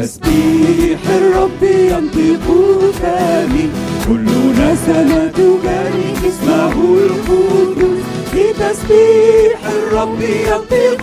بتسبيح 0.00 1.00
الرب 1.08 1.62
ينطق 1.62 2.46
فمي 3.02 3.70
كل 4.08 4.24
نسمة 4.52 5.26
تبارك 5.36 6.18
اسمه 6.28 6.72
القدوس 6.72 8.02
بتسبيح 8.34 9.60
الرب 9.66 10.20
ينطق 10.20 11.02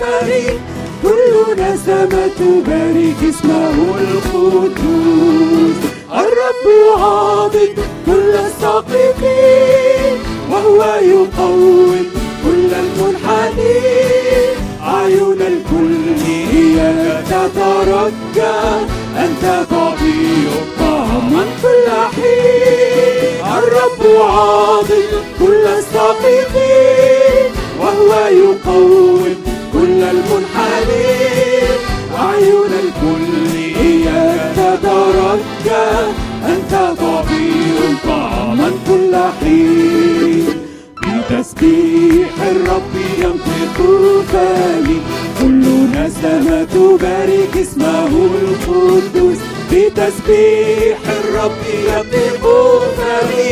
فمي 0.00 0.58
كل 1.02 1.62
نسمة 1.62 2.30
تبارك 2.38 3.16
اسمه 3.28 3.74
القدوس 4.00 5.76
الرب 6.12 6.66
عاضد 6.98 7.78
كل 8.06 8.34
الساقطين 8.46 10.16
وهو 10.50 10.80
يقوم 11.02 12.06
كل 12.44 12.70
المنحنين. 12.74 14.11
أعين 15.02 15.40
الكل 15.40 15.94
إياك 16.28 17.24
تترجى 17.26 18.58
أنت 19.16 19.44
طبيب 19.70 20.52
طعما 20.80 21.44
حين 22.14 23.44
الرب 23.58 24.02
عاضد 24.20 25.10
كل 25.38 25.64
الساقطين. 25.78 27.50
وهو 27.80 28.10
يقوم 28.28 29.34
كل 29.72 30.00
المنحنين. 30.14 31.78
أعين 32.18 32.72
الكل 32.84 33.54
إياك 33.80 34.54
تترجى 34.56 35.86
أنت 36.46 36.72
طبيب 36.98 37.96
طعما 38.06 38.70
كل 38.88 39.14
بتسبيح 41.32 42.28
الرب 42.50 42.94
ينطق 43.18 43.78
فمي. 44.32 45.00
كل 45.40 45.64
نسمة 45.96 46.64
تبارك 46.64 47.56
اسمه 47.56 48.06
القدوس 48.42 49.38
بتسبيح 49.72 50.98
الرب 51.18 51.62
ينطق 51.88 52.44
فمي. 52.96 53.50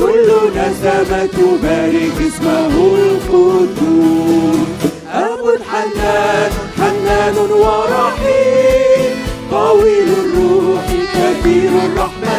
كل 0.00 0.28
نسمة 0.56 1.26
تبارك 1.26 2.16
اسمه 2.28 2.94
القدوس 2.96 4.66
أب 5.12 5.58
حنان 5.70 6.50
حنان 6.78 7.36
ورحيم. 7.36 9.16
طويل 9.50 10.08
الروح 10.24 10.86
كثير 11.14 11.70
الرحمة 11.86 12.36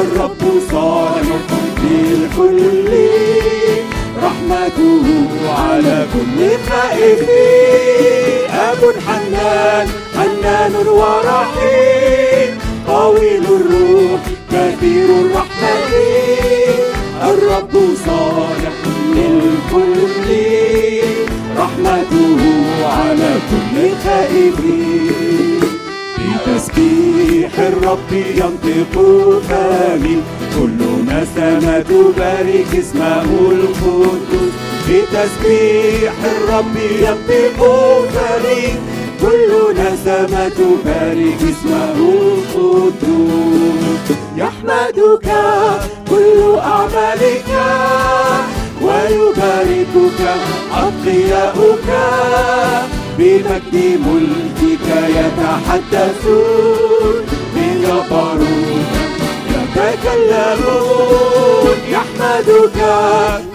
الرب 0.00 0.42
صالح 0.70 1.57
للكل. 1.90 2.90
رحمته 4.22 5.06
على 5.48 6.06
كل 6.14 6.38
خائف 6.68 7.22
أب 8.52 8.94
حنان 9.06 9.86
حنان 10.16 10.74
ورحيم. 10.88 12.58
طويل 12.86 13.44
الروح 13.44 14.20
كثير 14.52 15.04
الرحمة. 15.04 15.78
الرب 17.22 17.74
صالح 18.06 18.76
للكل. 19.14 20.28
رحمته 21.58 22.40
على 22.84 23.32
كل 23.50 23.76
خائف 24.04 24.58
بتسبيح 26.18 27.58
الرب 27.58 28.12
ينطق 28.12 28.94
فمي 29.48 30.22
كل 30.58 30.80
نسمة 31.06 31.78
تبارك 31.80 32.66
اسمه 32.78 33.22
القدوس 33.52 34.52
بتسبيح 34.88 36.12
الرب 36.24 36.76
ينطق 37.00 37.60
فمي 38.14 38.62
كل 39.22 39.50
نسمة 39.74 40.48
تبارك 40.48 41.36
اسمه 41.42 41.94
القدوس 42.54 44.06
يحمدك 44.36 45.28
كل 46.10 46.38
أعمالك 46.58 47.44
ويباركك 48.82 50.20
أتقياؤك 50.74 51.88
بمجد 53.18 53.74
ملكك 54.06 54.86
يتحدثون 55.08 56.46
بجبروت 57.56 58.97
يتكلمون 59.78 61.76
يحمدك 61.90 62.78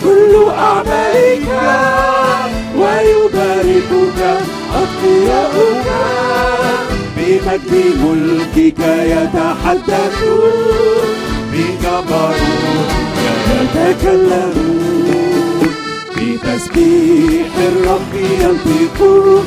كل 0.04 0.32
أعمالك 0.58 1.48
ويباركك 2.78 4.20
أتقياؤك 4.76 5.88
بمجد 7.18 7.72
ملكك 8.04 8.80
يتحدثون 9.14 10.54
بجبروت 11.52 12.92
يتكلمون. 13.76 14.84
بتسبيح 16.18 17.52
الرب 17.58 18.14
ينطق 18.42 18.98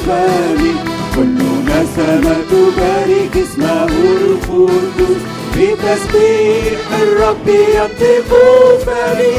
فمي 0.06 0.74
كل 1.14 1.38
نسمة 1.66 2.36
تبارك 2.50 3.34
اسمه 3.36 3.84
القدوس 3.84 5.22
بتسبيح 5.56 6.80
الرب 7.02 7.48
ينطق 7.48 8.30
فمي 8.86 9.36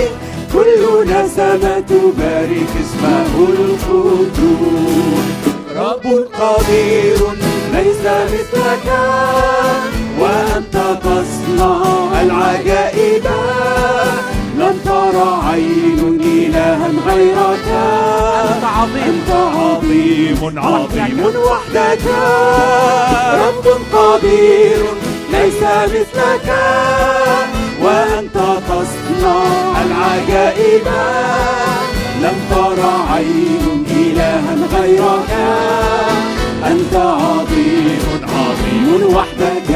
كل 0.54 0.82
نسمة 1.06 1.84
تبارك 1.90 2.72
اسمه 2.82 3.34
القدوس. 3.50 5.28
رب 5.76 6.06
قدير 6.40 7.20
ليس 7.74 8.04
مثلك 8.34 8.88
وأنت 10.20 10.76
تصنع 11.04 11.82
العجائب. 12.22 13.26
لم 14.60 14.80
ترى 14.86 15.30
عين 15.50 16.20
إلها 16.24 16.90
غيرك. 17.08 17.68
أنت 18.50 18.64
عظيم. 18.64 19.04
أنت 19.08 19.32
عظيم 19.32 20.38
عظيم 20.58 21.20
وحدك. 21.48 22.06
رب 23.34 23.66
قدير 23.94 25.07
ليس 25.38 25.62
مثلك 25.64 26.50
وأنت 27.82 28.38
تصنع 28.70 29.44
العجائب. 29.86 30.88
لم 32.22 32.38
ترى 32.50 32.94
عين 33.12 33.86
إلها 33.92 34.56
غيرك 34.74 35.32
أنت 36.66 36.96
عظيم 36.96 38.00
عظيم 38.24 39.16
وحدك. 39.16 39.72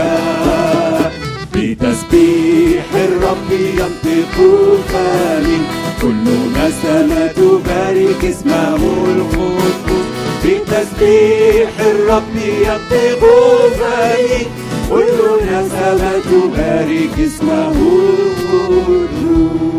بتسبيح 1.54 2.86
الرب 2.96 3.52
ينطق 3.52 4.36
فمي 4.90 5.58
كل 6.02 6.26
نسمة 6.56 7.28
تبارك 7.28 8.26
اسمه 8.26 8.76
القدوس 9.16 10.02
بتسبيح 10.46 11.70
الرب 11.80 12.36
ينطق 12.36 13.24
فمي 13.80 14.48
كل 14.92 15.46
نسمة 15.48 16.20
تبارك 16.20 17.20
اسمه. 17.20 17.72
القدوس 19.32 19.72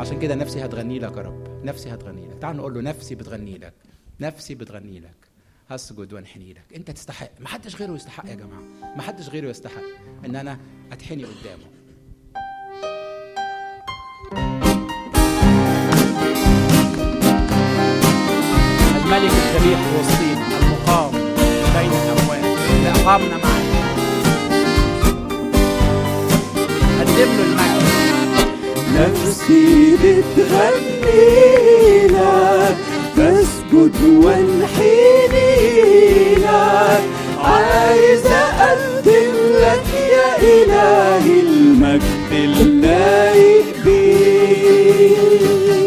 عشان 0.00 0.18
كده 0.18 0.34
نفسي 0.34 0.64
هتغني 0.64 0.98
لك 0.98 1.16
يا 1.16 1.22
رب. 1.22 1.46
نفسي 1.64 1.94
هتغني 1.94 2.26
لك. 2.28 2.38
تعال 2.40 2.56
نقول 2.56 2.74
له 2.74 2.80
نفسي 2.80 3.14
بتغني 3.14 3.58
لك. 3.58 3.74
نفسي 4.20 4.54
بتغني 4.54 5.00
لك. 5.00 5.26
هسجد 5.70 6.12
وانحني 6.12 6.52
لك. 6.52 6.64
انت 6.76 6.90
تستحق. 6.90 7.30
ما 7.40 7.48
حدش 7.48 7.76
غيره 7.76 7.92
يستحق 7.92 8.26
يا 8.28 8.34
جماعة. 8.34 8.62
ما 8.96 9.02
حدش 9.02 9.28
غيره 9.28 9.48
يستحق 9.48 9.82
ان 10.24 10.36
أنا 10.36 10.58
اتحني 10.92 11.24
قدامه. 11.24 11.66
الملك 18.96 19.32
الذبيح 19.32 19.80
بين 20.20 20.65
اقامنا 23.06 23.36
معه 23.36 23.60
قدم 27.00 27.30
له 27.36 27.44
المجد. 27.44 27.86
نفسي 28.94 29.96
بتغني 29.96 31.26
لك 32.06 32.76
بسجد 33.18 33.98
وانحني 34.24 35.54
لك 36.36 37.04
عايز 37.38 38.26
أقدم 38.26 39.34
لك 39.62 39.86
يا 40.12 40.30
إلهي 40.42 41.40
المجد 41.40 42.30
اللايق 42.32 43.66
بيك 43.84 45.18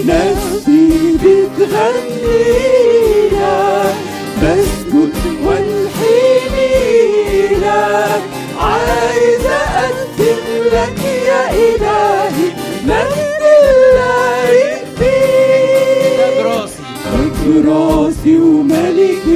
نفسي 0.05 1.17
بتغني 1.17 2.78
لك 7.79 8.21
عايز 8.61 9.45
أقدم 9.45 10.43
لك 10.73 10.99
يا 11.27 11.43
إلهي 11.51 12.47
مجد 12.85 13.41
اللايق 13.59 14.83
بيك 14.99 16.45
راسي. 16.45 16.81
راسي 17.67 18.37
وملكي 18.37 19.28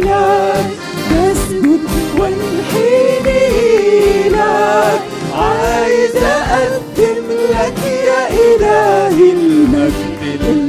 لك 0.00 0.66
تسجد 1.10 1.80
وانحني 2.18 3.48
لك 4.28 5.00
عايز 5.34 6.16
أقدم 6.16 7.26
لك 7.50 7.78
يا 8.06 8.22
إلهي 8.30 9.32
المجد. 9.32 10.59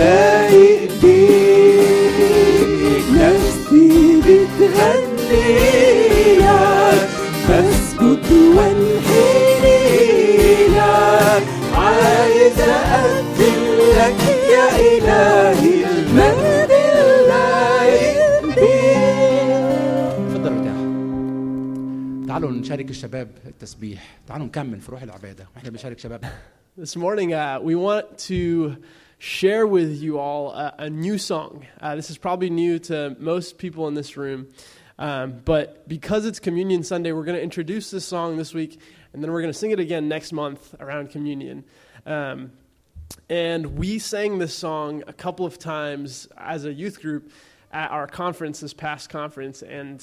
اللايق 0.00 0.90
بيك 1.02 3.04
نفسي 3.20 4.20
بتغني 4.20 5.48
لك 6.38 7.08
بسكت 7.48 8.32
وانحني 8.56 9.78
لك 10.68 11.44
عايز 11.74 12.58
اقدم 12.60 13.62
لك 13.98 14.20
يا 14.52 14.66
إلهي 14.80 15.84
المجد 15.90 16.70
اللايق 16.70 18.44
بيك 18.46 18.56
اتفضل 20.18 20.52
ارتاح 20.52 20.78
تعالوا 22.28 22.50
نشارك 22.50 22.90
الشباب 22.90 23.28
التسبيح. 23.46 24.18
تعالوا 24.28 24.46
نكمل 24.46 24.80
في 24.80 24.92
روح 24.92 25.02
العبادة. 25.02 25.46
وإحنا 25.56 25.70
بنشارك 25.70 25.98
شبابنا 25.98 26.30
This 26.80 26.96
morning, 26.96 27.30
uh, 27.34 27.58
we 27.68 27.74
want 27.74 28.06
to 28.28 28.40
share 29.20 29.66
with 29.66 30.00
you 30.00 30.18
all 30.18 30.50
a, 30.50 30.74
a 30.78 30.90
new 30.90 31.18
song. 31.18 31.66
Uh, 31.78 31.94
this 31.94 32.08
is 32.08 32.16
probably 32.16 32.48
new 32.48 32.78
to 32.78 33.14
most 33.18 33.58
people 33.58 33.86
in 33.86 33.92
this 33.92 34.16
room. 34.16 34.48
Um, 34.98 35.42
but 35.44 35.86
because 35.86 36.24
it's 36.24 36.40
Communion 36.40 36.82
Sunday, 36.82 37.12
we're 37.12 37.24
going 37.24 37.36
to 37.36 37.42
introduce 37.42 37.90
this 37.90 38.06
song 38.06 38.38
this 38.38 38.54
week, 38.54 38.80
and 39.12 39.22
then 39.22 39.30
we're 39.30 39.42
going 39.42 39.52
to 39.52 39.58
sing 39.58 39.72
it 39.72 39.78
again 39.78 40.08
next 40.08 40.32
month 40.32 40.74
around 40.80 41.10
Communion. 41.10 41.64
Um, 42.06 42.52
and 43.28 43.76
we 43.76 43.98
sang 43.98 44.38
this 44.38 44.54
song 44.54 45.04
a 45.06 45.12
couple 45.12 45.44
of 45.44 45.58
times 45.58 46.26
as 46.38 46.64
a 46.64 46.72
youth 46.72 47.02
group 47.02 47.30
at 47.72 47.90
our 47.90 48.06
conference, 48.06 48.60
this 48.60 48.72
past 48.72 49.10
conference. 49.10 49.60
And 49.60 50.02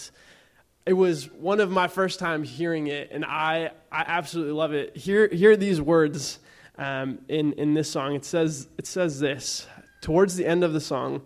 it 0.86 0.94
was 0.94 1.28
one 1.32 1.60
of 1.60 1.72
my 1.72 1.88
first 1.88 2.20
time 2.20 2.44
hearing 2.44 2.86
it, 2.86 3.10
and 3.12 3.26
I, 3.26 3.72
I 3.92 4.04
absolutely 4.06 4.54
love 4.54 4.74
it. 4.74 4.96
Hear, 4.96 5.28
hear 5.28 5.58
these 5.58 5.82
words 5.82 6.38
um, 6.78 7.20
in, 7.28 7.54
in 7.54 7.74
this 7.74 7.90
song. 7.90 8.16
It 8.16 8.26
says, 8.26 8.68
it 8.78 8.88
says 8.88 9.20
this 9.20 9.68
towards 10.02 10.36
the 10.36 10.46
end 10.46 10.64
of 10.64 10.74
the 10.74 10.82
song. 10.82 11.22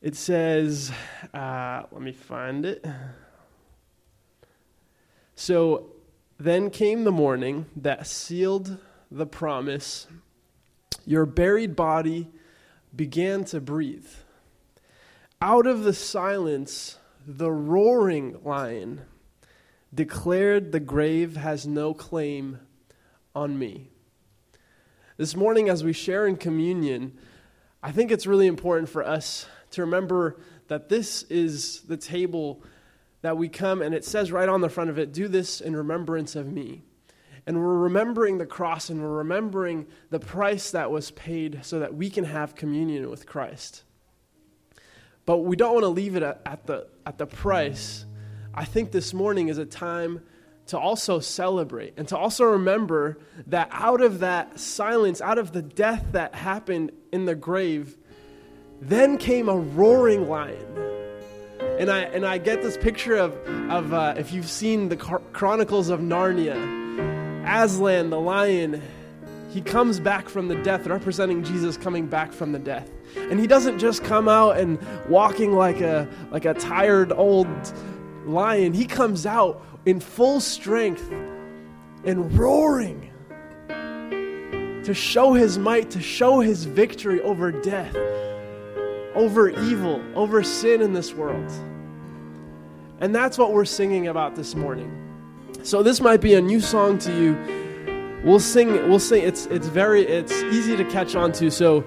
It 0.00 0.14
says, 0.14 0.92
uh, 1.34 1.82
let 1.90 2.02
me 2.02 2.12
find 2.12 2.64
it. 2.64 2.84
So 5.34 5.86
then 6.38 6.70
came 6.70 7.04
the 7.04 7.12
morning 7.12 7.66
that 7.76 8.06
sealed 8.06 8.78
the 9.10 9.26
promise. 9.26 10.06
Your 11.04 11.26
buried 11.26 11.74
body 11.74 12.28
began 12.94 13.44
to 13.46 13.60
breathe. 13.60 14.08
Out 15.40 15.66
of 15.66 15.84
the 15.84 15.92
silence, 15.92 16.98
the 17.26 17.50
roaring 17.50 18.38
lion 18.44 19.02
declared 19.94 20.72
the 20.72 20.80
grave 20.80 21.36
has 21.36 21.66
no 21.66 21.94
claim 21.94 22.60
on 23.34 23.58
me. 23.58 23.90
This 25.18 25.34
morning, 25.34 25.68
as 25.68 25.82
we 25.82 25.92
share 25.92 26.28
in 26.28 26.36
communion, 26.36 27.18
I 27.82 27.90
think 27.90 28.12
it's 28.12 28.24
really 28.24 28.46
important 28.46 28.88
for 28.88 29.04
us 29.04 29.46
to 29.72 29.80
remember 29.80 30.36
that 30.68 30.88
this 30.88 31.24
is 31.24 31.80
the 31.80 31.96
table 31.96 32.62
that 33.22 33.36
we 33.36 33.48
come, 33.48 33.82
and 33.82 33.96
it 33.96 34.04
says 34.04 34.30
right 34.30 34.48
on 34.48 34.60
the 34.60 34.68
front 34.68 34.90
of 34.90 34.98
it, 35.00 35.12
do 35.12 35.26
this 35.26 35.60
in 35.60 35.74
remembrance 35.74 36.36
of 36.36 36.46
me. 36.46 36.82
And 37.48 37.58
we're 37.58 37.78
remembering 37.78 38.38
the 38.38 38.46
cross 38.46 38.90
and 38.90 39.02
we're 39.02 39.16
remembering 39.16 39.88
the 40.10 40.20
price 40.20 40.70
that 40.70 40.92
was 40.92 41.10
paid 41.10 41.64
so 41.64 41.80
that 41.80 41.96
we 41.96 42.10
can 42.10 42.22
have 42.22 42.54
communion 42.54 43.10
with 43.10 43.26
Christ. 43.26 43.82
But 45.26 45.38
we 45.38 45.56
don't 45.56 45.72
want 45.72 45.82
to 45.82 45.88
leave 45.88 46.14
it 46.14 46.22
at, 46.22 46.66
the, 46.68 46.86
at 47.04 47.18
the 47.18 47.26
price. 47.26 48.06
I 48.54 48.64
think 48.64 48.92
this 48.92 49.12
morning 49.12 49.48
is 49.48 49.58
a 49.58 49.66
time 49.66 50.22
to 50.68 50.78
also 50.78 51.18
celebrate 51.18 51.94
and 51.96 52.06
to 52.08 52.16
also 52.16 52.44
remember 52.44 53.18
that 53.46 53.68
out 53.72 54.02
of 54.02 54.20
that 54.20 54.60
silence, 54.60 55.20
out 55.20 55.38
of 55.38 55.52
the 55.52 55.62
death 55.62 56.04
that 56.12 56.34
happened 56.34 56.92
in 57.10 57.24
the 57.24 57.34
grave, 57.34 57.96
then 58.80 59.16
came 59.16 59.48
a 59.48 59.56
roaring 59.56 60.28
lion. 60.28 60.64
And 61.78 61.90
I, 61.90 62.00
and 62.00 62.24
I 62.24 62.38
get 62.38 62.62
this 62.62 62.76
picture 62.76 63.16
of, 63.16 63.32
of 63.70 63.94
uh, 63.94 64.14
if 64.18 64.32
you've 64.32 64.48
seen 64.48 64.90
the 64.90 64.96
Chronicles 64.96 65.88
of 65.88 66.00
Narnia, 66.00 66.54
Aslan, 67.46 68.10
the 68.10 68.20
lion, 68.20 68.82
he 69.50 69.62
comes 69.62 69.98
back 69.98 70.28
from 70.28 70.48
the 70.48 70.56
death, 70.56 70.86
representing 70.86 71.42
Jesus 71.44 71.78
coming 71.78 72.06
back 72.06 72.32
from 72.32 72.52
the 72.52 72.58
death. 72.58 72.90
And 73.16 73.40
he 73.40 73.46
doesn't 73.46 73.78
just 73.78 74.04
come 74.04 74.28
out 74.28 74.58
and 74.58 74.78
walking 75.08 75.54
like 75.54 75.80
a, 75.80 76.06
like 76.30 76.44
a 76.44 76.52
tired 76.52 77.10
old 77.12 77.48
lion. 78.26 78.74
He 78.74 78.84
comes 78.84 79.24
out 79.24 79.62
in 79.86 80.00
full 80.00 80.40
strength 80.40 81.10
and 82.04 82.38
roaring 82.38 83.10
to 84.84 84.94
show 84.94 85.34
his 85.34 85.58
might, 85.58 85.90
to 85.90 86.00
show 86.00 86.40
his 86.40 86.64
victory 86.64 87.20
over 87.20 87.52
death, 87.52 87.94
over 89.14 89.50
evil, 89.50 90.02
over 90.14 90.42
sin 90.42 90.80
in 90.80 90.92
this 90.92 91.14
world. 91.14 91.50
And 93.00 93.14
that's 93.14 93.38
what 93.38 93.52
we're 93.52 93.64
singing 93.64 94.08
about 94.08 94.34
this 94.34 94.54
morning. 94.54 94.90
So 95.62 95.82
this 95.82 96.00
might 96.00 96.20
be 96.20 96.34
a 96.34 96.40
new 96.40 96.60
song 96.60 96.98
to 96.98 97.12
you. 97.12 97.36
We'll 98.24 98.40
sing 98.40 98.72
we'll 98.88 98.98
sing 98.98 99.22
it's 99.22 99.46
it's 99.46 99.68
very 99.68 100.02
it's 100.02 100.32
easy 100.32 100.76
to 100.76 100.84
catch 100.84 101.14
on 101.14 101.32
to. 101.32 101.50
So 101.50 101.84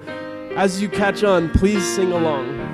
as 0.56 0.80
you 0.80 0.88
catch 0.88 1.24
on, 1.24 1.50
please 1.50 1.84
sing 1.94 2.12
along. 2.12 2.71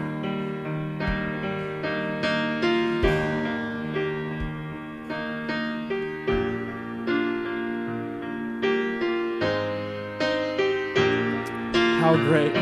Great. 12.28 12.56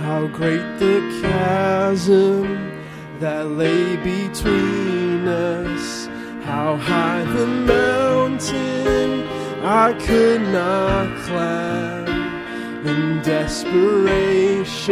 How 0.00 0.26
great 0.28 0.66
the 0.78 0.96
chasm 1.20 2.44
that 3.20 3.44
lay 3.50 3.96
between 3.96 5.28
us. 5.28 6.08
How 6.42 6.76
high 6.76 7.24
the 7.24 7.46
mountain 7.46 9.28
I 9.62 9.92
could 10.06 10.40
not 10.40 11.06
climb. 11.26 12.06
In 12.86 13.20
desperation, 13.20 14.90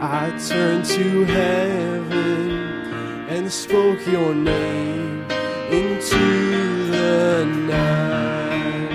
I 0.00 0.30
turned 0.48 0.84
to 0.96 1.24
heaven 1.26 2.50
and 3.34 3.52
spoke 3.52 4.04
your 4.04 4.34
name 4.34 5.24
into 5.70 6.26
the 6.90 7.44
night. 7.68 8.90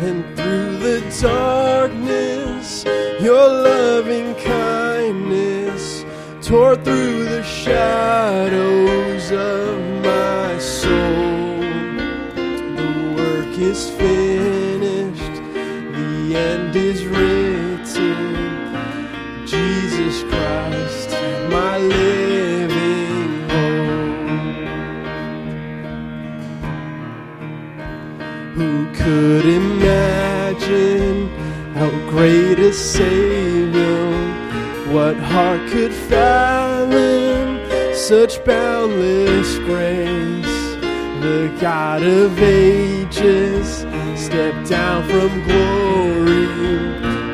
Then 0.00 0.18
through 0.36 0.73
darkness, 1.20 2.84
your 3.20 3.46
loving 3.46 4.34
kindness 4.36 6.04
tore 6.42 6.76
through 6.76 7.24
the 7.24 7.42
shadows 7.42 9.30
of 9.32 9.78
my 10.02 10.58
soul. 10.58 11.60
The 12.78 13.14
work 13.16 13.58
is 13.58 13.90
finished, 13.90 15.36
the 15.92 16.36
end 16.36 16.76
is 16.76 17.06
written. 17.06 18.34
Jesus 19.46 20.22
Christ, 20.24 21.10
my 21.50 21.78
living 21.78 23.48
hope. 23.50 24.68
Who 28.54 28.86
could 28.94 29.46
imagine? 29.46 30.43
Greatest 32.14 32.92
Savior. 32.92 34.12
What 34.92 35.16
heart 35.16 35.68
could 35.70 35.92
fathom 35.92 37.58
such 37.94 38.44
boundless 38.44 39.58
grace? 39.58 40.46
The 41.20 41.52
God 41.60 42.02
of 42.02 42.38
ages 42.40 43.86
stepped 44.14 44.68
down 44.68 45.02
from 45.08 45.30
glory 45.44 46.46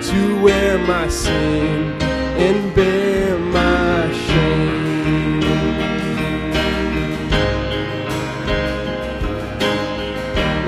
to 0.03 0.41
wear 0.43 0.79
my 0.79 1.09
sin 1.09 2.01
and 2.03 2.75
bear 2.75 3.39
my 3.39 4.13
shame. 4.27 5.41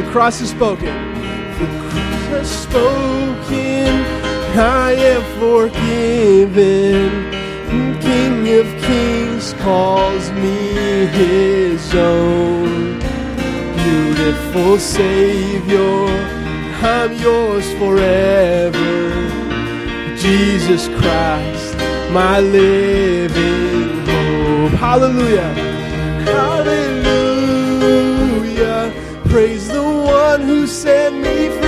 The 0.05 0.11
cross 0.11 0.41
is 0.43 0.51
spoken. 0.51 1.12
Has 2.33 2.51
spoken. 2.65 3.93
I 4.59 4.93
am 5.13 5.23
forgiven. 5.39 7.11
King 8.01 8.37
of 8.59 8.67
kings 8.83 9.53
calls 9.65 10.31
me 10.33 10.59
his 11.07 11.95
own. 11.95 12.99
Beautiful 13.77 14.79
Savior, 14.79 16.09
I'm 16.83 17.13
yours 17.21 17.67
forever. 17.75 19.13
Jesus 20.17 20.89
Christ, 20.89 21.77
my 22.13 22.41
living 22.41 24.07
hope. 24.07 24.73
Hallelujah. 24.73 25.53
Hallelujah. 26.37 27.13
Praise 29.29 29.69
the 29.69 29.83
one 29.83 30.41
who 30.41 30.67
set 30.67 31.13
me 31.13 31.49
free. 31.49 31.62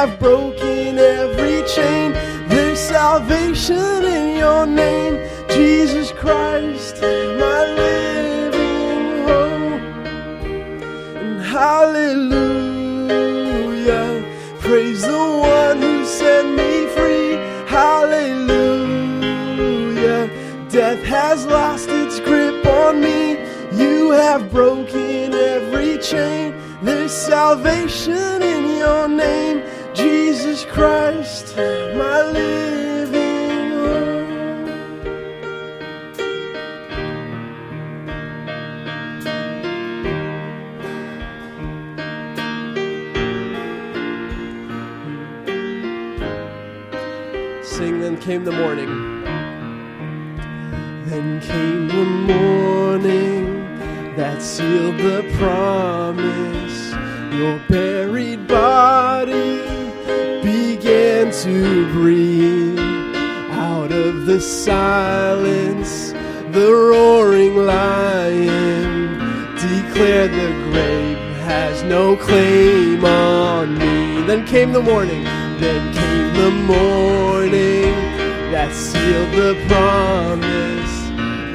Have 0.00 0.18
broken 0.18 0.98
every 0.98 1.62
chain. 1.68 2.12
There's 2.48 2.80
salvation 2.80 4.02
in 4.06 4.38
your 4.38 4.64
name. 4.64 5.20
Jesus 5.50 6.10
Christ, 6.12 7.02
my 7.02 7.60
living 7.82 9.24
hope. 9.28 9.82
And 11.20 11.42
hallelujah. 11.42 12.24
Praise 14.60 15.02
the 15.02 15.24
one 15.58 15.82
who 15.82 16.06
set 16.06 16.46
me 16.46 16.86
free. 16.96 17.32
Hallelujah. 17.68 18.30
Death 20.70 21.02
has 21.04 21.44
lost 21.44 21.90
its 21.90 22.20
grip 22.20 22.64
on 22.64 23.02
me. 23.02 23.36
You 23.76 24.12
have 24.12 24.50
broken 24.50 25.34
every 25.34 25.98
chain. 25.98 26.54
There's 26.82 27.12
salvation 27.12 28.42
in 28.42 28.78
your 28.78 29.06
name. 29.06 29.69
Jesus 29.94 30.64
Christ, 30.64 31.56
my 31.56 32.22
living 32.30 33.70
hope. 33.72 34.28
Sing, 47.64 48.00
then 48.00 48.16
came 48.18 48.44
the 48.44 48.52
morning. 48.52 49.24
Then 51.06 51.40
came 51.40 51.88
the 51.88 52.04
morning 52.32 53.64
that 54.16 54.40
sealed 54.40 54.98
the 54.98 55.28
promise. 55.36 56.92
Your 57.34 57.58
buried 57.68 58.46
body 58.46 59.69
to 61.42 61.90
breathe 61.92 62.78
out 63.52 63.90
of 63.90 64.26
the 64.26 64.38
silence. 64.38 66.12
The 66.52 66.70
roaring 66.70 67.56
lion 67.56 69.18
declared 69.54 70.32
the 70.32 70.52
grave 70.70 71.16
has 71.48 71.82
no 71.84 72.14
claim 72.16 73.02
on 73.06 73.78
me. 73.78 74.20
Then 74.26 74.44
came 74.46 74.72
the 74.72 74.82
morning, 74.82 75.24
then 75.24 75.94
came 75.94 76.34
the 76.34 76.50
morning 76.50 77.94
that 78.52 78.74
sealed 78.74 79.32
the 79.32 79.54
promise. 79.66 80.94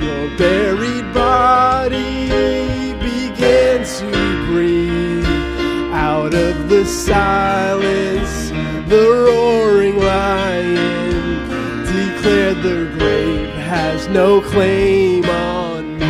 Your 0.03 0.35
buried 0.35 1.13
body 1.13 2.93
began 2.93 3.85
to 3.85 4.45
breathe 4.47 5.25
out 5.93 6.33
of 6.33 6.69
the 6.69 6.85
silence. 6.85 8.44
The 8.87 9.09
roaring 9.25 9.97
lion 9.97 11.45
declared 11.85 12.61
the 12.61 12.85
grave 12.99 13.49
has 13.49 14.07
no 14.09 14.41
claim 14.41 15.25
on 15.25 15.97
me. 15.97 16.05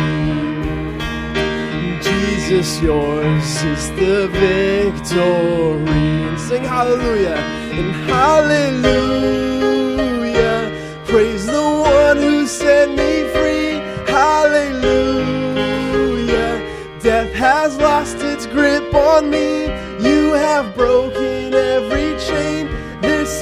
Jesus, 2.02 2.82
yours 2.82 3.62
is 3.62 3.90
the 3.92 4.28
victory. 4.28 5.88
And 5.88 6.38
sing 6.38 6.64
hallelujah 6.64 7.36
and 7.36 7.92
hallelujah. 8.10 9.00
Praise 11.06 11.46
the 11.46 11.62
one 11.62 12.18
who 12.18 12.46
set 12.46 12.90
me 12.90 13.24
free. 13.32 13.80
Hallelujah. 14.12 15.16
Death 17.00 17.32
has 17.32 17.78
lost 17.78 18.18
its 18.18 18.44
grip 18.46 18.92
on 18.94 19.30
me. 19.30 19.64
You 20.06 20.34
have 20.34 20.74
broken 20.76 21.45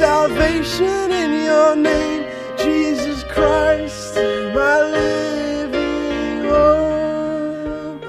salvation 0.05 1.11
in 1.23 1.31
your 1.49 1.75
name. 1.75 2.25
Jesus 2.59 3.25
Christ, 3.25 4.15
my 4.57 4.77
living 4.99 6.45
hope. 6.53 8.05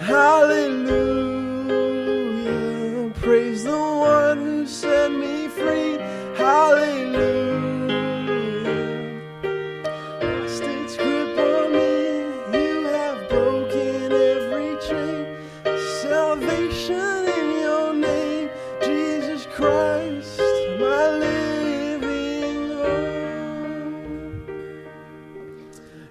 Hallelujah. 0.00 1.25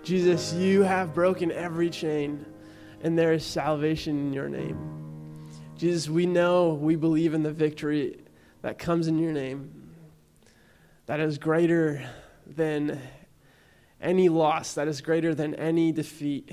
Jesus, 0.06 0.54
you 0.54 0.84
have 0.84 1.16
broken 1.16 1.52
every 1.52 1.90
chain, 1.90 2.46
and 3.02 3.18
there 3.18 3.34
is 3.34 3.44
salvation 3.44 4.28
in 4.28 4.34
your 4.34 4.48
name. 4.48 5.50
Jesus, 5.78 6.08
we 6.08 6.28
know, 6.28 6.76
we 6.76 6.96
believe 6.96 7.34
in 7.34 7.42
the 7.42 7.52
victory 7.52 8.20
that 8.62 8.78
comes 8.78 9.08
in 9.08 9.18
your 9.18 9.32
name, 9.32 9.90
that 11.08 11.20
is 11.20 11.40
greater 11.40 12.08
than 12.46 13.02
any 14.00 14.30
loss, 14.30 14.76
that 14.76 14.88
is 14.88 15.02
greater 15.02 15.34
than 15.34 15.56
any 15.56 15.92
defeat. 15.92 16.52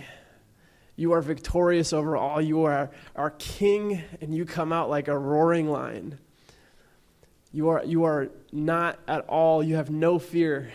You 0.96 1.12
are 1.12 1.20
victorious 1.20 1.92
over 1.92 2.16
all. 2.16 2.40
You 2.40 2.64
are 2.64 2.90
our 3.14 3.32
king, 3.32 4.02
and 4.22 4.34
you 4.34 4.46
come 4.46 4.72
out 4.72 4.88
like 4.88 5.08
a 5.08 5.18
roaring 5.18 5.68
lion. 5.68 6.18
You 7.52 7.68
are, 7.68 7.84
you 7.84 8.04
are 8.04 8.30
not 8.50 8.98
at 9.06 9.28
all, 9.28 9.62
you 9.62 9.76
have 9.76 9.90
no 9.90 10.18
fear. 10.18 10.72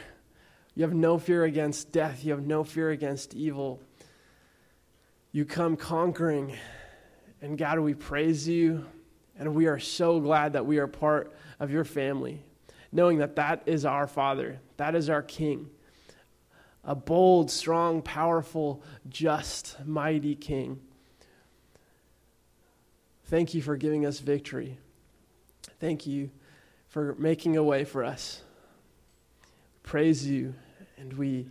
You 0.77 0.83
have 0.83 0.93
no 0.93 1.17
fear 1.17 1.43
against 1.43 1.91
death. 1.91 2.23
You 2.23 2.33
have 2.33 2.45
no 2.45 2.63
fear 2.63 2.91
against 2.91 3.33
evil. 3.33 3.81
You 5.31 5.43
come 5.43 5.75
conquering. 5.75 6.55
And 7.41 7.57
God, 7.57 7.79
we 7.79 7.95
praise 7.95 8.47
you. 8.47 8.85
And 9.39 9.55
we 9.55 9.65
are 9.65 9.79
so 9.79 10.19
glad 10.19 10.53
that 10.53 10.67
we 10.67 10.77
are 10.77 10.85
part 10.85 11.35
of 11.59 11.71
your 11.71 11.83
family, 11.83 12.43
knowing 12.91 13.17
that 13.17 13.37
that 13.37 13.63
is 13.65 13.85
our 13.85 14.05
Father, 14.05 14.59
that 14.77 14.93
is 14.93 15.09
our 15.09 15.23
King. 15.23 15.67
A 16.83 16.93
bold, 16.93 17.49
strong, 17.49 18.03
powerful, 18.03 18.83
just, 19.09 19.83
mighty 19.83 20.35
King. 20.35 20.79
Thank 23.25 23.55
you 23.55 23.63
for 23.63 23.77
giving 23.77 24.05
us 24.05 24.19
victory. 24.19 24.77
Thank 25.79 26.05
you 26.05 26.29
for 26.87 27.15
making 27.17 27.57
a 27.57 27.63
way 27.63 27.83
for 27.83 28.03
us. 28.03 28.43
Praise 29.81 30.27
you, 30.27 30.53
and 30.97 31.13
we 31.13 31.47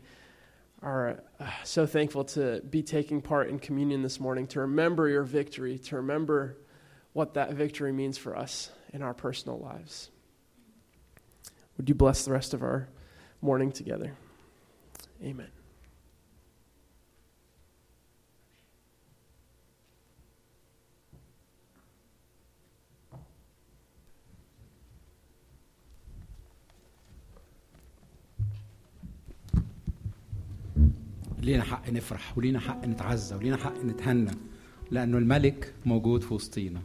are 0.83 1.23
uh, 1.41 1.47
so 1.65 1.87
thankful 1.87 2.25
to 2.25 2.61
be 2.69 2.83
taking 2.83 3.23
part 3.23 3.49
in 3.49 3.59
communion 3.59 4.03
this 4.03 4.21
morning, 4.21 4.47
to 4.49 4.61
remember 4.61 5.09
your 5.09 5.23
victory, 5.23 5.79
to 5.79 5.97
remember 5.97 6.57
what 7.13 7.35
that 7.35 7.53
victory 7.53 7.93
means 7.93 8.19
for 8.19 8.37
us 8.37 8.71
in 8.93 9.03
our 9.03 9.15
personal 9.15 9.59
lives. 9.59 10.11
Would 11.77 11.89
you 11.89 11.95
bless 11.95 12.25
the 12.25 12.33
rest 12.33 12.55
of 12.55 12.63
our 12.63 12.89
morning 13.41 13.73
together? 13.73 14.17
Amen. 15.23 15.56
لينا 31.47 31.65
حق 31.65 31.91
نفرح 31.91 32.39
ولينا 32.39 32.61
حق 32.61 32.85
نتعزى 32.85 33.35
ولينا 33.35 33.57
حق 33.57 33.85
نتهنى 33.85 34.31
لأنه 34.91 35.19
الملك 35.19 35.75
موجود 35.85 36.23
في 36.23 36.35
وسطينا 36.35 36.83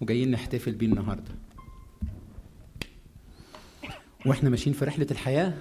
وجايين 0.00 0.30
نحتفل 0.30 0.72
بيه 0.72 0.86
النهارده. 0.86 1.34
وإحنا 4.26 4.50
ماشيين 4.50 4.76
في 4.76 4.84
رحلة 4.84 5.06
الحياة 5.10 5.54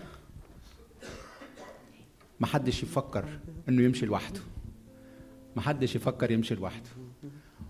محدش 2.40 2.84
يفكر 2.84 3.40
إنه 3.70 3.82
يمشي 3.84 4.06
لوحده. 4.06 4.40
محدش 5.56 5.96
يفكر 5.96 6.32
يمشي 6.32 6.56
لوحده. 6.56 6.90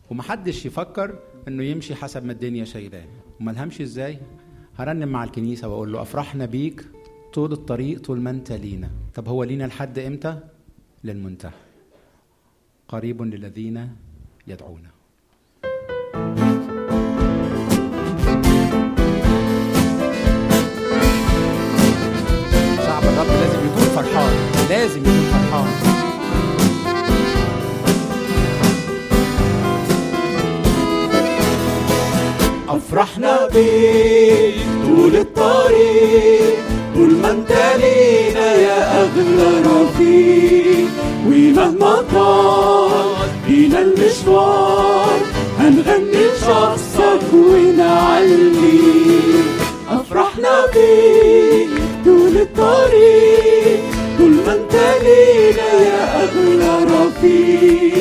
ومحدش 0.10 0.66
يفكر 0.66 1.20
إنه 1.48 1.64
يمشي 1.64 1.96
حسب 1.96 2.26
ما 2.26 2.32
الدنيا 2.32 2.66
شايلاه. 2.66 3.08
امال 3.42 3.58
همشي 3.58 3.84
إزاي 3.84 4.20
هرنم 4.78 5.08
مع 5.10 5.24
الكنيسة 5.24 5.68
وأقول 5.68 5.94
له 5.94 6.02
أفرحنا 6.02 6.46
بيك 6.46 6.86
طول 7.34 7.52
الطريق 7.52 8.02
طول 8.02 8.22
ما 8.22 8.30
أنت 8.30 8.52
لينا. 8.52 8.92
طب 9.16 9.28
هو 9.28 9.44
لينا 9.44 9.64
لحد 9.64 10.00
إمتى؟ 10.00 10.40
للمنتهى. 11.04 11.52
قريب 12.88 13.22
للذين 13.22 13.96
يدعونا 14.48 14.90
شعب 22.86 23.04
الرب 23.04 23.28
لازم 23.28 23.66
يكون 23.68 23.88
فرحان 23.96 24.34
لازم 24.70 25.02
يكون 25.02 25.24
فرحان. 25.32 25.97
أفرحنا 32.70 33.48
بيك 33.54 34.56
طول 34.86 35.16
الطريق 35.16 36.56
طول 36.96 37.12
ما 37.22 37.32
انت 37.32 37.52
لينا 37.52 38.56
يا 38.56 39.02
أغلى 39.02 39.62
رفيق. 39.66 40.88
ومهما 41.28 41.96
طال 42.14 43.30
بينا 43.48 43.80
المشوار 43.82 45.20
هنغني 45.60 46.26
لشخصك 46.28 47.34
ونعلي 47.34 48.80
أفرحنا 49.92 50.66
بيك 50.74 51.70
طول 52.06 52.38
الطريق 52.38 53.80
طول 54.18 54.32
ما 54.46 54.54
انت 54.54 54.74
لينا 55.04 55.70
يا 55.88 56.24
أغلى 56.24 56.86
رفيق. 56.86 57.97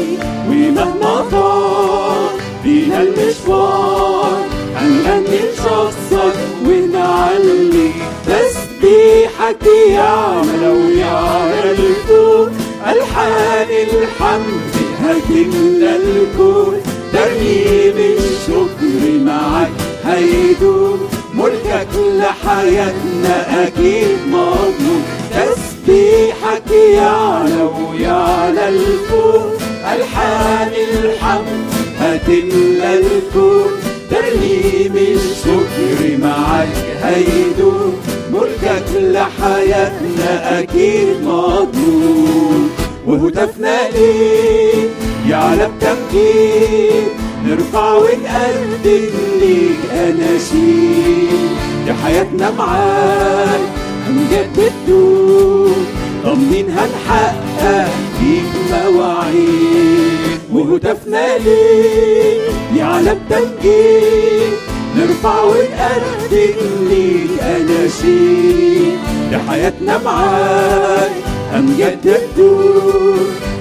يعمل 9.96 10.64
ويعلى 10.64 11.70
الكون 11.72 12.52
ألحان 12.86 13.68
الحمد 13.70 14.74
هتملى 15.00 15.96
الكون 15.96 16.80
ترنيم 17.12 18.16
الشكر 18.18 19.24
معك 19.24 19.70
هيدوم 20.04 20.98
ملكك 21.34 21.88
لحياتنا 21.96 23.66
أكيد 23.66 24.18
مضمون 24.28 25.02
تسبيحك 25.30 26.70
يعلى 26.94 27.62
ويعلى 27.62 28.68
الكون 28.68 29.50
ألحان 29.94 30.72
الحمد 30.92 31.66
هتملى 32.00 32.94
الكون 32.98 33.70
ترنيم 34.10 34.96
الشكر 34.96 36.18
معك 36.22 36.68
هيدوم 37.02 37.96
ملكك 38.36 38.84
لحياتنا 38.96 40.60
أكيد 40.60 41.08
مضمون. 41.24 42.70
وهتفنا 43.06 43.88
ليك 43.88 44.90
يعلى 45.28 45.68
بتمجيد 45.68 47.04
نرفع 47.46 47.92
ونقدم 47.94 49.10
ليك 49.40 49.78
أناشيد 49.92 51.50
يا 51.86 51.96
حياتنا 52.04 52.50
معاك 52.50 53.60
هنجدد 54.08 54.72
دوم 54.88 55.86
ضامنين 56.24 56.66
هنحقق 56.70 57.88
فيك 58.18 58.72
مواعيد. 58.72 60.40
وهتفنا 60.52 61.38
ليك 61.38 62.40
يعلى 62.76 63.14
بتمجيد 63.14 64.52
نرفع 64.96 65.42
ونقدم 65.42 66.88
ليك 66.88 67.42
أناشيد 67.42 68.98
يا 69.32 69.40
حياتنا 69.48 69.98
معاك 69.98 71.10
هنجدد 71.52 72.20
دور 72.36 73.18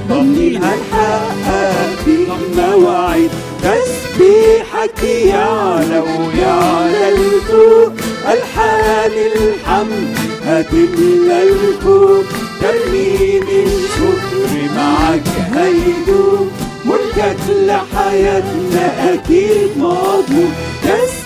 ضامنين 0.10 0.56
هنحقق 0.63 1.95
فيك 2.06 2.30
مواعيد 2.58 3.32
تسبيحك 3.63 5.04
يعلى 5.04 6.00
ويعلى 6.00 7.10
الفوق 7.10 7.91
ألحان 8.34 9.12
الحمد 9.36 10.17
هتملى 10.45 11.43
الكون 11.43 12.24
ترنيم 12.62 13.43
الشكر 13.43 14.76
معك 14.76 15.24
هيدوم 15.56 16.52
ملكك 16.86 17.38
لحياتنا 17.50 19.13
أكيد 19.13 19.69
مضمون. 19.78 20.54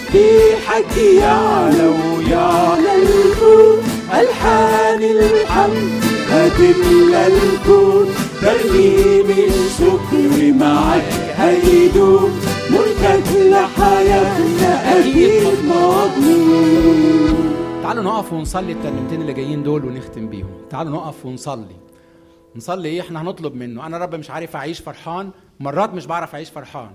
تسبيحك 0.09 0.97
يعلى 0.97 1.87
ويعلى 1.87 2.95
الكون 3.03 3.79
ألحان 4.13 5.03
الحمد 5.03 6.03
هتملى 6.29 7.27
الكون 7.27 8.07
ترنيم 8.41 9.29
الشكر 9.49 10.53
معك 10.53 11.03
هيدوم 11.37 12.39
ملكك 12.69 13.27
لحياتنا 13.37 14.99
أكيد 14.99 15.43
مضمون. 15.65 17.55
تعالوا 17.83 18.03
نقف 18.03 18.33
ونصلي 18.33 18.71
الترنيمتين 18.71 19.21
اللي 19.21 19.33
جايين 19.33 19.63
دول 19.63 19.85
ونختم 19.85 20.27
بيهم. 20.29 20.51
تعالوا 20.69 20.91
نقف 20.91 21.25
ونصلي. 21.25 21.75
نصلي 22.55 22.89
إيه؟ 22.89 23.01
إحنا 23.01 23.21
هنطلب 23.21 23.55
منه. 23.55 23.85
أنا 23.85 23.97
رب 23.97 24.15
مش 24.15 24.29
عارف 24.29 24.55
أعيش 24.55 24.79
فرحان. 24.79 25.31
مرات 25.59 25.93
مش 25.93 26.05
بعرف 26.05 26.35
أعيش 26.35 26.49
فرحان. 26.49 26.89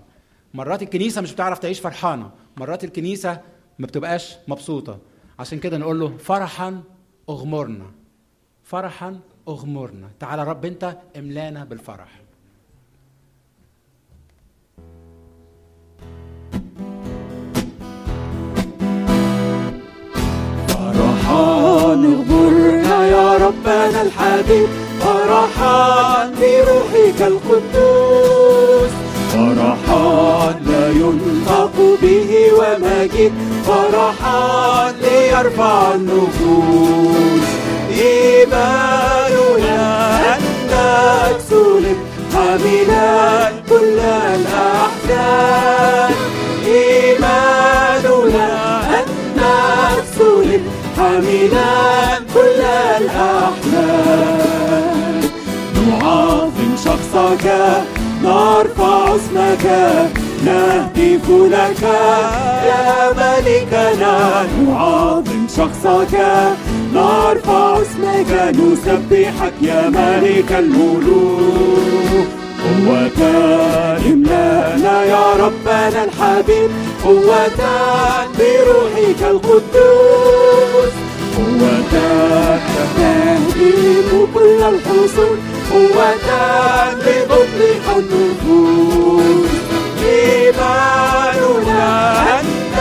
مرات 0.54 0.82
الكنيسة 0.82 1.20
مش 1.20 1.32
بتعرف 1.32 1.58
تعيش 1.58 1.80
فرحانة 1.80 2.30
مرات 2.56 2.84
الكنيسة 2.84 3.40
ما 3.78 3.86
بتبقاش 3.86 4.36
مبسوطة. 4.48 4.98
عشان 5.38 5.58
كده 5.58 5.78
نقول 5.78 6.00
له 6.00 6.16
فرحا 6.16 6.82
اغمرنا 7.28 7.90
فرحا 8.64 9.20
اغمرنا. 9.48 10.10
تعالى 10.20 10.44
رب 10.44 10.64
انت 10.64 10.96
املانا 11.18 11.64
بالفرح. 11.64 12.20
فرحان 20.68 22.04
اغمرنا 22.04 23.06
يا 23.06 23.36
ربنا 23.46 24.02
الحبيب 24.02 24.68
فرحان 25.00 26.34
بروحك 26.34 27.22
القدوس. 27.22 28.33
فرحان 29.34 30.54
لا 30.66 30.86
ينطق 30.90 31.76
به 32.02 32.30
ومجيد 32.58 33.32
فرحان 33.66 34.94
ليرفع 35.02 35.94
النفوس. 35.94 37.46
إيماننا 38.00 39.80
أنك 40.36 41.38
سلم 41.50 41.98
حاملا 42.34 43.08
كل 43.70 43.98
الأحزان. 44.38 46.12
إيماننا 46.66 48.48
أنك 48.98 50.04
سلم 50.18 50.62
حاملا 50.96 51.72
كل 52.34 52.60
الأحزان. 53.00 54.14
نعظم 55.88 56.72
شخصك 56.84 57.46
نرفع 58.24 59.16
اسمك 59.16 59.64
نهتف 60.44 61.26
لك 61.30 61.82
يا 62.70 63.12
ملكنا 63.12 64.46
نعظم 64.68 65.46
شخصك. 65.56 66.14
نرفع 66.94 67.82
اسمك 67.82 68.30
نسبحك 68.58 69.52
يا 69.62 69.88
ملك 69.88 70.52
الملوك. 70.52 72.28
قوة 72.64 73.20
املأنا 74.06 75.04
يا 75.04 75.32
ربنا 75.32 76.04
الحبيب. 76.04 76.70
قوة 77.04 77.58
بروحك 78.38 79.20
القدوس. 79.30 80.92
قوة 81.36 81.74
تهدم 81.92 83.44
كل 84.34 84.62
الحصون. 84.62 85.53
قوة 85.70 86.28
لضبط 86.94 87.86
النفوس 87.96 89.50
إيماننا 90.04 91.88
أنت 92.40 92.76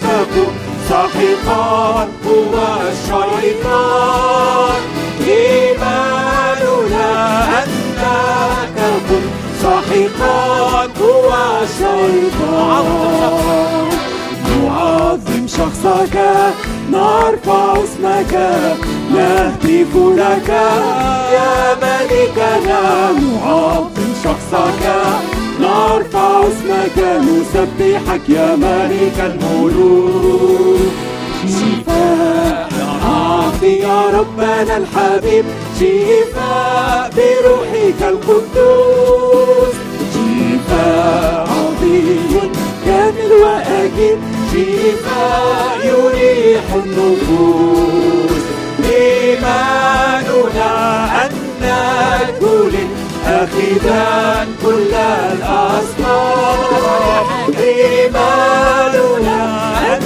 فقم 0.00 0.52
ساحقا 0.88 2.08
هو 2.26 2.54
الشيطان. 2.92 4.80
إيماننا 5.26 7.08
أنت 7.62 8.02
فقم 8.76 9.24
ساحقا 9.62 10.38
هو 11.00 11.28
الشيطان. 11.62 12.86
نعظم 14.62 15.44
شخصك 15.46 16.16
نرفع 16.90 17.62
اسمك. 17.84 18.32
نهتف 19.14 19.92
لك 19.94 20.48
يا 21.36 21.54
ملكنا 21.82 22.82
نعظم 23.12 24.10
شخصك. 24.24 24.82
نرفع 25.60 26.40
اسمك 26.40 26.98
نسبحك 27.26 28.28
يا 28.28 28.56
ملك 28.56 29.18
الملوك. 29.30 30.92
شفاء 31.46 32.68
أعطي 33.06 33.72
يا 33.78 34.00
ربنا 34.18 34.76
الحبيب. 34.76 35.44
شفاء 35.80 37.10
بروحك 37.16 38.00
القدوس. 38.02 39.74
شفاء 40.14 41.48
عظيم 41.50 42.52
كامل 42.86 43.30
وأجيب 43.42 44.18
شفاء 44.52 45.78
يريح 45.84 46.66
النفوس. 46.74 48.33
إيماننا 48.90 50.72
أن 51.26 51.32
كل 52.40 52.74
أخذا 53.26 54.46
كل 54.62 54.94
الأسرار 55.32 56.64
إيماننا 57.58 59.40
أن 59.94 60.00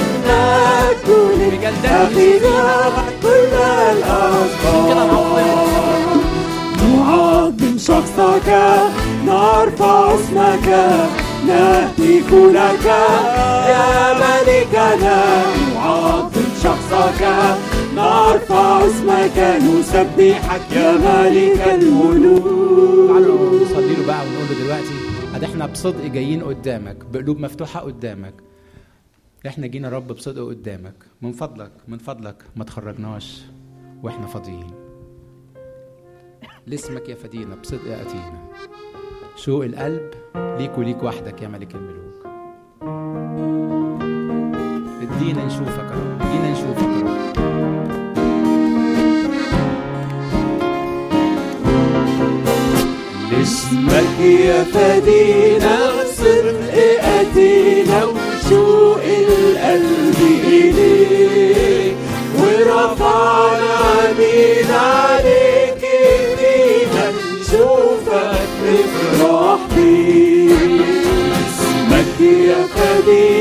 كل 1.06 1.40
أخذا 1.84 2.64
كل 3.22 3.54
الأسرار 3.92 5.38
نعظم 6.82 7.74
شخصك 7.78 8.48
نرفع 9.26 10.14
اسمك 10.14 10.68
نهتف 11.46 12.30
لك. 12.32 12.86
يا 13.68 14.14
ملكنا 14.14 15.20
نعظم 15.74 16.48
شخصك. 16.62 17.22
نرفع 17.98 18.86
اسمك 18.86 19.38
نسبحك 19.62 20.72
يا 20.72 20.92
ملك 20.92 21.58
تعالوا 21.58 22.12
الملوك 22.12 23.62
نصلي 23.62 23.94
له 23.96 24.06
بقى 24.06 24.26
ونقول 24.26 24.46
له 24.50 24.64
دلوقتي 24.64 24.94
ادي 25.34 25.46
إحنا 25.46 25.66
بصدق 25.66 26.04
جايين 26.06 26.42
قدامك 26.44 26.96
بقلوب 27.12 27.38
مفتوحة 27.40 27.80
قدامك. 27.80 28.34
إحنا 29.46 29.66
جينا 29.66 29.88
رب 29.88 30.06
بصدق 30.06 30.42
قدامك. 30.48 30.94
من 31.22 31.32
فضلك 31.32 31.72
من 31.88 31.98
فضلك 31.98 32.42
ما 32.56 32.64
تخرجناش 32.64 33.42
وإحنا 34.02 34.26
فاضيين. 34.26 34.70
لاسمك 36.66 37.08
يا 37.08 37.14
فدينا 37.14 37.54
بصدق 37.54 37.98
أتينا. 38.00 38.42
شوق 39.36 39.64
القلب 39.64 40.10
ليك 40.36 40.78
وليك 40.78 41.02
وحدك 41.02 41.42
يا 41.42 41.48
ملك 41.48 41.74
الملوك. 41.74 42.26
ادينا 45.02 45.44
نشوفك 45.44 45.88
يا 45.90 45.96
رب 45.96 46.22
ادينا 46.22 46.52
نشوفك 46.52 46.82
يا 46.82 47.12
رب. 47.12 47.17
لاسمك 53.30 54.20
يا 54.20 54.64
فدينا 54.64 55.76
صدق 56.16 56.74
اتينا 57.02 58.04
وشوق 58.04 59.02
القلب 59.04 60.20
إليك. 60.46 61.96
ورفعنا 62.38 63.74
عينينا 63.98 64.78
عليك 64.78 65.82
ايدينا 65.84 67.04
نشوفك 67.10 68.48
نفرح 68.64 69.60
بيك. 69.76 70.82
اسمك 71.48 72.20
يا 72.20 72.62
فدينا 72.74 73.37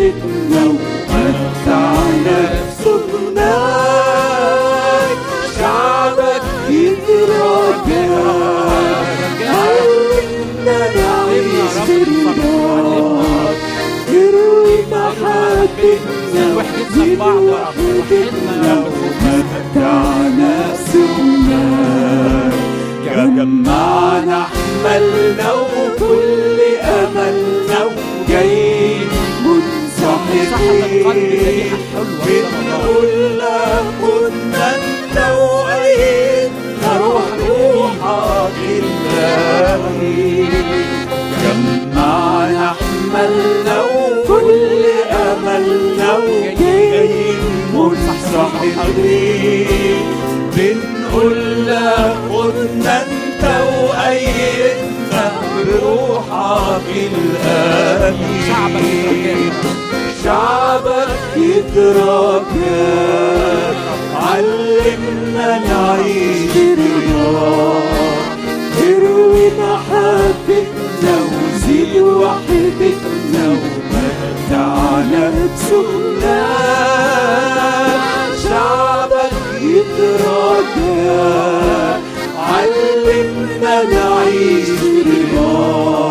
وحدتنا 0.00 0.62
ومتعنا 0.66 2.40
بسكناك 2.68 3.90
شعبك 5.58 6.42
يترجاك 6.70 7.86
علمنا 9.48 10.78
نعيش 10.96 11.74
في 11.86 11.96
رضاك 12.02 13.58
اروي 14.08 14.76
محبتنا 14.92 16.44
وحدتنا. 16.56 17.30
وحدتنا 17.52 18.72
ومتعنا 18.86 20.52
بسكناك 20.72 22.54
جمعنا 23.36 24.38
حملنا 24.44 25.48
وكل 25.52 26.40
وجايين 26.82 27.89
منسحقين 30.40 31.70
بنقول 32.26 33.38
لك 33.38 33.84
كنا 34.00 34.74
انت 34.74 35.16
وايدنا 35.38 36.90
روح 36.98 37.22
روحك 37.48 38.56
الهي 38.68 40.44
جمعنا 41.42 42.74
حملنا 42.80 43.76
وكل 43.82 44.84
املنا 45.12 46.08
وجايين 46.18 47.40
منسحقين 47.74 48.86
بنقول 50.56 51.66
لك 51.66 52.16
كنا 52.28 53.02
انت 53.02 53.44
وايدنا 53.72 55.24
بروحك 55.56 56.86
الامين 56.96 58.40
شعبك 58.46 59.70
شعبك 60.30 61.08
يترجاك 61.36 62.56
علمنا 64.22 65.48
نعيش 65.58 66.52
برضاك 66.54 67.90
اروي 68.82 69.46
محبتنا 69.60 71.14
وزيد 71.32 71.94
وحدتنا 72.02 73.44
ومتعنا 73.48 75.24
بسكناك 76.30 76.78
شعبك 78.44 79.34
يترجاك 79.62 81.20
علمنا 82.38 83.74
نعيش 83.82 84.68
برضاك 84.70 86.09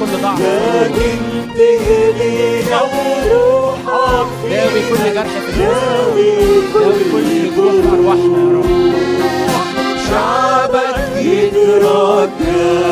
كل 0.00 0.22
ضعف 0.22 0.40
لكن 0.40 1.18
تهدينا 1.56 2.80
وروحك 2.82 4.26
داوي 4.50 4.80
كل 4.90 5.04
جرح 5.14 5.34
داوي 5.58 6.32
كل 6.72 7.32
جروح 7.56 7.84
ارواحنا 7.92 8.42
يا 8.42 8.62
شعبك 10.08 10.98
يترجاك 11.16 12.88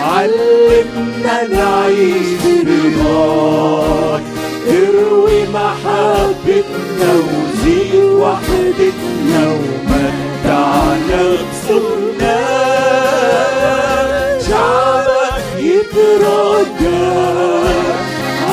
علمنا 0.00 1.36
نعيش 1.50 2.30
برضاك 2.44 4.22
اروي 4.68 5.38
محبتنا 5.54 7.10
وزيد 7.14 8.04
وحدتنا 8.04 9.42
ومتع 9.52 10.72
نفسنا 11.72 12.38
شعبك 14.48 15.44
يترجى. 15.58 17.12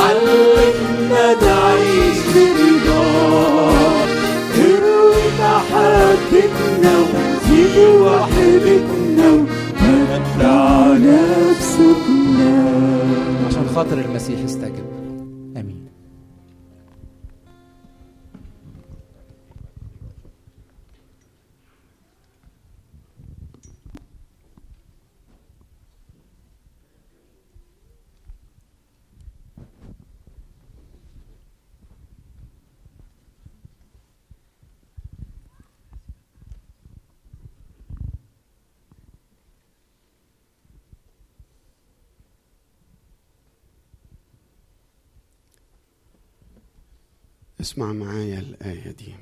علمنا 0.01 1.25
نعيش 1.41 2.19
برضاك 2.35 4.09
اروي 4.57 5.25
محبتنا 5.39 6.93
وزيد 6.99 7.77
وحدتنا 7.77 9.29
ومتع 9.81 10.87
نفسنا. 10.93 12.53
عشان 13.47 13.65
خاطر 13.75 13.97
المسيح 13.97 14.39
استجب. 14.45 14.98
اسمع 47.61 47.93
معايا 47.93 48.39
الآية 48.39 48.91
دي. 48.91 49.15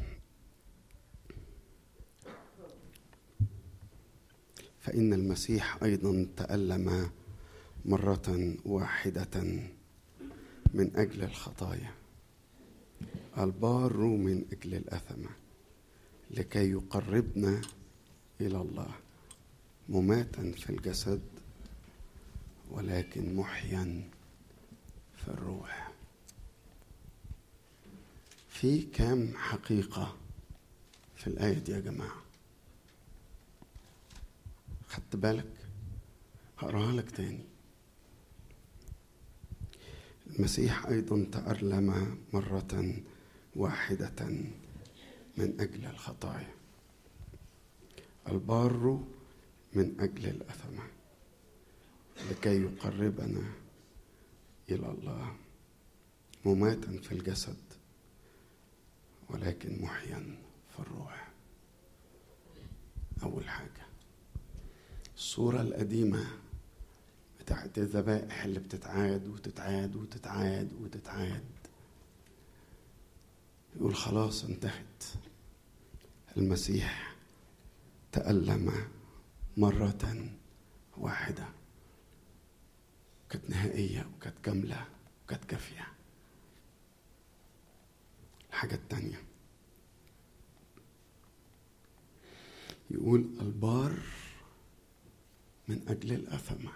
فإن 4.80 5.14
المسيح 5.14 5.84
أيضا 5.84 6.28
تألم 6.38 7.10
مرة 7.86 8.56
واحدة 8.66 9.44
من 10.74 10.96
أجل 10.96 11.24
الخطايا. 11.24 11.92
البار 13.38 13.98
من 13.98 14.46
أجل 14.52 14.76
الأثمة 14.76 15.30
لكي 16.32 16.72
يقربنا 16.72 17.62
إلى 18.42 18.62
الله. 18.62 18.92
مماتا 19.90 20.52
في 20.52 20.70
الجسد 20.70 21.22
ولكن 22.72 23.36
محيا 23.36 24.10
في 25.16 25.28
الروح. 25.28 25.87
في 28.62 28.82
كام 28.82 29.34
حقيقة 29.38 30.18
في 31.16 31.28
الآية 31.28 31.60
دي 31.60 31.72
يا 31.72 31.80
جماعة؟ 31.80 32.22
خدت 34.88 35.16
بالك؟ 35.16 35.54
هقراها 36.58 36.92
لك 36.92 37.12
تاني. 37.12 37.44
المسيح 40.28 40.86
أيضا 40.86 41.26
تألم 41.32 42.18
مرة 42.34 42.94
واحدة 43.56 44.26
من 45.38 45.62
أجل 45.62 45.86
الخطايا. 45.86 46.54
البار 48.28 49.04
من 49.74 49.96
أجل 50.00 50.26
الأثمة 50.26 50.84
لكي 52.32 52.62
يقربنا 52.62 53.54
إلى 54.70 54.90
الله 54.92 55.36
مماتا 56.46 57.00
في 57.02 57.12
الجسد 57.12 57.67
ولكن 59.30 59.82
محيا 59.82 60.38
في 60.74 60.80
الروح 60.80 61.28
أول 63.24 63.50
حاجة 63.50 63.88
الصورة 65.16 65.62
القديمة 65.62 66.26
بتاعت 67.40 67.78
الذبائح 67.78 68.44
اللي 68.44 68.60
بتتعاد 68.60 69.28
وتتعاد 69.28 69.96
وتتعاد 69.96 70.74
وتتعاد. 70.74 71.44
يقول 73.76 73.96
خلاص 73.96 74.44
انتهت. 74.44 75.04
المسيح 76.38 77.16
تألم 78.12 78.74
مرة 79.58 80.30
واحدة. 80.98 81.46
كانت 83.30 83.50
نهائية 83.50 84.10
وكانت 84.16 84.38
كاملة 84.44 84.86
وكانت 85.24 85.46
كافية. 85.46 85.88
الحاجة 88.58 88.76
التانية 88.76 89.22
يقول 92.92 93.30
البار 93.42 93.94
من 95.68 95.82
أجل 95.88 96.14
الأثمة 96.14 96.72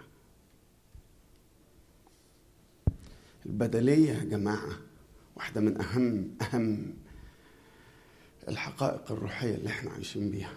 البدلية 3.46 4.12
يا 4.12 4.24
جماعة 4.24 4.78
واحدة 5.36 5.60
من 5.60 5.80
أهم 5.80 6.30
أهم 6.42 6.94
الحقائق 8.48 9.12
الروحية 9.12 9.54
اللي 9.54 9.68
إحنا 9.68 9.90
عايشين 9.90 10.30
بيها 10.30 10.54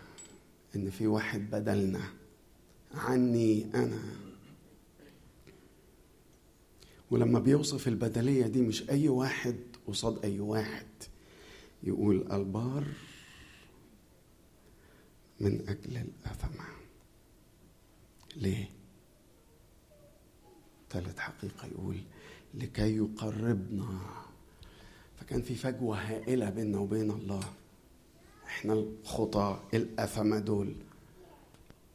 إن 0.76 0.90
في 0.90 1.08
واحد 1.08 1.50
بدلنا. 1.52 2.02
عني 2.94 3.66
أنا. 3.76 4.04
ولما 7.12 7.40
بيوصف 7.40 7.88
البدلية 7.88 8.48
دي 8.48 8.62
مش 8.62 8.90
أي 8.90 9.10
واحد 9.10 9.56
قصاد 9.88 10.20
أي 10.26 10.40
واحد. 10.40 10.86
يقول 11.86 12.32
البار 12.32 12.88
من 15.40 15.70
أجل 15.70 15.98
الأثمة 15.98 16.66
ليه؟ 18.36 18.70
ثالث 20.90 21.20
حقيقة 21.20 21.68
يقول 21.68 21.98
لكي 22.54 22.98
يقربنا. 22.98 24.00
فكان 25.16 25.42
في 25.42 25.56
فجوة 25.56 25.98
هائلة 25.98 26.50
بيننا 26.50 26.78
وبين 26.78 27.12
الله. 27.12 27.54
إحنا 28.46 28.74
الخطاة 28.74 29.64
الأثمة 29.74 30.40
دول 30.40 30.76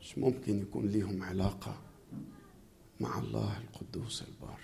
مش 0.01 0.19
ممكن 0.19 0.61
يكون 0.63 0.87
ليهم 0.87 1.23
علاقة 1.23 1.81
مع 3.01 3.19
الله 3.19 3.59
القدوس 3.59 4.23
البار. 4.23 4.61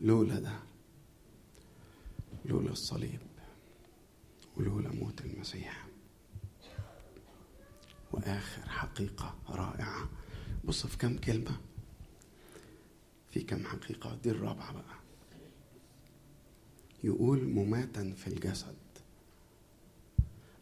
لولا 0.00 0.38
ده 0.40 0.58
لولا 2.44 2.70
الصليب. 2.70 3.20
ولولا 4.58 4.88
موت 4.92 5.20
المسيح. 5.20 5.86
وآخر 8.12 8.68
حقيقة 8.68 9.34
رائعة. 9.48 10.08
بص 10.64 10.86
في 10.86 10.96
كم 10.96 11.18
كلمة؟ 11.18 11.60
في 13.30 13.40
كم 13.40 13.64
حقيقة؟ 13.66 14.18
دي 14.22 14.30
الرابعة 14.30 14.72
بقى. 14.72 14.98
يقول 17.04 17.44
مماتا 17.44 18.14
في 18.16 18.26
الجسد 18.26 18.76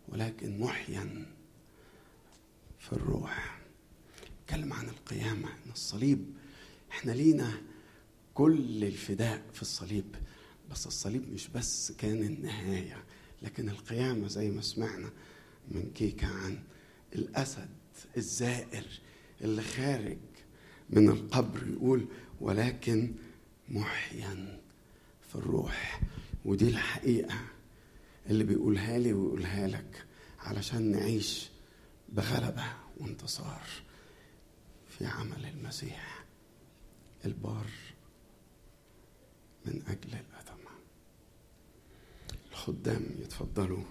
ولكن 0.08 0.58
محيا 0.58 1.26
في 2.78 2.92
الروح. 2.92 3.58
اتكلم 4.44 4.72
عن 4.72 4.88
القيامة 4.88 5.48
إن 5.48 5.70
الصليب 5.72 6.34
إحنا 6.90 7.12
لينا 7.12 7.62
كل 8.34 8.84
الفداء 8.84 9.42
في 9.52 9.62
الصليب 9.62 10.16
بس 10.70 10.86
الصليب 10.86 11.32
مش 11.32 11.48
بس 11.48 11.92
كان 11.92 12.22
النهاية. 12.22 13.04
لكن 13.46 13.68
القيامة 13.68 14.28
زي 14.28 14.50
ما 14.50 14.60
سمعنا 14.60 15.10
من 15.68 15.90
كيكة 15.94 16.26
عن 16.26 16.58
الأسد 17.14 17.68
الزائر 18.16 18.84
اللي 19.40 19.62
خارج 19.62 20.18
من 20.90 21.08
القبر 21.08 21.68
يقول 21.68 22.06
ولكن 22.40 23.14
محيا 23.68 24.60
في 25.28 25.34
الروح. 25.34 26.00
ودي 26.44 26.68
الحقيقة 26.68 27.38
اللي 28.30 28.44
بيقولها 28.44 28.98
لي 28.98 29.12
ويقولها 29.12 29.68
لك 29.68 30.04
علشان 30.38 30.90
نعيش 30.90 31.48
بغلبة 32.08 32.64
وانتصار 32.96 33.66
في 34.88 35.06
عمل 35.06 35.46
المسيح. 35.46 36.24
البار 37.24 37.66
من 39.66 39.82
أجل 39.88 40.08
الاثمه 40.08 40.35
الخدام 42.68 43.06
يتفضلوا 43.18 43.84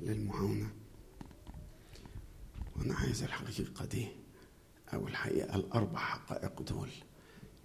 للمعاونة. 0.00 0.70
وأنا 2.76 2.94
عايز 2.94 3.22
الحقيقة 3.22 3.84
دي 3.84 4.08
أو 4.94 5.08
الحقيقة 5.08 5.56
الأربع 5.56 5.98
حقائق 5.98 6.62
دول 6.62 6.90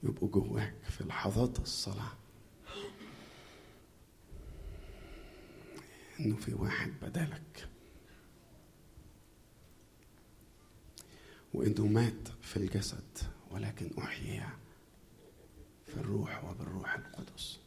يبقوا 0.04 0.30
جواك 0.30 0.76
في 0.90 1.04
لحظات 1.04 1.60
الصلاة. 1.60 2.12
إنه 6.20 6.36
في 6.36 6.54
واحد 6.54 6.94
بدلك. 7.02 7.70
وإنه 11.54 11.88
مات 11.88 12.28
في 12.42 12.58
الجسد 12.58 13.18
ولكن 13.52 13.92
احيي 13.98 14.44
في 15.86 15.98
الروح 15.98 16.44
وبالروح 16.44 16.96
القدس. 16.96 17.67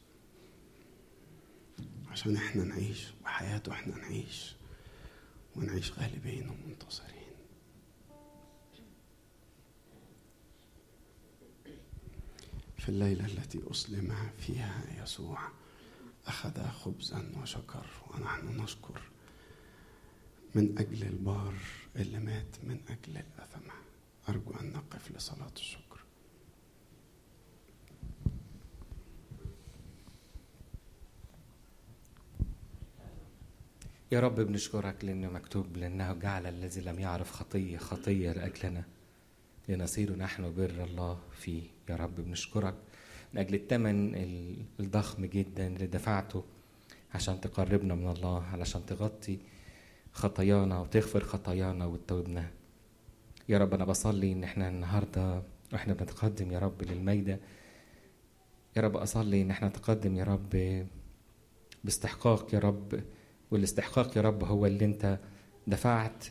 عشان 2.20 2.37
إحنا 2.37 2.64
نعيش 2.64 3.06
وحياته 3.24 3.72
إحنا 3.72 3.96
نعيش 3.96 4.54
ونعيش 5.56 5.92
غالبين 5.92 6.48
ومنتصرين. 6.48 7.30
في 12.78 12.88
الليلة 12.88 13.26
التي 13.26 13.61
أسلم 13.70 14.16
فيها 14.38 15.02
يسوع 15.02 15.38
أخذ 16.26 16.68
خبزا 16.68 17.33
وشكر 17.42 17.87
ونحن 18.11 18.61
نشكر 18.62 19.00
من 20.54 20.78
أجل 20.78 21.02
البار 21.02 21.54
اللي 21.96 22.18
مات 22.18 22.56
من 22.64 22.80
أجل 22.88 23.16
الأثمة 23.16 23.72
أرجو 24.28 24.50
أن 24.50 24.72
نقف 24.72 25.11
لصلاة 25.12 25.52
الشكر. 25.56 25.89
يا 34.12 34.20
رب 34.20 34.40
بنشكرك 34.40 35.05
لأنه 35.05 35.29
مكتوب 35.31 35.77
لأنه 35.77 36.12
جعل 36.12 36.46
الذي 36.46 36.81
لم 36.81 36.99
يعرف 36.99 37.31
خطية 37.33 37.79
خطية 37.79 38.33
لأجلنا. 38.33 38.85
لنصير 39.68 40.16
نحن 40.16 40.55
بر 40.55 40.85
الله 40.85 41.18
فيه. 41.33 41.62
يا 41.88 41.96
رب 41.96 42.14
بنشكرك 42.20 42.75
من 43.35 43.40
أجل 43.40 43.55
الثمن 43.55 44.14
ال- 44.14 44.57
الضخم 44.81 45.25
جدا 45.25 45.66
اللي 45.66 45.87
دفعته 45.87 46.44
عشان 47.14 47.40
تقربنا 47.40 47.94
من 47.94 48.09
الله 48.09 48.42
علشان 48.42 48.87
تغطي 48.87 49.38
خطايانا 50.12 50.81
وتغفر 50.81 51.25
خطايانا 51.25 51.87
وتتوبنا 51.87 52.51
يا 53.49 53.59
رب 53.59 53.75
أنا 53.75 53.85
بصلي 53.85 54.33
إن 54.33 54.44
إحنا 54.44 54.68
النهاردة 54.68 55.42
وإحنا 55.73 55.94
بنتقدم 55.94 56.53
يا 56.53 56.59
رب 56.59 56.83
للميدة. 56.83 57.38
يا 58.77 58.83
رب 58.83 58.96
أصلي 58.96 59.42
إن 59.42 59.51
إحنا 59.51 59.68
نتقدم 59.68 60.16
يا 60.16 60.25
رب 60.25 60.87
باستحقاق 61.85 62.55
يا 62.55 62.59
رب 62.59 63.01
والاستحقاق 63.51 64.17
يا 64.17 64.23
رب 64.23 64.45
هو 64.45 64.67
اللي 64.67 64.85
انت 64.85 65.19
دفعت 65.67 66.25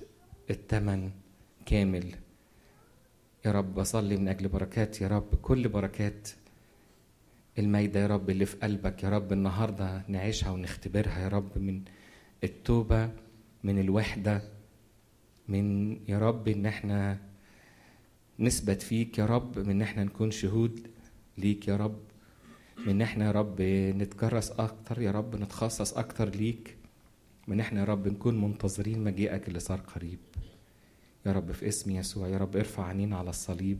الثمن 0.50 1.12
كامل. 1.66 2.16
يا 3.46 3.52
رب 3.52 3.76
بصلي 3.76 4.18
من 4.18 4.28
أجل 4.28 4.48
بركات 4.48 5.02
يا 5.02 5.08
رب 5.08 5.36
كل 5.42 5.70
بركات 5.70 6.30
المايدة 7.60 8.00
يا 8.00 8.08
رب 8.08 8.30
اللي 8.30 8.46
في 8.46 8.58
قلبك 8.58 9.04
يا 9.04 9.10
رب 9.10 9.34
النهاردة 9.34 10.04
نعيشها 10.08 10.52
ونختبرها 10.52 11.20
يا 11.20 11.28
رب 11.28 11.58
من 11.58 11.82
التوبة 12.44 13.10
من 13.64 13.80
الوحدة 13.80 14.42
من 15.48 15.92
يا 16.10 16.20
رب 16.20 16.48
إن 16.48 16.66
إحنا 16.66 17.18
نثبت 18.40 18.82
فيك 18.82 19.18
يا 19.18 19.26
رب 19.26 19.60
من 19.60 19.70
إن 19.70 19.82
إحنا 19.82 20.04
نكون 20.04 20.32
شهود 20.32 20.88
ليك 21.38 21.68
يا 21.68 21.76
رب 21.78 22.00
من 22.78 22.90
إن 22.90 23.02
إحنا 23.02 23.26
يا 23.26 23.32
رب 23.32 23.62
نتكرس 23.98 24.52
أكتر 24.52 25.02
يا 25.02 25.12
رب 25.12 25.36
نتخصص 25.36 25.94
أكتر 25.94 26.30
ليك. 26.30 26.78
من 27.50 27.60
إحنا 27.60 27.80
يا 27.80 27.86
رب 27.86 28.08
نكون 28.08 28.42
منتظرين 28.42 29.04
مجيئك 29.04 29.48
اللي 29.48 29.60
صار 29.60 29.80
قريب. 29.80 30.20
يا 31.26 31.32
رب 31.32 31.52
في 31.52 31.68
اسم 31.68 31.92
يسوع 31.92 32.28
يا 32.28 32.38
رب 32.38 32.56
ارفع 32.58 32.88
عينينا 32.88 33.18
على 33.18 33.30
الصليب. 33.30 33.80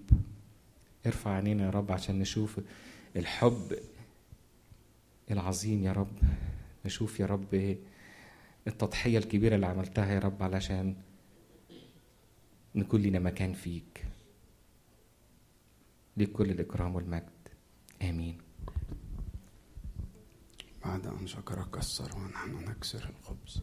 ارفع 1.05 1.32
عينينا 1.32 1.65
يا 1.65 1.69
رب 1.69 1.91
عشان 1.91 2.19
نشوف 2.19 2.60
الحب 3.15 3.79
العظيم 5.32 5.84
يا 5.84 5.91
رب. 5.91 6.17
نشوف 6.86 7.19
يا 7.19 7.25
رب 7.25 7.77
التضحية 8.67 9.17
الكبيرة 9.17 9.55
اللي 9.55 9.65
عملتها 9.65 10.13
يا 10.13 10.19
رب 10.19 10.43
علشان 10.43 10.95
نكون 12.75 13.01
لنا 13.01 13.19
مكان 13.19 13.53
فيك. 13.53 14.05
ليك 16.17 16.32
كل 16.32 16.49
الإكرام 16.49 16.95
والمجد. 16.95 17.29
آمين. 18.01 18.38
بعد 20.85 21.07
أن 21.07 21.27
شكر 21.27 21.63
كسر 21.73 22.17
ونحن 22.17 22.69
نكسر 22.69 23.09
الخبز. 23.09 23.61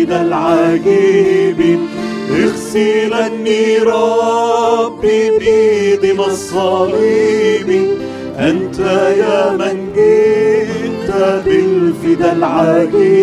بالفدا 0.00 0.20
العجيب. 0.20 1.78
اغسلني 2.30 3.78
ربي 3.78 5.30
بدم 5.40 6.20
الصليب. 6.20 7.68
أنت 8.38 8.78
يا 9.18 9.56
من 9.56 9.92
جئت 9.96 11.10
بالفدا 11.44 12.32
العجيب. 12.32 13.19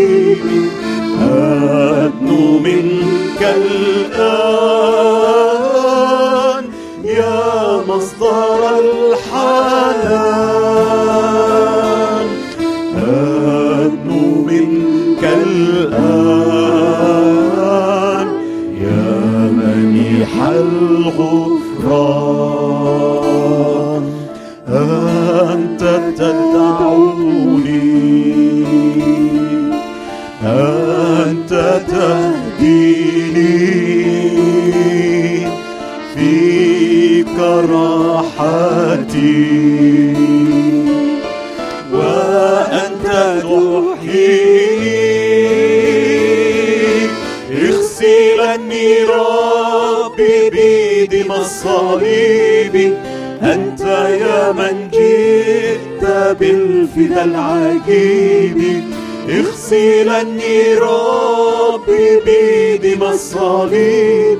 بالفدا 56.97 57.23
العجيب 57.23 58.83
اغسلني 59.29 60.73
ربي 60.73 62.19
بدم 62.25 63.03
الصليب 63.03 64.39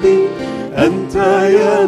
أنت 0.77 1.15
يا 1.15 1.85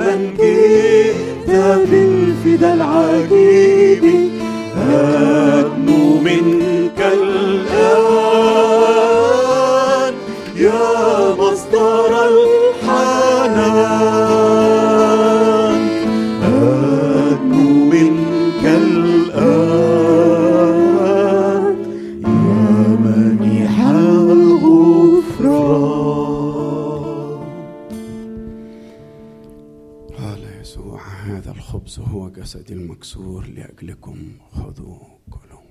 جسدي 32.49 32.73
المكسور 32.73 33.47
لأجلكم 33.47 34.37
خذوا 34.51 34.99
كلوا. 35.29 35.61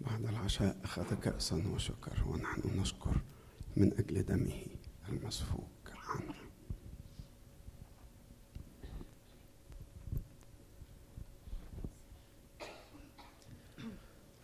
بعد 0.00 0.24
العشاء 0.24 0.76
أخذ 0.84 1.14
كأسا 1.14 1.62
وشكر 1.74 2.24
ونحن 2.28 2.80
نشكر 2.80 3.20
من 3.76 3.92
أجل 3.92 4.22
دمه. 4.22 4.75
المسفوك 5.09 5.91
عنه 6.09 6.33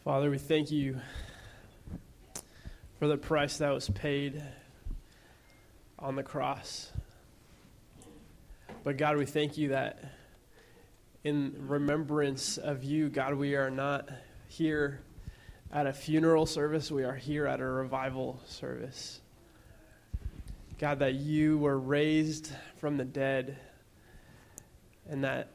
Father, 0.03 0.29
we 0.29 0.37
thank 0.37 0.71
you 0.71 1.01
for 2.97 3.09
the 3.09 3.17
price 3.17 3.57
that 3.57 3.73
was 3.73 3.89
paid 3.89 4.41
on 5.99 6.15
the 6.15 6.23
cross. 6.23 6.93
But 8.85 8.95
God, 8.95 9.17
we 9.17 9.25
thank 9.25 9.57
you 9.57 9.67
that 9.69 9.99
in 11.25 11.53
remembrance 11.67 12.57
of 12.57 12.85
you, 12.85 13.09
God, 13.09 13.33
we 13.33 13.55
are 13.55 13.69
not 13.69 14.07
here 14.47 15.01
at 15.73 15.85
a 15.85 15.91
funeral 15.91 16.45
service, 16.45 16.89
we 16.89 17.03
are 17.03 17.15
here 17.15 17.45
at 17.45 17.59
a 17.59 17.65
revival 17.65 18.39
service. 18.45 19.19
God, 20.78 20.98
that 21.00 21.14
you 21.14 21.58
were 21.58 21.78
raised 21.78 22.50
from 22.78 22.96
the 22.96 23.04
dead 23.04 23.58
and 25.08 25.24
that 25.24 25.48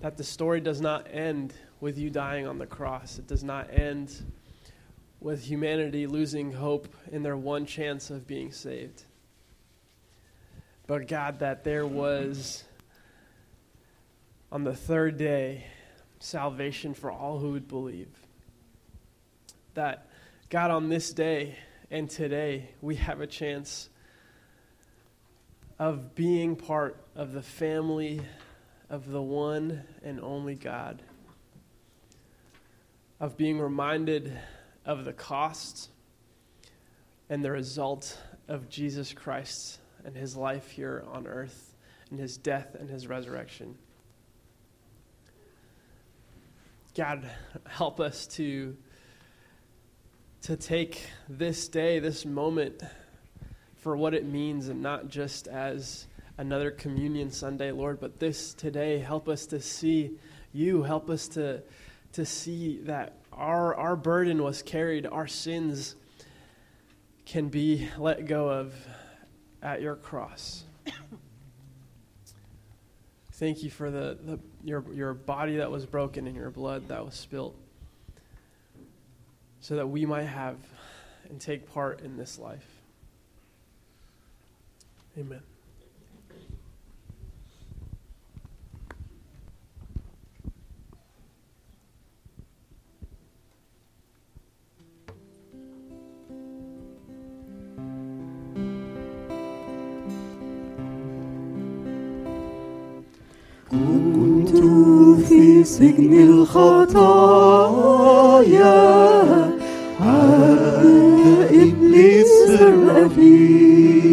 that 0.00 0.16
the 0.16 0.24
story 0.24 0.60
does 0.60 0.80
not 0.80 1.06
end 1.10 1.52
with 1.80 1.98
you 1.98 2.08
dying 2.08 2.46
on 2.46 2.58
the 2.58 2.66
cross. 2.66 3.18
It 3.18 3.26
does 3.26 3.44
not 3.44 3.68
end 3.70 4.10
with 5.20 5.44
humanity 5.44 6.06
losing 6.06 6.52
hope 6.52 6.88
in 7.12 7.22
their 7.22 7.36
one 7.36 7.66
chance 7.66 8.08
of 8.08 8.26
being 8.26 8.50
saved. 8.50 9.04
But 10.86 11.06
God, 11.06 11.40
that 11.40 11.64
there 11.64 11.86
was 11.86 12.64
on 14.50 14.64
the 14.64 14.74
third 14.74 15.18
day 15.18 15.66
salvation 16.18 16.94
for 16.94 17.10
all 17.10 17.38
who 17.38 17.52
would 17.52 17.68
believe. 17.68 18.08
That 19.74 20.08
God, 20.48 20.70
on 20.70 20.88
this 20.88 21.12
day 21.12 21.56
and 21.90 22.08
today, 22.08 22.70
we 22.80 22.96
have 22.96 23.20
a 23.20 23.26
chance 23.26 23.89
of 25.80 26.14
being 26.14 26.56
part 26.56 26.94
of 27.16 27.32
the 27.32 27.40
family 27.40 28.20
of 28.90 29.10
the 29.10 29.22
one 29.22 29.82
and 30.02 30.20
only 30.20 30.54
God, 30.54 31.00
of 33.18 33.38
being 33.38 33.58
reminded 33.58 34.38
of 34.84 35.06
the 35.06 35.12
cost 35.14 35.88
and 37.30 37.42
the 37.42 37.50
result 37.50 38.20
of 38.46 38.68
Jesus 38.68 39.14
Christ 39.14 39.78
and 40.04 40.14
his 40.14 40.36
life 40.36 40.68
here 40.68 41.02
on 41.12 41.26
earth, 41.26 41.74
and 42.10 42.20
his 42.20 42.36
death 42.36 42.76
and 42.78 42.90
his 42.90 43.06
resurrection. 43.06 43.78
God, 46.94 47.24
help 47.66 48.00
us 48.00 48.26
to, 48.26 48.76
to 50.42 50.56
take 50.56 51.06
this 51.26 51.68
day, 51.68 52.00
this 52.00 52.26
moment, 52.26 52.82
for 53.80 53.96
what 53.96 54.14
it 54.14 54.24
means, 54.24 54.68
and 54.68 54.82
not 54.82 55.08
just 55.08 55.48
as 55.48 56.06
another 56.38 56.70
communion 56.70 57.30
Sunday, 57.30 57.72
Lord, 57.72 58.00
but 58.00 58.18
this 58.18 58.54
today, 58.54 58.98
help 58.98 59.28
us 59.28 59.46
to 59.46 59.60
see 59.60 60.12
you. 60.52 60.82
Help 60.82 61.10
us 61.10 61.28
to, 61.28 61.62
to 62.12 62.24
see 62.24 62.78
that 62.84 63.16
our, 63.32 63.74
our 63.74 63.96
burden 63.96 64.42
was 64.42 64.62
carried, 64.62 65.06
our 65.06 65.26
sins 65.26 65.96
can 67.26 67.48
be 67.48 67.88
let 67.96 68.26
go 68.26 68.48
of 68.48 68.74
at 69.62 69.80
your 69.80 69.96
cross. 69.96 70.64
Thank 73.32 73.62
you 73.62 73.70
for 73.70 73.90
the, 73.90 74.18
the, 74.22 74.40
your, 74.64 74.84
your 74.92 75.14
body 75.14 75.56
that 75.56 75.70
was 75.70 75.86
broken 75.86 76.26
and 76.26 76.36
your 76.36 76.50
blood 76.50 76.88
that 76.88 77.04
was 77.04 77.14
spilt 77.14 77.56
so 79.60 79.76
that 79.76 79.86
we 79.86 80.04
might 80.04 80.24
have 80.24 80.56
and 81.28 81.40
take 81.40 81.72
part 81.72 82.00
in 82.00 82.16
this 82.16 82.38
life. 82.38 82.69
Amen. 85.16 85.42
كنت 103.70 104.56
في 105.28 105.64
سجن 105.64 106.12
الخطايا 106.22 107.50
على 110.00 111.48
إبليس 111.50 112.50
الرهيب 112.60 114.09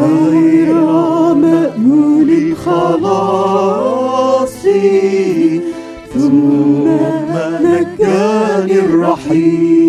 غير 0.00 0.74
مأمول 1.34 2.30
الخلاص 2.30 3.72
ثم 6.14 6.88
نجاني 7.64 8.78
الرحيم 8.78 9.81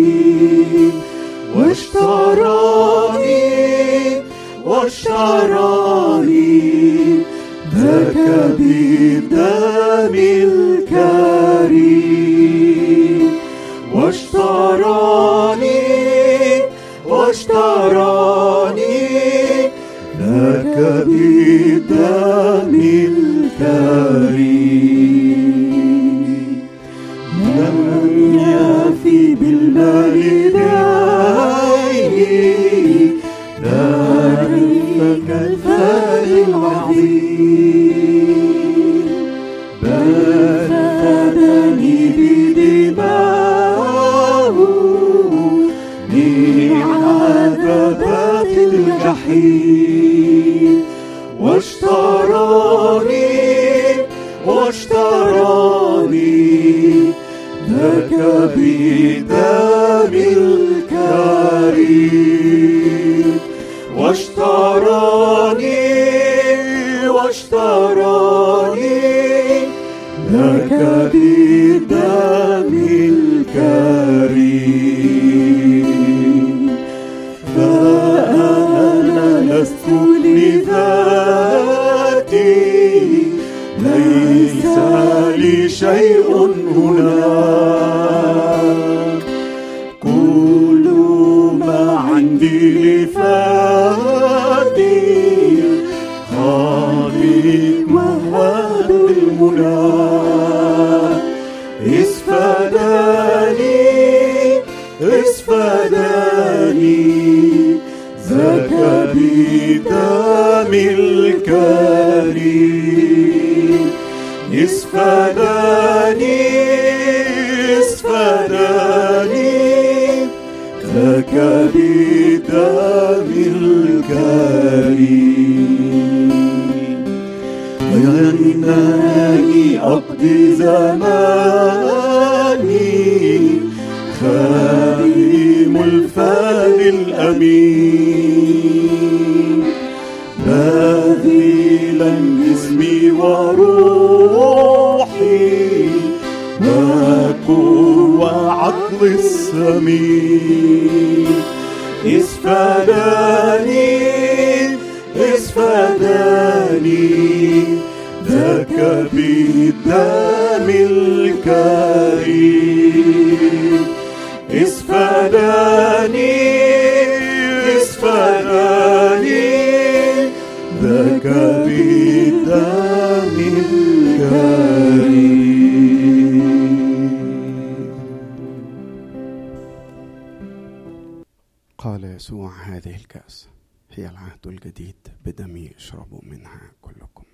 هذه 182.62 182.96
الكأس. 182.96 183.48
هي 183.90 184.08
العهد 184.08 184.46
الجديد 184.46 185.08
بدمي 185.24 185.76
اشربوا 185.76 186.20
منها 186.24 186.72
كلكم. 186.82 187.24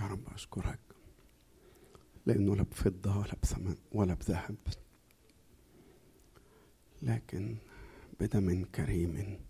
يا 0.00 0.06
رب 0.06 0.28
أشكرك. 0.28 0.80
لأنه 2.26 2.56
لا 2.56 2.62
بفضة 2.62 3.18
ولا 3.18 3.34
بثمن 3.42 3.76
ولا 3.92 4.14
بذهب. 4.14 4.56
لكن 7.02 7.56
بدم 8.20 8.64
كريم 8.64 9.40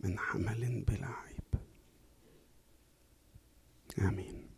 من 0.00 0.18
حمل 0.18 0.84
بلا 0.84 1.06
عيب 1.06 1.62
آمين. 3.98 4.48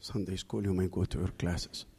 Sunday 0.00 0.36
school, 0.36 0.64
you 0.64 0.74
may 0.74 0.88
go 0.88 1.04
to 1.04 1.18
your 1.18 1.30
classes. 1.38 1.91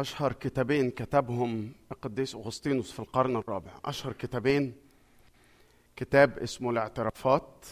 أشهر 0.00 0.32
كتابين 0.32 0.90
كتبهم 0.90 1.72
القديس 1.92 2.34
أغسطينوس 2.34 2.92
في 2.92 2.98
القرن 2.98 3.36
الرابع. 3.36 3.72
أشهر 3.84 4.12
كتابين 4.12 4.74
كتاب 5.96 6.38
اسمه 6.38 6.70
الاعترافات 6.70 7.66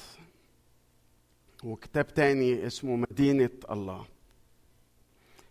وكتاب 1.65 2.07
تاني 2.15 2.67
اسمه 2.67 2.97
مدينة 2.97 3.51
الله. 3.71 4.05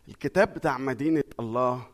الكتاب 0.08 0.54
بتاع 0.54 0.78
مدينة 0.78 1.24
الله 1.40 1.88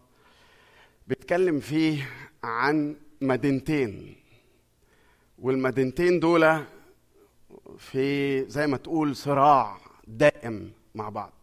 بيتكلم 1.08 1.60
فيه 1.60 2.10
عن 2.44 2.96
مدينتين 3.22 4.16
والمدينتين 5.40 6.20
دول 6.20 6.64
في 7.78 8.46
زي 8.50 8.68
ما 8.68 8.78
تقول 8.78 9.16
صراع 9.16 9.78
دائم 10.08 10.72
مع 10.96 11.10
بعض. 11.10 11.34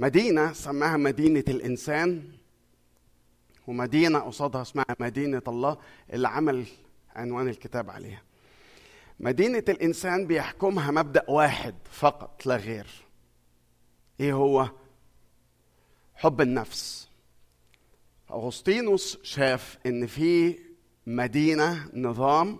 مدينة 0.00 0.52
سماها 0.52 0.96
مدينة 0.96 1.44
الإنسان 1.48 2.22
ومدينة 3.66 4.18
قصادها 4.18 4.62
اسمها 4.62 4.96
مدينة 5.00 5.42
الله 5.48 5.78
اللي 6.12 6.28
عمل 6.28 6.66
عنوان 7.14 7.48
الكتاب 7.48 7.90
عليها. 7.90 8.22
مدينة 9.20 9.64
الإنسان 9.68 10.26
بيحكمها 10.26 10.90
مبدأ 10.90 11.30
واحد 11.30 11.74
فقط 11.90 12.46
لا 12.46 12.56
غير. 12.56 12.86
إيه 14.20 14.32
هو؟ 14.32 14.70
حب 16.14 16.40
النفس. 16.40 17.08
أغسطينوس 18.30 19.18
شاف 19.22 19.78
إن 19.86 20.06
في 20.06 20.58
مدينة 21.06 21.90
نظام 21.94 22.58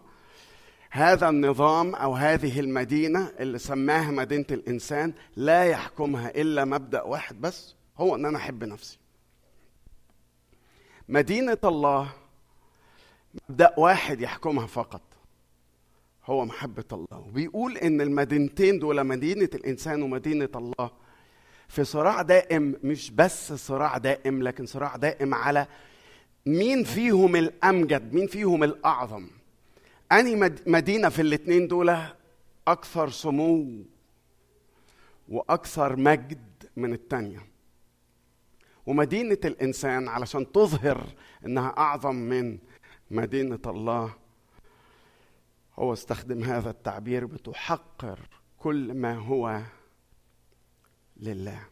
هذا 0.90 1.28
النظام 1.28 1.94
أو 1.94 2.14
هذه 2.14 2.60
المدينة 2.60 3.32
اللي 3.38 3.58
سماها 3.58 4.10
مدينة 4.10 4.46
الإنسان 4.50 5.12
لا 5.36 5.64
يحكمها 5.64 6.30
إلا 6.30 6.64
مبدأ 6.64 7.02
واحد 7.02 7.40
بس 7.40 7.74
هو 7.98 8.14
إن 8.14 8.26
أنا 8.26 8.38
أحب 8.38 8.64
نفسي. 8.64 8.98
مدينة 11.08 11.58
الله 11.64 12.08
مبدأ 13.48 13.74
واحد 13.78 14.20
يحكمها 14.20 14.66
فقط 14.66 15.00
هو 16.26 16.44
محبة 16.44 16.84
الله. 16.92 17.18
وبيقول 17.18 17.76
إن 17.76 18.00
المدينتين 18.00 18.78
دول 18.78 19.04
مدينة 19.04 19.48
الإنسان 19.54 20.02
ومدينة 20.02 20.48
الله 20.54 20.90
في 21.68 21.84
صراع 21.84 22.22
دائم 22.22 22.76
مش 22.84 23.10
بس 23.10 23.52
صراع 23.52 23.98
دائم 23.98 24.42
لكن 24.42 24.66
صراع 24.66 24.96
دائم 24.96 25.34
على 25.34 25.66
مين 26.46 26.84
فيهم 26.84 27.36
الأمجد 27.36 28.12
مين 28.12 28.26
فيهم 28.26 28.64
الأعظم. 28.64 29.26
اني 30.12 30.52
مدينة 30.66 31.08
في 31.08 31.22
الاثنين 31.22 31.68
دول؟ 31.68 31.96
أكثر 32.68 33.10
سمو 33.10 33.84
وأكثر 35.28 35.96
مجد 35.96 36.70
من 36.76 36.92
الثانية 36.92 37.46
ومدينة 38.86 39.38
الإنسان 39.44 40.08
علشان 40.08 40.52
تظهر 40.52 41.14
إنها 41.46 41.68
أعظم 41.78 42.14
من 42.14 42.58
مدينة 43.10 43.58
الله 43.66 44.14
هو 45.78 45.92
استخدم 45.92 46.44
هذا 46.44 46.70
التعبير 46.70 47.26
بتحقر 47.26 48.18
كل 48.58 48.94
ما 48.94 49.14
هو 49.14 49.62
لله. 51.16 51.66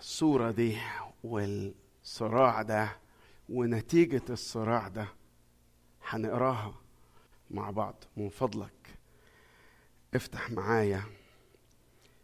الصورة 0.00 0.50
دي 0.50 0.76
والصراع 2.10 2.62
ده 2.62 2.96
ونتيجة 3.48 4.22
الصراع 4.30 4.88
ده 4.88 5.08
هنقراها 6.08 6.74
مع 7.50 7.70
بعض 7.70 8.04
من 8.16 8.28
فضلك. 8.28 8.98
افتح 10.14 10.50
معايا 10.50 11.04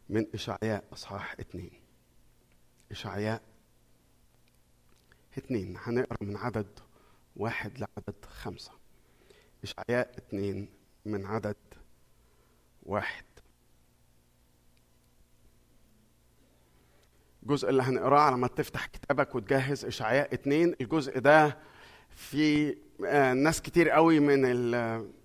من 0.09 0.27
إشعياء 0.35 0.85
أصحاح 0.93 1.33
اتنين. 1.33 1.71
إشعياء 2.91 3.43
اتنين. 5.39 5.77
هنقرأ 5.83 6.17
من 6.21 6.37
عدد 6.37 6.79
واحد 7.37 7.79
لعدد 7.79 8.25
خمسة. 8.25 8.73
إشعياء 9.65 10.19
اتنين 10.19 10.69
من 11.05 11.27
عدد 11.27 11.57
واحد 12.83 13.25
الجزء 17.47 17.69
اللي 17.69 17.83
هنقراه 17.83 18.21
على 18.21 18.37
ما 18.37 18.47
تفتح 18.47 18.87
كتابك 18.87 19.35
وتجهز 19.35 19.85
إشعياء 19.85 20.35
اتنين 20.35 20.75
الجزء 20.81 21.19
ده 21.19 21.59
في 22.11 22.77
آه، 23.07 23.33
ناس 23.33 23.63
كتير 23.63 23.91
قوي 23.91 24.21
من 24.21 24.45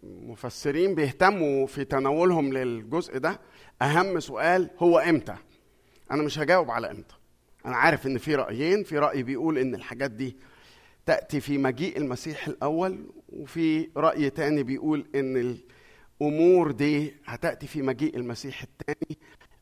المفسرين 0.04 0.96
بيهتموا 0.96 1.68
في 1.68 1.86
تناولهم 1.86 2.54
للجزء 2.54 3.18
ده. 3.18 3.40
أهم 3.82 4.20
سؤال 4.20 4.70
هو 4.80 5.00
إمتى؟ 5.00 5.36
أنا 6.12 6.24
مش 6.24 6.40
هجاوب 6.40 6.72
على 6.72 6.92
إمتى. 6.92 7.16
أنا 7.66 7.76
عارف 7.76 8.08
إن 8.08 8.18
في 8.18 8.36
رأيين 8.36 8.84
في 8.84 8.98
رأي 8.98 9.24
بيقول 9.24 9.58
إن 9.58 9.76
الحاجات 9.76 10.12
دي 10.12 10.38
تأتي 11.06 11.40
في 11.40 11.58
مجيء 11.58 11.98
المسيح 11.98 12.48
الأول 12.48 13.12
وفي 13.30 13.90
رأي 13.98 14.30
تاني 14.30 14.64
بيقول 14.64 15.06
إن 15.16 15.58
الأمور 16.22 16.72
دي 16.72 17.14
هتأتي 17.26 17.68
في 17.68 17.82
مجيء 17.82 18.16
المسيح 18.18 18.62
التاني. 18.64 19.18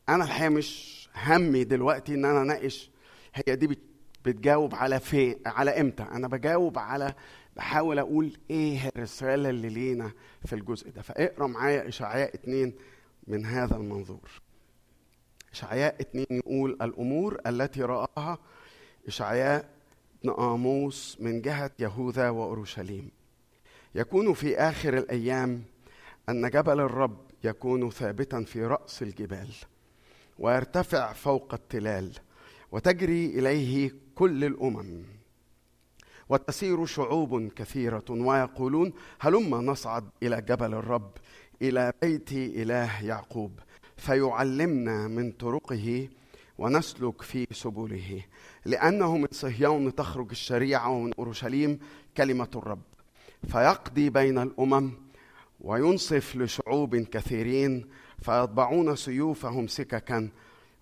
أنا 0.08 0.24
الحقيقة 0.24 0.48
مش 0.48 0.99
همي 1.14 1.64
دلوقتي 1.64 2.14
إن 2.14 2.24
أنا 2.24 2.42
أناقش 2.42 2.90
هي 3.34 3.56
دي 3.56 3.78
بتجاوب 4.24 4.74
على 4.74 5.00
في 5.00 5.36
على 5.46 5.80
إمتى؟ 5.80 6.02
أنا 6.02 6.28
بجاوب 6.28 6.78
على 6.78 7.14
بحاول 7.56 7.98
أقول 7.98 8.36
إيه 8.50 8.88
الرسالة 8.88 9.50
اللي 9.50 9.68
لينا 9.68 10.12
في 10.44 10.52
الجزء 10.54 10.90
ده. 10.90 11.02
فاقرأ 11.02 11.46
معايا 11.46 11.88
إشعياء 11.88 12.34
اتنين 12.34 12.74
من 13.26 13.46
هذا 13.46 13.76
المنظور. 13.76 14.30
إشعياء 15.52 16.00
اتنين 16.00 16.26
يقول 16.30 16.78
الأمور 16.82 17.40
التي 17.46 17.82
رآها 17.82 18.38
إشعياء 19.08 19.68
ابن 20.24 20.30
آموس 20.42 21.16
من 21.20 21.40
جهة 21.42 21.70
يهوذا 21.78 22.28
وأورشليم. 22.30 23.10
يكون 23.94 24.32
في 24.34 24.56
آخر 24.56 24.98
الأيام 24.98 25.62
أن 26.28 26.50
جبل 26.50 26.80
الرب 26.80 27.18
يكون 27.44 27.90
ثابتا 27.90 28.42
في 28.42 28.64
رأس 28.64 29.02
الجبال. 29.02 29.48
ويرتفع 30.40 31.12
فوق 31.12 31.54
التلال 31.54 32.12
وتجري 32.72 33.26
إليه 33.26 33.94
كل 34.14 34.44
الأمم. 34.44 35.02
وتسير 36.28 36.86
شعوب 36.86 37.48
كثيرة 37.48 38.04
ويقولون 38.10 38.92
هلما 39.20 39.58
نصعد 39.58 40.04
إلى 40.22 40.40
جبل 40.40 40.74
الرب 40.74 41.10
إلى 41.62 41.92
بيت 42.02 42.32
إله 42.32 43.04
يعقوب 43.04 43.60
فيعلمنا 43.96 45.08
من 45.08 45.32
طرقه 45.32 46.08
ونسلك 46.58 47.22
في 47.22 47.46
سبله 47.52 48.24
لأنه 48.64 49.16
من 49.16 49.28
صهيون 49.30 49.94
تخرج 49.94 50.30
الشريعة 50.30 50.88
ومن 50.90 51.12
أورشليم 51.18 51.78
كلمة 52.16 52.48
الرب. 52.56 52.82
فيقضي 53.48 54.10
بين 54.10 54.38
الأمم 54.38 54.92
وينصف 55.60 56.36
لشعوب 56.36 56.96
كثيرين 56.96 57.88
فيطبعون 58.22 58.96
سيوفهم 58.96 59.66
سككا 59.66 60.28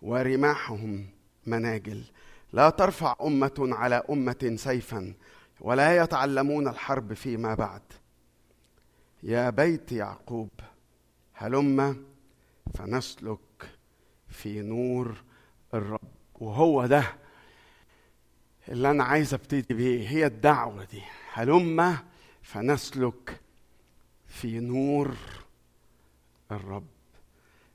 ورماحهم 0.03 1.07
مناجل. 1.47 2.05
لا 2.53 2.71
ترفع 2.71 3.17
أمة 3.23 3.69
على 3.73 4.03
أمة 4.11 4.53
سيفا 4.57 5.15
ولا 5.61 5.97
يتعلمون 6.03 6.69
الحرب 6.69 7.13
فيما 7.13 7.55
بعد. 7.55 7.83
يا 9.23 9.51
بيت 9.51 9.93
يعقوب 9.93 10.51
هلم 11.35 12.05
فنسلك 12.75 13.79
في 14.29 14.63
نور 14.63 15.23
الرب. 15.75 16.01
وهو 16.35 16.87
ده 16.87 17.05
اللي 18.69 18.91
أنا 18.91 19.05
عايز 19.05 19.35
أبتدي 19.35 19.75
بيه 19.75 20.09
هي 20.09 20.27
الدعوة 20.27 20.85
دي. 20.85 21.03
هلم 21.33 21.97
فنسلك 22.43 23.41
في 24.29 24.61
نور 24.61 25.15
الرب. 26.51 26.87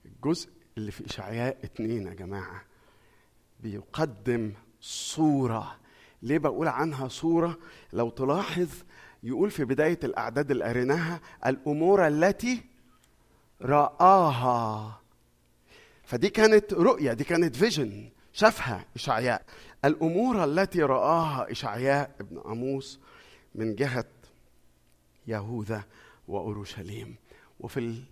الجزء 0.05 0.49
اللي 0.77 0.91
في 0.91 1.05
إشعياء 1.05 1.57
اتنين 1.63 2.07
يا 2.07 2.13
جماعة 2.13 2.61
بيقدم 3.59 4.53
صورة. 4.81 5.77
ليه 6.21 6.37
بقول 6.37 6.67
عنها 6.67 7.07
صورة؟ 7.07 7.57
لو 7.93 8.09
تلاحظ 8.09 8.69
يقول 9.23 9.51
في 9.51 9.65
بداية 9.65 9.99
الأعداد 10.03 10.51
اللي 10.51 10.63
قريناها 10.65 11.19
الأمور 11.45 12.07
التي 12.07 12.63
رآها. 13.61 14.99
فدي 16.03 16.29
كانت 16.29 16.73
رؤية 16.73 17.13
دي 17.13 17.23
كانت 17.23 17.55
فيجن 17.55 18.09
شافها 18.33 18.85
إشعياء. 18.95 19.45
الأمور 19.85 20.43
التي 20.43 20.81
رآها 20.81 21.51
إشعياء 21.51 22.15
ابن 22.19 22.41
أموس 22.45 22.99
من 23.55 23.75
جهة 23.75 24.05
يهوذا. 25.27 25.83
وأورشليم. 26.27 27.15
وفي 27.59 28.03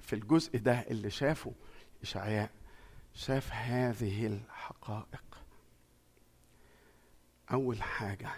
في 0.00 0.12
الجزء 0.12 0.58
ده 0.58 0.72
اللي 0.80 1.10
شافه 1.10 1.52
إشعياء 2.02 2.50
شاف 3.14 3.52
هذه 3.52 4.26
الحقائق. 4.26 5.24
أول 7.52 7.82
حاجة 7.82 8.30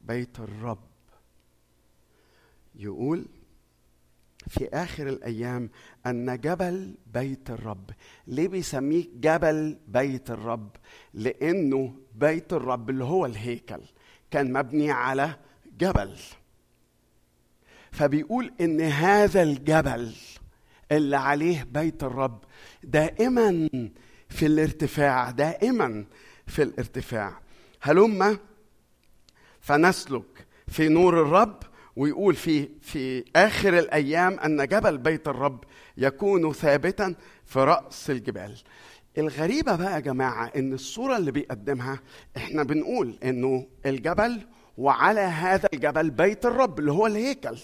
بيت 0.00 0.40
الرب. 0.40 0.88
يقول 2.74 3.26
في 4.48 4.68
آخر 4.68 5.08
الأيام 5.08 5.70
أن 6.06 6.40
جبل 6.40 6.94
بيت 7.06 7.50
الرب. 7.50 7.90
ليه 8.26 8.48
بيسميه 8.48 9.04
جبل 9.14 9.78
بيت 9.88 10.30
الرب؟ 10.30 10.76
لأنه 11.14 11.94
بيت 12.14 12.52
الرب 12.52 12.90
اللي 12.90 13.04
هو 13.04 13.26
الهيكل. 13.26 13.80
كان 14.30 14.52
مبني 14.52 14.90
على 14.90 15.36
جبل. 15.78 16.18
فبيقول 17.96 18.52
إن 18.60 18.80
هذا 18.80 19.42
الجبل 19.42 20.12
اللي 20.92 21.16
عليه 21.16 21.66
بيت 21.70 22.02
الرب 22.02 22.44
دائما 22.84 23.68
في 24.28 24.46
الارتفاع 24.46 25.30
دائما 25.30 26.04
في 26.46 26.62
الارتفاع. 26.62 27.40
هلم 27.82 28.38
فنسلك 29.60 30.46
في 30.68 30.88
نور 30.88 31.22
الرب 31.22 31.58
ويقول 31.96 32.34
في 32.34 32.68
في 32.82 33.24
آخر 33.36 33.78
الأيام 33.78 34.38
أن 34.38 34.66
جبل 34.66 34.98
بيت 34.98 35.28
الرب 35.28 35.64
يكون 35.96 36.52
ثابتا 36.52 37.14
في 37.44 37.58
رأس 37.58 38.10
الجبال. 38.10 38.56
الغريبة 39.18 39.76
بقى 39.76 39.94
يا 39.94 39.98
جماعة 40.00 40.46
إن 40.56 40.72
الصورة 40.72 41.16
اللي 41.16 41.32
بيقدمها 41.32 42.00
إحنا 42.36 42.62
بنقول 42.62 43.18
إنه 43.24 43.66
الجبل 43.86 44.40
وعلى 44.78 45.20
هذا 45.20 45.68
الجبل 45.74 46.10
بيت 46.10 46.46
الرب 46.46 46.78
اللي 46.78 46.92
هو 46.92 47.06
الهيكل. 47.06 47.58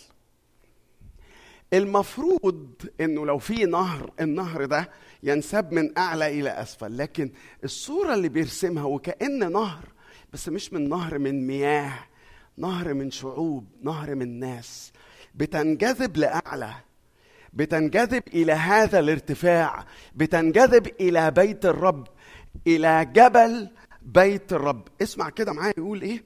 المفروض 1.72 2.70
إنه 3.00 3.26
لو 3.26 3.38
في 3.38 3.64
نهر 3.64 4.10
النهر 4.20 4.64
ده 4.64 4.90
ينسب 5.22 5.72
من 5.72 5.98
أعلى 5.98 6.40
إلى 6.40 6.50
أسفل 6.50 6.98
لكن 6.98 7.30
الصورة 7.64 8.14
اللي 8.14 8.28
بيرسمها 8.28 8.84
وكأن 8.84 9.52
نهر 9.52 9.84
بس 10.32 10.48
مش 10.48 10.72
من 10.72 10.88
نهر 10.88 11.18
من 11.18 11.46
مياه 11.46 11.92
نهر 12.56 12.94
من 12.94 13.10
شعوب 13.10 13.66
نهر 13.82 14.14
من 14.14 14.38
ناس 14.40 14.92
بتنجذب 15.34 16.16
لأعلى 16.16 16.74
بتنجذب 17.52 18.22
إلى 18.28 18.52
هذا 18.52 18.98
الارتفاع 18.98 19.86
بتنجذب 20.14 20.86
إلى 21.00 21.30
بيت 21.30 21.66
الرب 21.66 22.06
إلى 22.66 23.04
جبل 23.04 23.68
بيت 24.02 24.52
الرب. 24.52 24.88
اسمع 25.02 25.28
كده 25.30 25.52
معايا 25.52 25.74
يقول 25.78 26.02
إيه؟ 26.02 26.24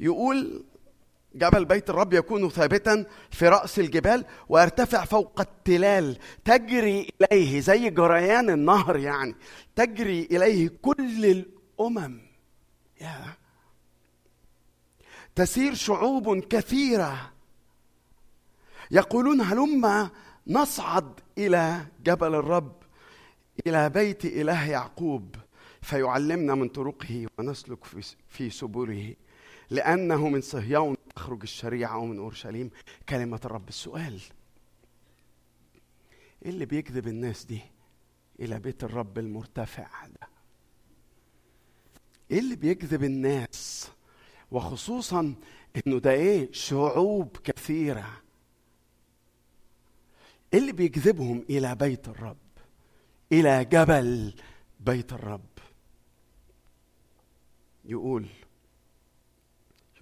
يقول 0.00 0.64
جبل 1.34 1.64
بيت 1.64 1.90
الرب 1.90 2.12
يكون 2.12 2.48
ثابتا 2.50 3.04
في 3.30 3.48
رأس 3.48 3.78
الجبال 3.78 4.24
ويرتفع 4.48 5.04
فوق 5.04 5.40
التلال 5.40 6.18
تجري 6.44 7.08
إليه 7.22 7.60
زي 7.60 7.90
جريان 7.90 8.50
النهر 8.50 8.96
يعني 8.96 9.34
تجري 9.76 10.28
إليه 10.30 10.70
كل 10.82 11.24
الأمم. 11.24 12.20
يا! 13.00 13.24
تسير 15.34 15.74
شعوب 15.74 16.38
كثيرة. 16.38 17.32
يقولون 18.90 19.40
هلما 19.40 20.10
نصعد 20.46 21.20
إلى 21.38 21.86
جبل 22.04 22.34
الرب 22.34 22.72
إلى 23.66 23.88
بيت 23.90 24.24
إله 24.24 24.70
يعقوب 24.70 25.34
فيعلمنا 25.82 26.54
من 26.54 26.68
طرقه 26.68 27.26
ونسلك 27.38 27.78
في 28.28 28.50
سبله 28.50 29.14
لأنه 29.70 30.28
من 30.28 30.40
صهيون 30.40 30.96
تخرج 31.16 31.42
الشريعة 31.42 31.98
ومن 31.98 32.18
أورشليم. 32.18 32.70
كلمة 33.08 33.40
الرب. 33.44 33.68
السؤال 33.68 34.20
إيه 36.44 36.50
اللي 36.50 36.66
بيجذب 36.66 37.08
الناس 37.08 37.44
دي 37.44 37.60
إلى 38.40 38.58
بيت 38.58 38.84
الرب 38.84 39.18
المرتفع 39.18 40.06
ده؟ 40.06 40.28
إيه 42.30 42.38
اللي 42.38 42.56
بيجذب 42.56 43.04
الناس؟ 43.04 43.90
وخصوصا 44.50 45.34
إنه 45.86 45.98
ده 45.98 46.10
إيه؟ 46.12 46.52
شعوب 46.52 47.36
كثيرة. 47.36 48.22
إيه 50.54 50.58
اللي 50.58 50.72
بيجذبهم 50.72 51.44
إلى 51.50 51.74
بيت 51.74 52.08
الرب؟ 52.08 52.36
إلى 53.32 53.64
جبل 53.64 54.34
بيت 54.80 55.12
الرب. 55.12 55.40
يقول 57.84 58.26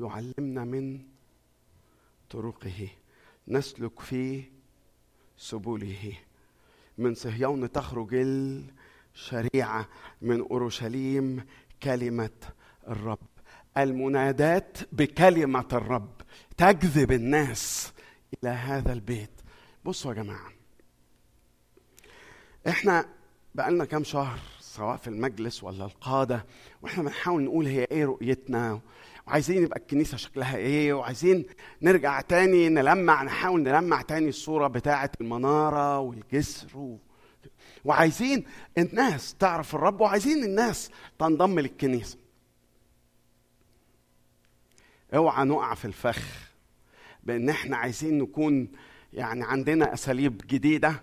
يعلمنا 0.00 0.64
من 0.64 1.00
طرقه. 2.30 2.88
نسلك 3.48 4.00
في 4.00 4.44
سبله. 5.36 6.12
من 6.98 7.14
صهيون 7.14 7.72
تخرج 7.72 8.14
الشريعة 9.14 9.88
من 10.22 10.40
أورشليم 10.40 11.46
كلمة 11.82 12.30
الرب. 12.88 13.18
المنادات 13.76 14.78
بكلمة 14.92 15.68
الرب. 15.72 16.12
تجذب 16.56 17.12
الناس 17.12 17.92
إلى 18.34 18.50
هذا 18.50 18.92
البيت. 18.92 19.30
بصوا 19.84 20.14
يا 20.14 20.22
جماعة. 20.22 20.52
إحنا 22.68 23.08
بقالنا 23.54 23.84
كام 23.84 24.04
شهر 24.04 24.38
سواء 24.60 24.96
في 24.96 25.08
المجلس 25.08 25.64
ولا 25.64 25.84
القادة 25.84 26.46
وإحنا 26.82 27.02
بنحاول 27.02 27.42
نقول 27.42 27.66
هي 27.66 27.84
إيه 27.84 28.04
رؤيتنا؟ 28.04 28.80
وعايزين 29.28 29.62
يبقى 29.62 29.78
الكنيسة 29.80 30.16
شكلها 30.16 30.56
إيه 30.56 30.92
وعايزين 30.92 31.44
نرجع 31.82 32.20
تاني 32.20 32.68
نلمع 32.68 33.22
نحاول 33.22 33.62
نلمع 33.62 34.02
تاني 34.02 34.28
الصورة 34.28 34.66
بتاعة 34.68 35.10
المنارة 35.20 35.98
والجسر 35.98 36.78
و... 36.78 36.98
وعايزين 37.84 38.44
الناس 38.78 39.34
تعرف 39.34 39.74
الرب 39.74 40.00
وعايزين 40.00 40.44
الناس 40.44 40.90
تنضم 41.18 41.58
للكنيسة. 41.60 42.18
اوعى 45.14 45.44
نقع 45.44 45.74
في 45.74 45.84
الفخ 45.84 46.50
بأن 47.22 47.48
إحنا 47.48 47.76
عايزين 47.76 48.18
نكون 48.18 48.68
يعني 49.12 49.44
عندنا 49.44 49.94
أساليب 49.94 50.42
جديدة 50.46 51.02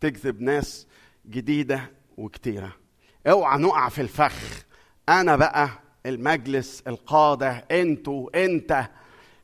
تجذب 0.00 0.40
ناس 0.40 0.86
جديدة 1.26 1.90
وكتيرة. 2.16 2.72
اوعى 3.26 3.58
نقع 3.58 3.88
في 3.88 4.00
الفخ. 4.00 4.64
أنا 5.08 5.36
بقى 5.36 5.85
المجلس 6.06 6.82
القاده 6.86 7.50
أنتوا 7.70 8.44
انت 8.44 8.88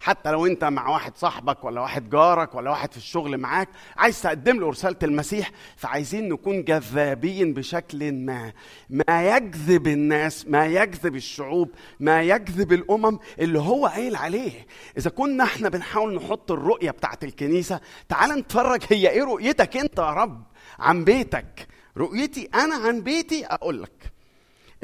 حتى 0.01 0.31
لو 0.31 0.47
انت 0.47 0.65
مع 0.65 0.89
واحد 0.89 1.17
صاحبك 1.17 1.65
ولا 1.65 1.81
واحد 1.81 2.11
جارك 2.11 2.55
ولا 2.55 2.71
واحد 2.71 2.91
في 2.93 2.97
الشغل 2.97 3.39
معاك 3.39 3.69
عايز 3.97 4.23
تقدم 4.23 4.61
له 4.61 4.69
رسالة 4.71 4.97
المسيح 5.03 5.51
فعايزين 5.77 6.29
نكون 6.29 6.65
جذابين 6.65 7.55
بشكل 7.55 8.13
ما. 8.13 8.53
ما 8.91 9.37
يجذب 9.37 9.87
الناس 9.87 10.47
ما 10.49 10.67
يجذب 10.67 11.17
الشعوب 11.17 11.71
ما 12.01 12.23
يجذب 12.23 12.73
الأمم 12.73 13.19
اللي 13.39 13.59
هو 13.59 13.87
قايل 13.87 14.17
عليه. 14.17 14.67
إذا 14.99 15.11
كنا 15.11 15.45
إحنا 15.45 15.69
بنحاول 15.69 16.15
نحط 16.15 16.53
الرؤية 16.53 16.91
بتاعت 16.91 17.25
الكنيسة 17.25 17.81
تعال 18.09 18.31
نتفرج 18.31 18.83
هي 18.91 19.11
إيه 19.11 19.23
رؤيتك 19.25 19.77
أنت 19.77 19.99
يا 19.99 20.11
رب؟ 20.11 20.43
عن 20.79 21.05
بيتك. 21.05 21.67
رؤيتي 21.97 22.49
أنا 22.55 22.75
عن 22.75 23.01
بيتي؟ 23.01 23.47
أقول 23.47 23.83
لك. 23.83 24.13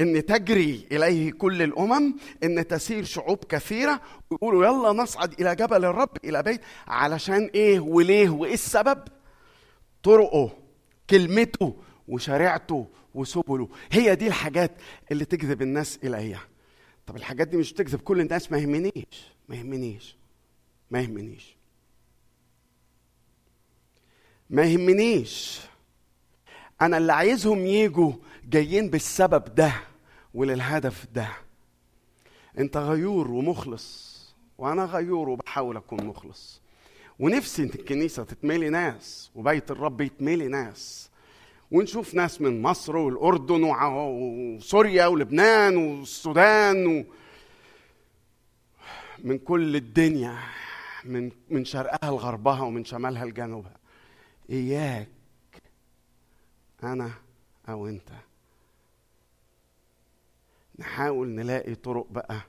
إن 0.01 0.27
تجري 0.27 0.87
إليه 0.93 1.33
كل 1.33 1.63
الأمم 1.63 2.15
إن 2.45 2.67
تسير 2.67 3.05
شعوب 3.05 3.45
كثيرة 3.45 4.01
ويقولوا 4.31 4.67
يلا 4.67 5.03
نصعد 5.03 5.41
إلى 5.41 5.55
جبل 5.57 5.85
الرب 5.85 6.11
إلى 6.25 6.43
بيت 6.43 6.61
علشان 6.87 7.51
إيه 7.55 7.81
وليه 7.81 8.29
وإيه 8.31 8.55
السبب؟ 8.55 8.99
طرقه 10.03 10.51
كلمته 11.11 11.77
وشريعته 12.09 12.87
وسبله. 13.15 13.69
هي 13.93 14.15
دي 14.15 14.27
الحاجات 14.27 14.71
اللي 15.13 15.25
تجذب 15.25 15.63
الناس 15.63 15.99
اليها 16.05 16.43
طب 17.07 17.17
الحاجات 17.17 17.49
دي 17.49 17.57
مش 17.57 17.73
تجذب 17.73 18.01
كل 18.01 18.21
الناس؟ 18.21 18.53
ما 18.53 18.59
يهمنيش 18.59 19.27
ما 19.49 19.57
يهمنيش 19.57 20.17
ما 20.91 21.01
يهمنيش. 21.01 21.57
ما 24.51 24.63
يهمنيش. 24.63 25.61
أنا 26.81 26.99
اللي 26.99 27.13
عايزهم 27.13 27.67
يجوا 27.67 28.13
جايين 28.45 28.91
بالسبب 28.91 29.55
ده. 29.55 29.73
وللهدف 30.35 31.07
ده. 31.15 31.29
انت 32.59 32.77
غيور 32.77 33.31
ومخلص 33.31 34.19
وأنا 34.59 34.85
غيور 34.85 35.29
وبحاول 35.29 35.77
اكون 35.77 36.05
مخلص. 36.05 36.61
ونفسي 37.19 37.63
الكنيسة 37.63 38.25
تتملي 38.25 38.69
ناس 38.69 39.31
وبيت 39.35 39.71
الرب 39.71 40.01
يتملي 40.01 40.49
ناس. 40.49 41.11
ونشوف 41.71 42.15
ناس 42.15 42.41
من 42.41 42.63
مصر 42.63 42.97
والأردن 42.97 43.65
وسوريا 43.65 45.07
ولبنان 45.07 45.77
والسودان 45.77 46.87
و... 46.87 47.05
من 49.19 49.39
كل 49.39 49.77
الدنيا 49.77 50.39
من 51.05 51.31
من 51.51 51.65
شرقها 51.65 52.11
لغربها 52.11 52.61
ومن 52.61 52.85
شمالها 52.85 53.25
لجنوبها. 53.25 53.77
إياك 54.51 55.09
أنا 56.83 57.11
أو 57.69 57.87
أنت. 57.87 58.09
نحاول 60.79 61.29
نلاقي 61.29 61.75
طرق 61.75 62.07
بقى 62.11 62.41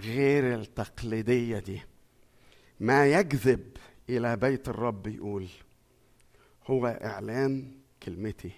غير 0.00 0.54
التقليدية 0.54 1.58
دي. 1.58 1.80
ما 2.80 3.06
يجذب 3.06 3.76
إلى 4.08 4.36
بيت 4.36 4.68
الرب 4.68 5.06
يقول 5.06 5.48
هو 6.66 6.86
إعلان 6.86 7.78
كلمتي. 8.02 8.50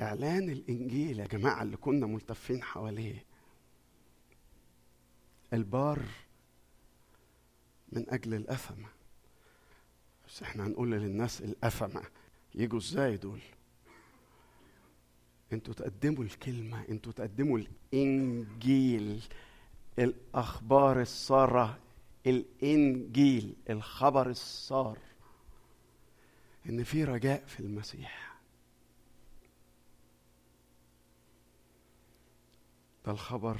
إعلان 0.00 0.50
الإنجيل 0.50 1.18
يا 1.20 1.26
جماعة 1.26 1.62
اللي 1.62 1.76
كنا 1.76 2.06
ملتفين 2.06 2.62
حواليه. 2.62 3.24
البار 5.52 6.02
من 7.92 8.10
أجل 8.10 8.34
الاثمه 8.34 8.88
بس 10.28 10.42
إحنا 10.42 10.66
هنقول 10.66 10.90
للناس 10.90 11.40
الاثمه 11.40 12.02
يجوا 12.54 12.78
إزاي 12.78 13.16
دول؟ 13.16 13.40
أنتوا 15.52 15.74
تقدموا 15.74 16.24
الكلمة 16.24 16.84
أنتوا 16.88 17.12
تقدموا 17.12 17.58
الإنجيل 17.58 19.22
الأخبار 19.98 21.00
السارة 21.00 21.78
الإنجيل 22.26 23.54
الخبر 23.70 24.30
السار. 24.30 24.98
إن 26.68 26.84
في 26.84 27.04
رجاء 27.04 27.44
في 27.46 27.60
المسيح. 27.60 28.38
ده 33.06 33.12
الخبر 33.12 33.56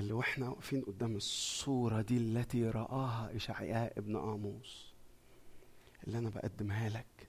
اللي 0.00 0.12
وإحنا 0.12 0.48
واقفين 0.48 0.82
قدام 0.82 1.16
الصورة 1.16 2.00
دي 2.02 2.16
التي 2.16 2.70
رآها 2.70 3.36
إشعياء 3.36 3.98
ابن 3.98 4.16
آموس. 4.16 4.92
اللي 6.06 6.18
أنا 6.18 6.30
بقدمها 6.30 6.88
لك. 6.88 7.27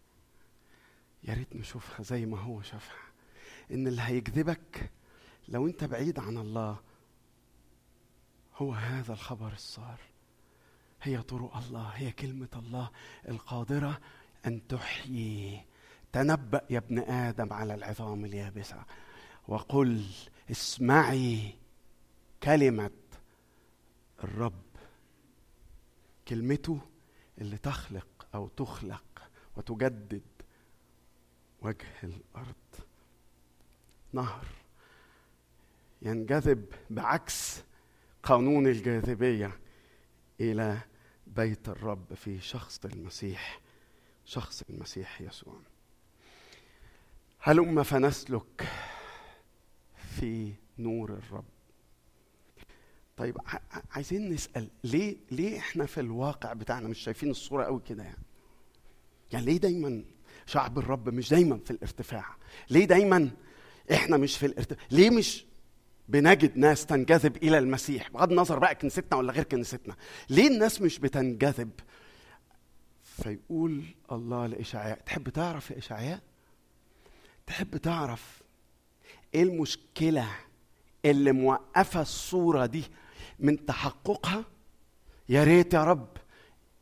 يا 1.24 1.34
ريت 1.34 1.56
نشوفها 1.56 2.04
زي 2.04 2.26
ما 2.26 2.40
هو 2.40 2.62
شافها. 2.62 3.10
إن 3.72 3.88
اللي 3.88 4.02
هيجذبك 4.02 4.92
لو 5.48 5.68
أنت 5.68 5.84
بعيد 5.84 6.20
عن 6.20 6.38
الله 6.38 6.80
هو 8.56 8.74
هذا 8.74 9.14
الخبر 9.14 9.54
الصار. 9.54 10.00
هي 11.02 11.22
طرق 11.22 11.58
الله 11.58 11.88
هي 11.88 12.12
كلمة 12.12 12.50
الله 12.56 12.90
القادرة 13.28 14.00
أن 14.46 14.68
تحيي. 14.68 15.66
تنبأ 16.12 16.66
يا 16.70 16.78
ابن 16.78 17.00
آدم 17.00 17.54
على 17.54 17.74
العظام 17.74 18.26
اليابسة. 18.26 18.84
وقل 19.48 20.06
اسمعي 20.52 21.56
كلمة 22.44 22.92
الرب. 24.24 24.64
كلمته 26.28 26.80
اللي 27.38 27.58
تخلق 27.58 28.28
أو 28.36 28.48
تخلق 28.48 29.04
وتجدد 29.58 30.22
وجه 31.62 31.86
الأرض. 32.04 32.56
نهر 34.14 34.46
ينجذب 36.02 36.66
بعكس 36.90 37.64
قانون 38.24 38.68
الجاذبية 38.68 39.60
إلى 40.40 40.80
بيت 41.28 41.70
الرب 41.70 42.14
في 42.14 42.40
شخص 42.42 42.86
المسيح 42.86 43.60
شخص 44.26 44.64
المسيح 44.70 45.22
يسوع. 45.22 45.60
هلم 47.40 47.84
فنسلك 47.84 48.68
في 50.20 50.54
نور 50.80 51.10
الرب. 51.14 51.46
طيب 53.18 53.38
عايزين 53.92 54.30
نسأل 54.34 54.70
ليه 54.84 55.18
ليه 55.32 55.60
إحنا 55.60 55.86
في 55.86 56.00
الواقع 56.00 56.54
بتاعنا 56.54 56.88
مش 56.88 57.00
شايفين 57.00 57.30
الصورة 57.30 57.64
قوي 57.64 57.82
كده 57.88 58.04
يعني؟ 58.04 58.24
يعني 59.34 59.46
ليه 59.46 59.58
دايما 59.58 60.04
شعب 60.50 60.80
الرب 60.80 61.10
مش 61.10 61.30
دايما 61.30 61.60
في 61.66 61.72
الارتفاع. 61.72 62.26
ليه 62.70 62.86
دايما؟ 62.86 63.30
إحنا 63.94 64.18
مش 64.18 64.38
في 64.38 64.46
الارتفاع 64.46 64.86
ليه 64.92 65.10
مش 65.10 65.46
بنجد 66.08 66.58
ناس 66.58 66.86
تنجذب 66.86 67.38
إلى 67.38 67.58
المسيح؟ 67.58 68.10
بغض 68.10 68.30
النظر 68.32 68.60
بقى 68.60 68.76
كنيستنا 68.76 69.16
ولا 69.18 69.34
غير 69.34 69.44
كنيستنا. 69.44 69.96
ليه 70.30 70.48
الناس 70.48 70.82
مش 70.82 71.00
بتنجذب؟ 71.00 71.70
فيقول 73.24 73.84
الله 74.12 74.48
لإشعياء 74.48 75.00
تحب 75.06 75.30
تعرف 75.30 75.72
يا 75.72 75.78
إشعياء؟ 75.78 76.20
تحب 77.48 77.78
تعرف 77.78 78.42
إيه 79.36 79.44
المشكلة 79.44 80.28
اللي 81.06 81.32
موقفة 81.32 82.02
الصورة 82.02 82.66
دي 82.66 82.84
من 83.40 83.66
تحققها؟ 83.66 84.46
يا 85.30 85.44
ريت 85.44 85.74
يا 85.74 85.84
رب 85.84 86.08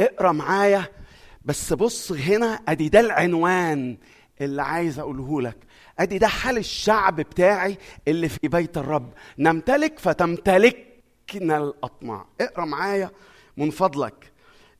اقرأ 0.01 0.31
معايا 0.31 0.85
بس 1.47 1.73
بص 1.73 2.11
هنا 2.11 2.59
ادي 2.67 2.89
ده 2.89 2.99
العنوان 2.99 3.97
اللي 4.41 4.61
عايز 4.61 4.99
اقوله 4.99 5.41
لك. 5.41 5.57
ادي 5.99 6.17
ده 6.17 6.27
حال 6.27 6.57
الشعب 6.57 7.15
بتاعي 7.15 7.77
اللي 8.07 8.29
في 8.29 8.47
بيت 8.47 8.77
الرب. 8.77 9.13
نمتلك 9.39 9.99
فتمتلكنا 9.99 11.57
الأطماع. 11.57 12.25
اقرأ 12.41 12.65
معايا 12.65 13.11
من 13.57 13.69
فضلك. 13.69 14.31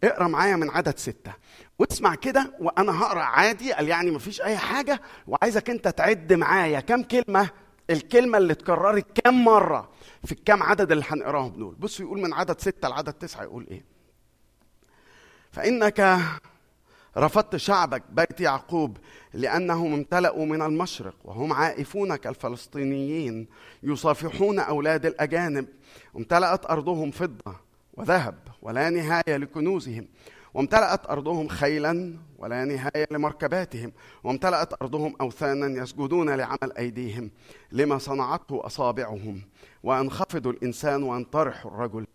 اقرأ 0.03 0.28
معايا 0.28 0.55
من 0.55 0.70
عدد 0.70 0.97
ستة. 0.97 1.34
واسمع 1.80 2.15
كده 2.15 2.53
وأنا 2.59 2.99
هقرأ 3.01 3.22
عادي. 3.22 3.74
قال 3.74 3.88
يعني 3.88 4.11
مفيش 4.11 4.41
أي 4.41 4.57
حاجة. 4.57 5.01
وعايزك 5.28 5.70
أنت 5.70 5.88
تعد 5.88 6.34
معايا 6.34 6.80
كم 6.80 7.03
كلمة؟ 7.03 7.49
الكلمة 7.89 8.38
اللي 8.38 8.53
اتكررت 8.53 9.22
كم 9.22 9.43
مرة 9.43 9.89
في 10.26 10.32
الكام 10.32 10.63
عدد 10.63 10.91
اللي 10.91 11.03
هنقراهم 11.07 11.51
دول؟ 11.53 11.76
بصوا 11.76 12.05
يقول 12.05 12.22
من 12.22 12.34
عدد 12.34 12.59
ستة 12.61 12.88
لعدد 12.88 13.13
تسعة 13.13 13.43
يقول 13.43 13.68
إيه؟ 13.72 13.86
فإنك 15.51 16.20
رفضت 17.18 17.55
شعبك 17.55 18.03
بيت 18.09 18.41
يعقوب 18.41 18.97
لأنهم 19.34 19.93
امتلأوا 19.93 20.45
من 20.45 20.61
المشرق 20.61 21.15
وهم 21.24 21.53
عائفون 21.53 22.15
كالفلسطينيين 22.15 23.47
يصافحون 23.84 24.59
أولاد 24.59 25.05
الأجانب. 25.05 25.68
امتلأت 26.15 26.70
أرضهم 26.70 27.11
فضة 27.11 27.55
وذهب 27.93 28.36
ولا 28.61 28.89
نهاية 28.89 29.38
لكنوزهم 29.38 30.07
وامتلأت 30.53 31.09
أرضهم 31.09 31.47
خيلا 31.47 32.18
ولا 32.38 32.65
نهاية 32.65 33.07
لمركباتهم 33.11 33.91
وامتلأت 34.24 34.82
أرضهم 34.82 35.15
أوثانا 35.22 35.84
يسجدون 35.84 36.30
لعمل 36.30 36.72
أيديهم. 36.78 37.32
لما 37.72 37.97
صنعته 37.97 38.65
أصابعهم؟ 38.65 39.41
وأنخفض 39.84 40.47
الإنسان 40.47 41.03
وأنطرح 41.03 41.65
الرجل 41.65 42.05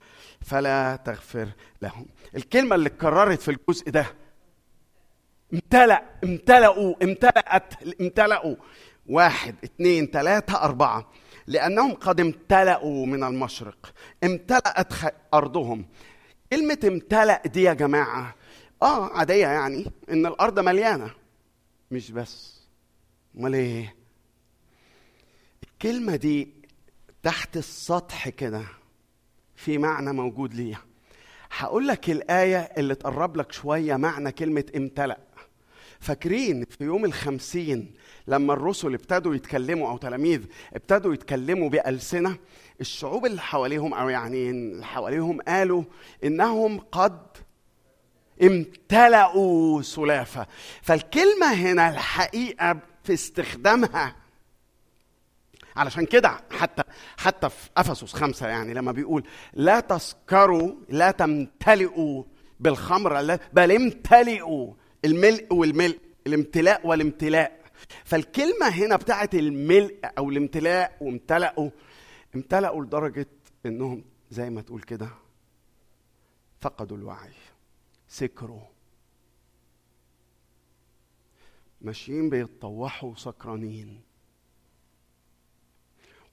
فلا 0.41 0.97
تغفر 0.97 1.49
لهم. 1.83 2.07
الكلمة 2.37 2.75
اللي 2.75 2.87
اتكررت 2.89 3.41
في 3.43 3.51
الجزء 3.51 3.91
ده 3.91 4.07
امتلأ 5.55 6.03
امتلأوا 6.25 6.95
امتلأت 7.03 7.75
امتلأوا. 8.01 8.57
واحد 9.07 9.55
اثنين 9.65 10.07
ثلاثة 10.07 10.63
أربعة. 10.63 11.11
لأنهم 11.47 11.95
قد 11.95 12.21
امتلأوا 12.21 13.07
من 13.07 13.25
المشرق. 13.25 13.93
امتلأت 14.25 14.93
أرضهم. 15.35 15.85
كلمة 16.53 16.79
امتلأ 16.85 17.43
دي 17.47 17.63
يا 17.63 17.73
جماعة 17.73 18.35
آه 18.83 19.13
عادية 19.19 19.47
يعني 19.47 19.91
إن 20.11 20.27
الأرض 20.27 20.59
مليانة. 20.59 21.11
مش 21.91 22.11
بس. 22.11 22.63
أمال 23.39 23.55
إيه؟ 23.55 23.95
الكلمة 25.63 26.17
دي 26.17 26.49
تحت 27.23 27.57
السطح 27.57 28.29
كده 28.29 28.63
في 29.57 29.79
معنى 29.79 30.13
موجود 30.13 30.55
ليها 30.55 30.83
هقول 31.57 31.87
لك 31.89 32.11
الآية 32.11 32.59
اللي 32.59 32.95
تقرب 32.95 33.37
لك 33.37 33.53
شوية 33.53 33.97
معنى 33.97 34.33
كلمة 34.33 34.65
امتلأ. 34.77 35.19
فاكرين 36.03 36.65
في 36.65 36.85
يوم 36.85 37.05
الخمسين 37.05 37.95
لما 38.27 38.53
الرسل 38.53 38.95
ابتدوا 38.95 39.35
يتكلموا 39.35 39.91
أو 39.91 39.97
تلاميذ 39.97 40.43
ابتدوا 40.75 41.15
يتكلموا 41.15 41.69
بألسنة 41.69 42.37
الشعوب 42.81 43.27
اللي 43.27 43.41
حواليهم 43.41 43.95
أو 43.95 44.09
يعني 44.09 44.51
اللي 44.51 44.87
حواليهم 44.87 45.41
قالوا 45.41 45.85
إنهم 46.25 46.79
قد 46.79 47.21
امتلأوا 48.43 49.83
سلافة. 49.83 50.47
فالكلمة 50.83 51.53
هنا 51.55 51.89
الحقيقة 51.89 52.79
في 53.05 53.13
استخدامها 53.15 54.17
علشان 55.77 56.07
كده 56.07 56.41
حتى 56.51 56.83
حتى 57.17 57.49
في 57.49 57.71
أفسس 57.77 58.13
خمسة 58.13 58.49
يعني 58.49 58.75
لما 58.75 58.93
بيقول 58.93 59.25
لا 59.55 59.81
تسكروا 59.81 60.75
لا 60.89 61.11
تمتلئوا 61.11 62.25
بالخمر 62.61 63.39
بل 63.53 63.73
امتلئوا 63.73 64.75
الملء 65.05 65.55
والملء 65.55 65.99
الامتلاء 66.27 66.87
والامتلاء. 66.87 67.63
فالكلمة 68.05 68.69
هنا 68.69 68.97
بتاعت 68.97 69.35
الملء 69.35 69.99
أو 70.19 70.31
الامتلاء 70.31 70.97
وامتلأوا 71.01 71.71
امتلأوا 72.35 72.85
لدرجة 72.85 73.27
إنهم 73.67 74.05
زي 74.31 74.51
ما 74.51 74.63
تقول 74.63 74.83
كده 74.83 75.09
فقدوا 76.61 76.97
الوعي 76.97 77.33
سكروا. 78.09 78.63
ماشيين 81.81 82.31
بيتطوحوا 82.31 83.15
سكرانين. 83.15 84.01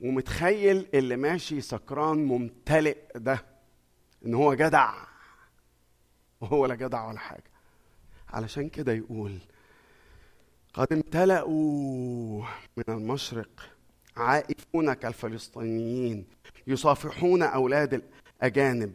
ومتخيل 0.01 0.88
اللي 0.93 1.15
ماشي 1.15 1.61
سكران 1.61 2.17
ممتلئ 2.17 2.97
ده 3.15 3.45
إن 4.26 4.34
هو 4.34 4.53
جدع؟ 4.53 4.93
وهو 6.41 6.65
لا 6.65 6.76
جدع 6.76 7.07
ولا 7.07 7.20
حاجة. 7.20 7.49
علشان 8.34 8.70
كده 8.70 8.94
يقول 8.94 9.38
قد 10.74 10.94
امتلأوا 10.94 12.44
من 12.78 12.84
المشرق 12.90 13.50
عائفون 14.18 14.94
كالفلسطينيين 14.94 16.28
يصافحون 16.68 17.44
أولاد 17.44 18.04
الأجانب. 18.42 18.94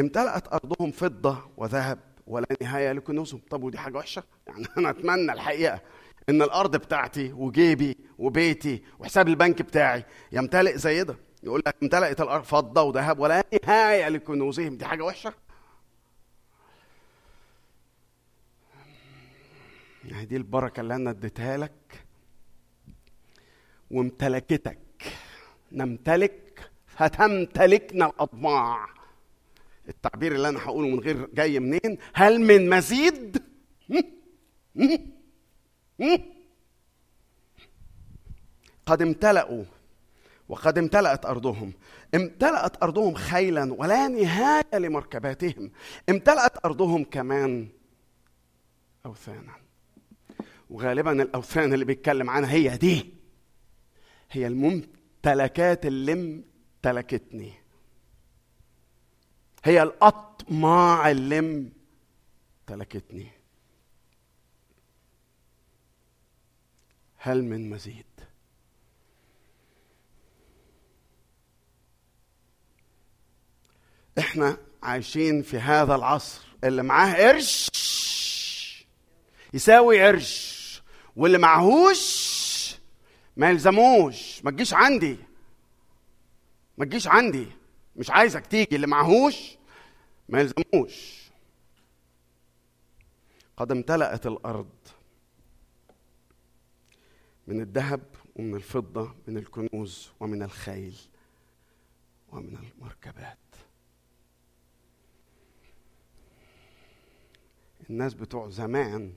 امتلأت 0.00 0.52
أرضهم 0.52 0.90
فضة 0.90 1.38
وذهب 1.56 1.98
ولا 2.26 2.46
نهاية 2.62 2.92
لكنوزهم. 2.92 3.40
طب 3.50 3.62
ودي 3.62 3.78
حاجة 3.78 3.96
وحشة؟ 3.98 4.22
يعني 4.46 4.66
أنا 4.78 4.90
أتمنى 4.90 5.32
الحقيقة 5.32 5.80
إن 6.28 6.42
الأرض 6.42 6.76
بتاعتي 6.76 7.32
وجيبي 7.32 7.96
وبيتي 8.18 8.82
وحساب 8.98 9.28
البنك 9.28 9.62
بتاعي 9.62 10.04
يمتلئ 10.32 10.76
زي 10.78 11.04
ده. 11.04 11.16
يقول 11.42 11.62
لك 11.66 11.76
امتلأت 11.82 12.20
الأرض 12.20 12.44
فضة 12.44 12.82
وذهب 12.82 13.18
ولا 13.18 13.44
نهاية 13.64 14.08
لكنوزهم. 14.08 14.76
دي 14.76 14.84
حاجة 14.84 15.02
وحشة؟ 15.04 15.32
دي 20.06 20.36
البركة 20.36 20.80
اللي 20.80 20.94
أنا 20.94 21.10
اديتها 21.10 21.56
لك. 21.56 22.04
وامتلكتك. 23.90 24.78
نمتلك 25.72 26.70
فتمتلكنا 26.86 28.06
الأطماع. 28.06 28.88
التعبير 29.88 30.34
اللي 30.34 30.48
أنا 30.48 30.58
هقوله 30.58 30.88
من 30.88 31.00
غير 31.00 31.26
جاي 31.34 31.60
منين؟ 31.60 31.98
هل 32.14 32.40
من 32.40 32.70
مزيد؟ 32.70 33.42
قد 38.86 39.02
امتلأوا 39.02 39.64
وقد 40.48 40.78
امتلأت 40.78 41.26
أرضهم. 41.26 41.72
امتلأت 42.14 42.82
أرضهم 42.82 43.14
خيلا 43.14 43.74
ولا 43.74 44.08
نهاية 44.08 44.78
لمركباتهم. 44.78 45.70
امتلأت 46.08 46.64
أرضهم 46.64 47.04
كمان 47.04 47.68
أوثانا. 49.06 49.65
وغالبا 50.70 51.22
الأوثان 51.22 51.72
اللي 51.72 51.84
بيتكلم 51.84 52.30
عنها 52.30 52.52
هي 52.52 52.76
دي. 52.76 53.14
هي 54.30 54.46
الممتلكات 54.46 55.86
اللي 55.86 56.12
امتلكتني. 56.12 57.52
هي 59.64 59.82
الأطماع 59.82 61.10
اللي 61.10 61.38
امتلكتني. 62.68 63.28
هل 67.16 67.44
من 67.44 67.70
مزيد؟ 67.70 68.06
إحنا 74.18 74.56
عايشين 74.82 75.42
في 75.42 75.58
هذا 75.58 75.94
العصر 75.94 76.40
اللي 76.64 76.82
معاه 76.82 77.14
قرش. 77.14 77.70
يساوي 79.54 80.06
قرش. 80.06 80.55
واللي 81.16 81.38
معهوش 81.38 82.36
ما 83.36 83.50
يلزموش. 83.50 84.44
ما 84.44 84.50
تجيش 84.50 84.74
عندي. 84.74 85.18
ما 86.78 86.84
تجيش 86.84 87.06
عندي. 87.08 87.46
مش 87.96 88.10
عايزك 88.10 88.46
تيجي. 88.46 88.76
اللي 88.76 88.86
معهوش 88.86 89.56
ما 90.28 90.40
يلزموش. 90.40 91.26
قد 93.56 93.72
امتلأت 93.72 94.26
الأرض 94.26 94.70
من 97.46 97.60
الذهب 97.60 98.02
ومن 98.36 98.54
الفضة 98.54 99.14
من 99.26 99.38
الكنوز 99.38 100.10
ومن 100.20 100.42
الخيل 100.42 100.96
ومن 102.32 102.56
المركبات. 102.56 103.38
الناس 107.90 108.14
بتوع 108.14 108.48
زمان 108.48 109.12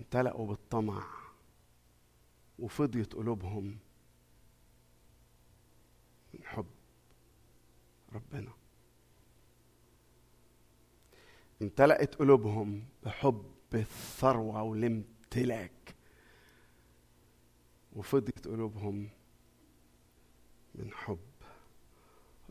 امتلأوا 0.00 0.46
بالطمع 0.46 1.02
وفضيت 2.58 3.12
قلوبهم 3.12 3.78
من 6.34 6.44
حب 6.44 6.66
ربنا. 8.12 8.52
امتلأت 11.62 12.14
قلوبهم 12.14 12.84
بحب 13.04 13.44
الثروة 13.74 14.62
والامتلاك 14.62 15.94
وفضيت 17.96 18.48
قلوبهم 18.48 19.08
من 20.74 20.92
حب 20.92 21.18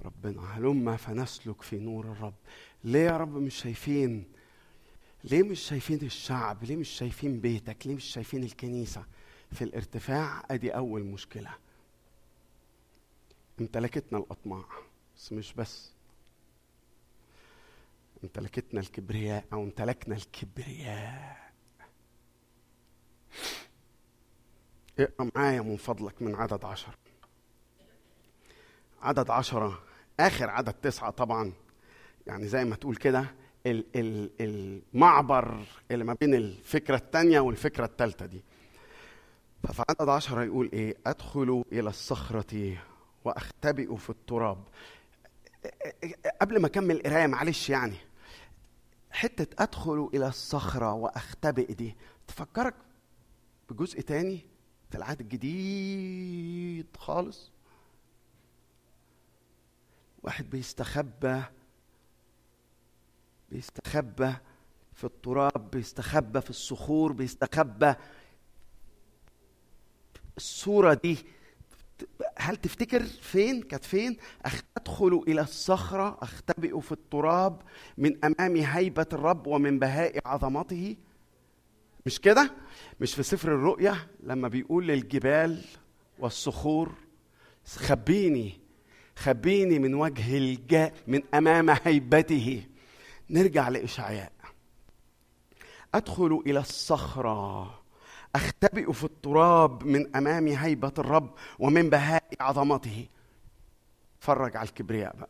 ربنا. 0.05 0.41
هلما 0.41 0.97
فنسلك 0.97 1.61
في 1.61 1.79
نور 1.79 2.05
الرب. 2.11 2.33
ليه 2.83 2.99
يا 2.99 3.17
رب 3.17 3.37
مش 3.37 3.55
شايفين 3.55 4.31
ليه 5.23 5.43
مش 5.43 5.59
شايفين 5.59 5.99
الشعب؟ 6.01 6.63
ليه 6.63 6.75
مش 6.75 6.89
شايفين 6.89 7.39
بيتك؟ 7.39 7.87
ليه 7.87 7.95
مش 7.95 8.03
شايفين 8.03 8.43
الكنيسة؟ 8.43 9.05
في 9.51 9.63
الارتفاع 9.63 10.43
أدي 10.51 10.75
أول 10.75 11.03
مشكلة. 11.03 11.51
امتلكتنا 13.61 14.19
الأطماع 14.19 14.65
بس 15.17 15.33
مش 15.33 15.53
بس. 15.53 15.91
امتلكتنا 18.23 18.79
الكبرياء 18.79 19.45
أو 19.53 19.63
امتلكنا 19.63 20.15
الكبرياء. 20.15 21.51
اقرأ 24.99 25.29
معايا 25.35 25.61
من 25.61 25.77
فضلك 25.77 26.21
من 26.21 26.35
عدد 26.35 26.65
عشر 26.65 26.95
عدد 29.01 29.29
عشرة 29.29 29.83
آخر 30.19 30.49
عدد 30.49 30.73
تسعة 30.73 31.09
طبعا. 31.11 31.53
يعني 32.27 32.47
زي 32.47 32.65
ما 32.65 32.75
تقول 32.75 32.95
كده 32.95 33.25
المعبر 33.65 35.63
اللي 35.91 36.03
ما 36.03 36.13
بين 36.13 36.33
الفكرة 36.33 36.95
الثانية 36.95 37.39
والفكرة 37.39 37.85
الثالثة 37.85 38.25
دي. 38.25 38.43
ففي 39.63 39.83
عدد 39.89 40.09
عشرة 40.09 40.43
يقول 40.43 40.69
إيه؟ 40.73 40.97
أدخل 41.07 41.63
إلى 41.71 41.89
الصخرة 41.89 42.77
وأختبئ 43.25 43.95
في 43.95 44.09
التراب. 44.09 44.63
قبل 46.41 46.61
ما 46.61 46.67
أكمل 46.67 47.01
قراية 47.03 47.27
معلش 47.27 47.69
يعني. 47.69 47.95
حتة 49.11 49.63
أدخل 49.63 50.09
إلى 50.13 50.27
الصخرة 50.27 50.93
وأختبئ 50.93 51.73
دي 51.73 51.95
تفكرك 52.27 52.75
بجزء 53.69 54.01
تاني 54.01 54.39
في 54.89 54.97
العهد 54.97 55.19
الجديد 55.21 56.85
خالص؟ 56.97 57.51
واحد 60.23 60.49
بيستخبى 60.49 61.41
بيستخبى 63.51 64.33
في 64.93 65.03
التراب 65.03 65.71
بيستخبى 65.71 66.41
في 66.41 66.49
الصخور 66.49 67.11
بيستخبى. 67.11 67.93
الصورة 70.37 70.93
دي 70.93 71.17
هل 72.37 72.57
تفتكر 72.57 73.03
فين؟ 73.03 73.61
كانت 73.61 73.83
فين؟ 73.83 74.17
أدخل 74.77 75.23
إلى 75.27 75.41
الصخرة 75.41 76.17
أختبئ 76.21 76.79
في 76.79 76.91
التراب 76.91 77.61
من 77.97 78.25
أمام 78.25 78.55
هيبة 78.55 79.05
الرب 79.13 79.47
ومن 79.47 79.79
بهاء 79.79 80.19
عظمته. 80.25 80.95
مش 82.05 82.19
كده؟ 82.19 82.51
مش 83.01 83.15
في 83.15 83.23
سفر 83.23 83.47
الرؤيا؟ 83.55 83.95
لما 84.23 84.47
بيقول 84.47 84.87
للجبال 84.87 85.63
والصخور 86.19 86.93
خبيني 87.65 88.59
خبيني 89.15 89.79
من 89.79 89.93
وجه 89.93 90.37
الجا 90.37 90.91
من 91.07 91.21
أمام 91.33 91.69
هيبته. 91.69 92.63
نرجع 93.29 93.69
لإشعياء. 93.69 94.31
أدخل 95.95 96.43
إلى 96.45 96.59
الصخرة 96.59 97.79
أختبئ 98.35 98.93
في 98.93 99.03
التراب 99.03 99.83
من 99.83 100.15
أمام 100.15 100.47
هيبة 100.47 100.91
الرب 100.97 101.29
ومن 101.59 101.89
بهاء 101.89 102.23
عظمته. 102.39 103.05
فرج 104.19 104.57
على 104.57 104.67
الكبرياء 104.67 105.15
بقى. 105.15 105.29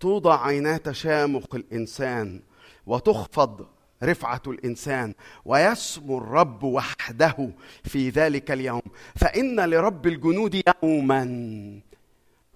توضع 0.00 0.46
عينا 0.46 0.76
تشامخ 0.76 1.54
الإنسان 1.54 2.40
وتخفض 2.86 3.66
رفعة 4.02 4.42
الإنسان 4.46 5.14
ويسمو 5.44 6.18
الرب 6.18 6.62
وحده 6.62 7.50
في 7.84 8.10
ذلك 8.10 8.50
اليوم. 8.50 8.82
فإن 9.16 9.60
لرب 9.60 10.06
الجنود 10.06 10.62
يوما 10.82 11.24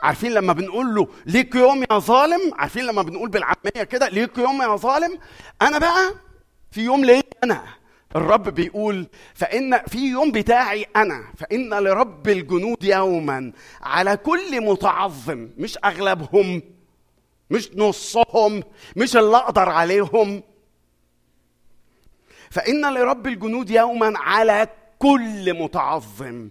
عارفين 0.01 0.33
لما 0.33 0.53
بنقول 0.53 0.95
له 0.95 1.09
ليك 1.27 1.55
يوم 1.55 1.83
يا 1.91 1.99
ظالم؟ 1.99 2.41
عارفين 2.55 2.85
لما 2.87 3.03
بنقول 3.03 3.29
بالعامية 3.29 3.83
كده 3.91 4.09
ليك 4.09 4.39
يوم 4.39 4.63
يا 4.63 4.77
ظالم؟ 4.77 5.19
أنا 5.63 5.79
بقى 5.79 6.15
في 6.71 6.81
يوم 6.81 7.05
ليه 7.05 7.23
أنا 7.45 7.63
الرب 8.17 8.49
بيقول 8.49 9.07
فإن 9.35 9.79
في 9.79 9.99
يوم 10.11 10.33
بتاعي 10.33 10.87
أنا 10.97 11.25
فإن 11.37 11.75
لرب 11.75 12.29
الجنود 12.29 12.85
يوما 12.85 13.53
على 13.83 14.17
كل 14.17 14.61
متعظم 14.61 15.49
مش 15.59 15.79
أغلبهم 15.85 16.63
مش 17.51 17.71
نصهم 17.75 18.63
مش 18.97 19.17
اللي 19.17 19.37
أقدر 19.37 19.69
عليهم. 19.69 20.43
فإن 22.51 22.95
لرب 22.95 23.27
الجنود 23.27 23.71
يوما 23.71 24.13
على 24.19 24.69
كل 24.99 25.55
متعظم 25.63 26.49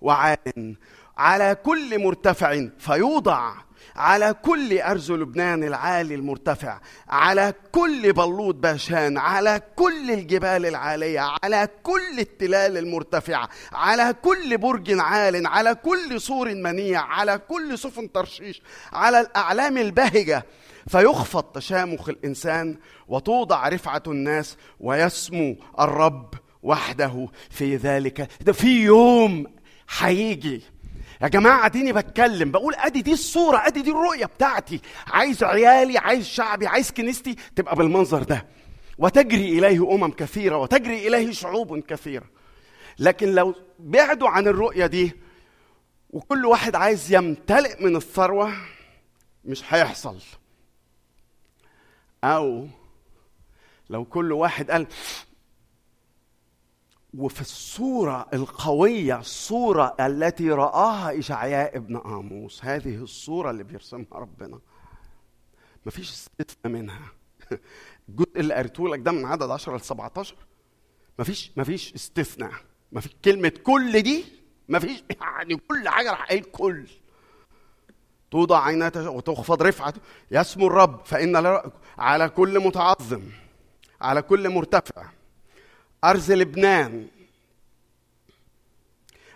وعال 0.00 0.76
على 1.16 1.56
كل 1.64 1.98
مرتفع 1.98 2.66
فيوضع. 2.78 3.52
على 3.96 4.34
كل 4.42 4.78
أرز 4.78 5.12
لبنان 5.12 5.64
العالي 5.64 6.14
المرتفع. 6.14 6.80
على 7.08 7.54
كل 7.72 8.12
بلوط 8.12 8.54
باشان. 8.54 9.18
على 9.18 9.62
كل 9.76 10.10
الجبال 10.10 10.66
العالية. 10.66 11.20
على 11.42 11.68
كل 11.82 12.18
التلال 12.18 12.76
المرتفعة 12.76 13.48
على 13.72 14.14
كل 14.22 14.58
برج 14.58 15.00
عال. 15.00 15.46
على 15.46 15.74
كل 15.74 16.20
سور 16.20 16.54
منيع. 16.54 17.00
على 17.02 17.38
كل 17.38 17.78
سفن 17.78 18.12
ترشيش. 18.12 18.62
على 18.92 19.20
الأعلام 19.20 19.78
البهجة 19.78 20.46
فيخفض 20.88 21.42
تشامخ 21.44 22.08
الإنسان 22.08 22.78
وتوضع 23.08 23.68
رفعة 23.68 24.02
الناس 24.06 24.56
ويسمو 24.80 25.56
الرب 25.80 26.34
وحده. 26.62 27.28
في 27.50 27.76
ذلك 27.76 28.28
ده 28.40 28.52
في 28.52 28.82
يوم 28.82 29.46
هيجي 29.98 30.62
يا 31.22 31.28
جماعة 31.28 31.66
اديني 31.66 31.92
بتكلم 31.92 32.50
بقول 32.50 32.74
أدي 32.74 33.02
دي 33.02 33.12
الصورة 33.12 33.66
أدي 33.66 33.82
دي 33.82 33.90
الرؤية 33.90 34.26
بتاعتي. 34.26 34.80
عايز 35.06 35.44
عيالي 35.44 35.98
عايز 35.98 36.26
شعبي 36.26 36.66
عايز 36.66 36.90
كنيستي 36.90 37.36
تبقى 37.56 37.76
بالمنظر 37.76 38.22
ده. 38.22 38.46
وتجري 38.98 39.58
إليه 39.58 39.94
أمم 39.94 40.10
كثيرة 40.10 40.56
وتجري 40.56 41.08
إليه 41.08 41.32
شعوب 41.32 41.78
كثيرة. 41.78 42.24
لكن 42.98 43.34
لو 43.34 43.54
بعدوا 43.78 44.28
عن 44.28 44.46
الرؤية 44.46 44.86
دي 44.86 45.12
وكل 46.10 46.46
واحد 46.46 46.74
عايز 46.74 47.12
يمتلئ 47.12 47.84
من 47.84 47.96
الثروة 47.96 48.52
مش 49.44 49.74
هيحصل. 49.74 50.18
أو 52.24 52.68
لو 53.90 54.04
كل 54.04 54.32
واحد 54.32 54.70
قال 54.70 54.86
وفي 57.14 57.40
الصورة 57.40 58.28
القوية 58.34 59.18
الصورة 59.18 59.96
التي 60.00 60.50
رآها 60.50 61.18
إشعياء 61.18 61.76
ابن 61.76 61.96
آموس. 61.96 62.64
هذه 62.64 62.94
الصورة 62.94 63.50
اللي 63.50 63.64
بيرسمها 63.64 64.06
ربنا. 64.12 64.58
مفيش 65.86 66.10
استثناء 66.10 66.74
منها. 66.74 67.12
الجزء 68.08 68.40
اللي 68.40 68.54
قريته 68.54 68.88
لك 68.88 69.00
ده 69.00 69.12
من 69.12 69.24
عدد 69.24 69.50
10 69.50 69.76
ل 69.76 69.80
17 69.80 70.36
مفيش 71.18 71.52
مفيش 71.56 71.94
استثناء. 71.94 72.52
مفيش 72.92 73.12
كلمة 73.24 73.52
كل 73.62 74.02
دي 74.02 74.24
مفيش 74.68 75.04
يعني 75.20 75.56
كل 75.56 75.88
حاجة 75.88 76.10
راح 76.10 76.26
قايل 76.28 76.42
كل. 76.42 76.86
توضع 78.30 78.64
عينات 78.64 78.96
وتخفض 78.96 79.62
رفعة 79.62 79.94
يسمو 80.30 80.66
الرب 80.66 81.00
فإن 81.04 81.60
على 81.98 82.28
كل 82.28 82.60
متعظم 82.60 83.22
على 84.00 84.22
كل 84.22 84.48
مرتفع. 84.48 85.21
أرز 86.04 86.32
لبنان. 86.32 87.08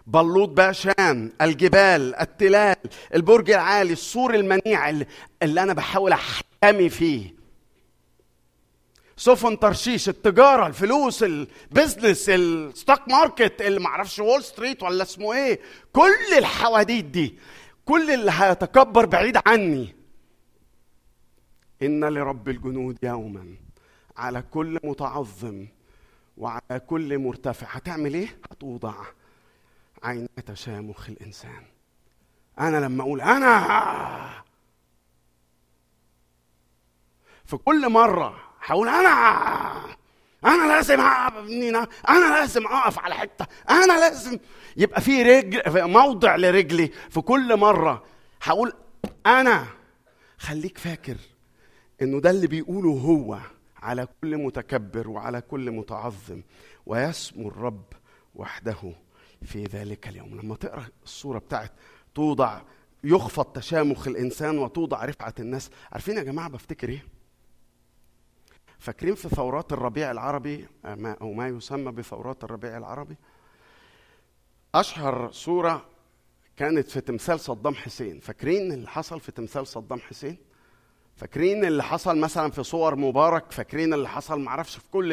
بلوط 0.07 0.49
باشان 0.49 1.33
الجبال 1.43 2.15
التلال 2.15 2.77
البرج 3.15 3.51
العالي 3.51 3.93
السور 3.93 4.35
المنيع 4.35 4.89
اللي, 4.91 5.07
أنا 5.63 5.73
بحاول 5.73 6.13
أحتمي 6.13 6.89
فيه. 6.89 7.37
سفن 9.17 9.59
ترشيش 9.59 10.09
التجارة 10.09 10.67
الفلوس 10.67 11.23
ال 11.23 11.34
business 11.34 12.29
ال 12.29 12.42
stock 12.42 13.09
market 13.09 13.63
اللي 13.63 13.81
معرفش 13.81 14.19
Wall 14.19 14.45
Street 14.45 14.83
ولا 14.83 15.03
اسمه 15.03 15.33
إيه. 15.33 15.61
كل 15.93 16.39
الحواديت 16.39 17.05
دي 17.05 17.39
كل 17.85 18.11
اللي 18.11 18.33
هيتكبر 18.35 19.07
بعيد 19.07 19.39
عني. 19.47 19.95
إن 21.83 22.05
لرب 22.05 22.49
الجنود 22.49 22.99
يوما 23.03 23.55
على 24.17 24.43
كل 24.43 24.79
متعظم 24.85 25.67
وعلى 26.37 26.81
كل 26.87 27.19
مرتفع. 27.19 27.67
هتعمل 27.71 28.15
إيه؟ 28.15 28.39
هتوضع 28.51 28.95
عين 30.03 30.29
تشامخ 30.47 31.09
الإنسان. 31.09 31.63
أنا 32.61 32.77
لما 32.77 33.03
أقول 33.03 33.21
أنا! 33.21 34.45
في 37.45 37.57
كل 37.57 37.89
مرة 37.89 38.37
هقول 38.65 38.89
أنا! 38.89 39.97
أنا 40.45 40.73
لازم 40.73 41.01
أنا 42.09 42.39
لازم 42.41 42.67
أقف 42.67 42.99
على 42.99 43.15
حتة. 43.15 43.47
أنا 43.71 43.93
لازم 44.01 44.39
يبقى 44.77 45.01
في 45.01 45.23
رجل 45.23 45.89
موضع 45.93 46.37
لرجلي. 46.37 46.87
في 47.11 47.21
كل 47.21 47.57
مرة 47.57 48.05
هقول 48.43 48.73
أنا! 49.27 49.67
خليك 50.39 50.79
فاكر 50.79 51.17
إنه 52.03 52.21
ده 52.21 52.31
اللي 52.31 52.47
بيقوله 52.47 52.91
هو. 52.91 53.39
على 53.87 54.09
كل 54.21 54.37
متكبر 54.37 55.09
وعلى 55.09 55.41
كل 55.41 55.71
متعظم 55.71 56.43
ويسمو 56.87 57.49
الرب 57.49 57.85
وحده 58.35 58.95
في 59.43 59.65
ذلك 59.65 60.09
اليوم. 60.09 60.41
لما 60.41 60.57
تقرأ 60.57 60.87
الصورة 61.05 61.39
بتاعت 61.39 61.73
توضع 62.15 62.63
يخفض 63.05 63.45
تشامخ 63.45 64.09
الإنسان 64.09 64.59
وتوضع 64.59 65.05
رفعة 65.05 65.35
الناس 65.39 65.71
عارفين 65.93 66.17
يا 66.17 66.23
جماعة 66.23 66.49
بفتكر 66.49 66.89
إيه؟ 66.89 67.05
فاكرين 68.79 69.15
في 69.15 69.29
ثورات 69.29 69.73
الربيع 69.73 70.11
العربي 70.11 70.67
أو 70.85 71.33
ما 71.33 71.49
يسمى 71.49 71.93
بثورات 71.93 72.45
الربيع 72.45 72.77
العربي؟ 72.77 73.17
أشهر 74.75 75.31
صورة 75.33 75.87
كانت 76.57 76.89
في 76.91 77.01
تمثال 77.01 77.41
صدام 77.41 77.75
حسين. 77.75 78.21
فاكرين 78.21 78.73
اللي 78.73 78.89
حصل 78.89 79.21
في 79.21 79.33
تمثال 79.33 79.67
صدام 79.67 80.01
حسين؟ 80.01 80.37
فاكرين 81.17 81.65
اللي 81.65 81.83
حصل 81.83 82.19
مثلا 82.19 82.51
في 82.51 82.63
صور 82.63 82.97
مبارك؟ 82.97 83.53
فاكرين 83.53 83.95
اللي 83.95 84.09
حصل؟ 84.09 84.41
معرفش 84.41 84.77
في 84.77 84.91
كل 84.93 85.13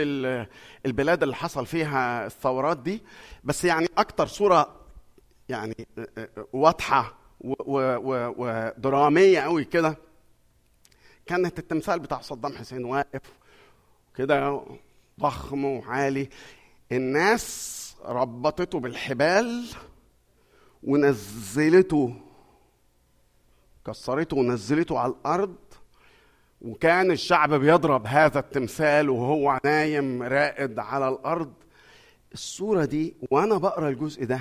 البلاد 0.86 1.24
اللي 1.24 1.36
حصل 1.36 1.66
فيها 1.66 2.26
الثورات 2.26 2.78
دي. 2.78 3.04
بس 3.44 3.66
يعني 3.66 3.88
أكتر 3.98 4.28
صورة 4.28 4.76
يعني 5.50 5.88
واضحة 6.54 7.14
ودرامية 8.38 9.40
قوي 9.40 9.66
كده 9.66 9.98
كانت 11.26 11.60
التمثال 11.60 12.00
بتاع 12.00 12.22
صدام 12.22 12.54
حسين 12.58 12.86
واقف 12.86 13.22
كده 14.16 14.62
ضخم 15.20 15.66
وعالي. 15.66 16.30
الناس 16.92 17.80
ربطته 18.06 18.80
بالحبال 18.80 19.66
ونزلته 20.84 22.14
كسرته 23.88 24.38
ونزلته 24.38 25.00
على 25.00 25.12
الأرض 25.12 25.56
وكان 26.64 27.12
الشعب 27.12 27.54
بيضرب 27.54 28.08
هذا 28.08 28.40
التمثال 28.40 29.10
وهو 29.10 29.60
نايم 29.66 30.24
راقد 30.24 30.80
على 30.80 31.10
الأرض. 31.10 31.54
الصورة 32.34 32.86
دي 32.86 33.16
وأنا 33.32 33.58
بقرأ 33.58 33.90
الجزء 33.90 34.26
ده 34.26 34.40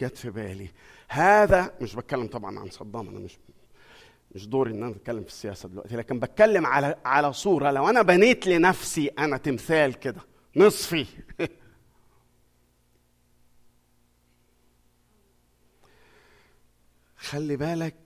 جت 0.00 0.16
في 0.16 0.30
بالي. 0.30 0.68
هذا 1.08 1.70
مش 1.80 1.94
بتكلم 1.94 2.26
طبعا 2.26 2.58
عن 2.58 2.70
صدام 2.70 3.08
أنا 3.08 3.18
مش 3.18 3.38
مش 4.34 4.46
دوري 4.46 4.70
إن 4.72 4.82
أنا 4.82 4.92
أتكلم 4.92 5.22
في 5.22 5.28
السياسة 5.28 5.68
دلوقتي 5.68 5.96
لكن 5.96 6.20
بتكلم 6.20 6.66
على 6.66 6.96
على 7.04 7.32
صورة. 7.32 7.70
لو 7.70 7.88
أنا 7.88 8.02
بنيت 8.02 8.46
لنفسي 8.46 9.06
أنا 9.18 9.36
تمثال 9.36 9.94
كده 9.94 10.20
نصفي. 10.56 11.06
خلي 17.16 17.56
بالك 17.56 18.05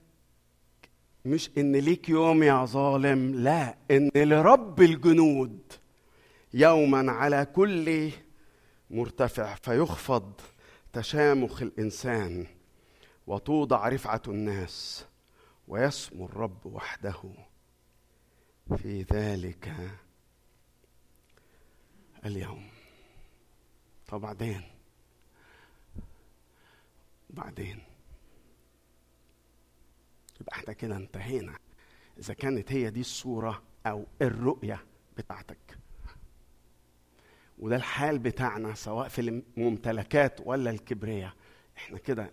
مش 1.25 1.49
إن 1.57 1.75
ليك 1.75 2.09
يوم 2.09 2.43
يا 2.43 2.65
ظالم 2.65 3.35
لا 3.35 3.77
إن 3.91 4.11
لرب 4.15 4.81
الجنود 4.81 5.73
يوما 6.53 7.11
على 7.11 7.45
كل 7.45 8.11
مرتفع 8.89 9.55
فيخفض 9.55 10.33
تشامخ 10.93 11.61
الإنسان 11.61 12.47
وتوضع 13.27 13.87
رفعة 13.89 14.21
الناس 14.27 15.05
ويسمو 15.67 16.25
الرب 16.25 16.65
وحده. 16.65 17.21
في 18.77 19.01
ذلك 19.13 19.73
اليوم. 22.25 22.69
طب 24.07 24.21
بعدين؟ 24.21 24.61
بعدين. 27.29 27.79
يبقى 30.41 30.55
إحنا 30.55 30.73
كده 30.73 30.95
انتهينا. 30.95 31.53
إذا 32.19 32.33
كانت 32.33 32.71
هي 32.71 32.89
دي 32.89 33.01
الصورة 33.01 33.61
أو 33.85 34.05
الرؤية 34.21 34.85
بتاعتك. 35.17 35.77
وده 37.59 37.75
الحال 37.75 38.19
بتاعنا 38.19 38.73
سواء 38.73 39.07
في 39.07 39.21
الممتلكات 39.21 40.39
ولا 40.45 40.69
الكبرياء. 40.71 41.33
إحنا 41.77 41.97
كده 41.97 42.31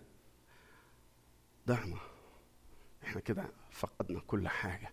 ضعنا 1.67 1.97
إحنا 3.03 3.21
كده 3.21 3.45
فقدنا 3.71 4.19
كل 4.27 4.47
حاجة. 4.47 4.91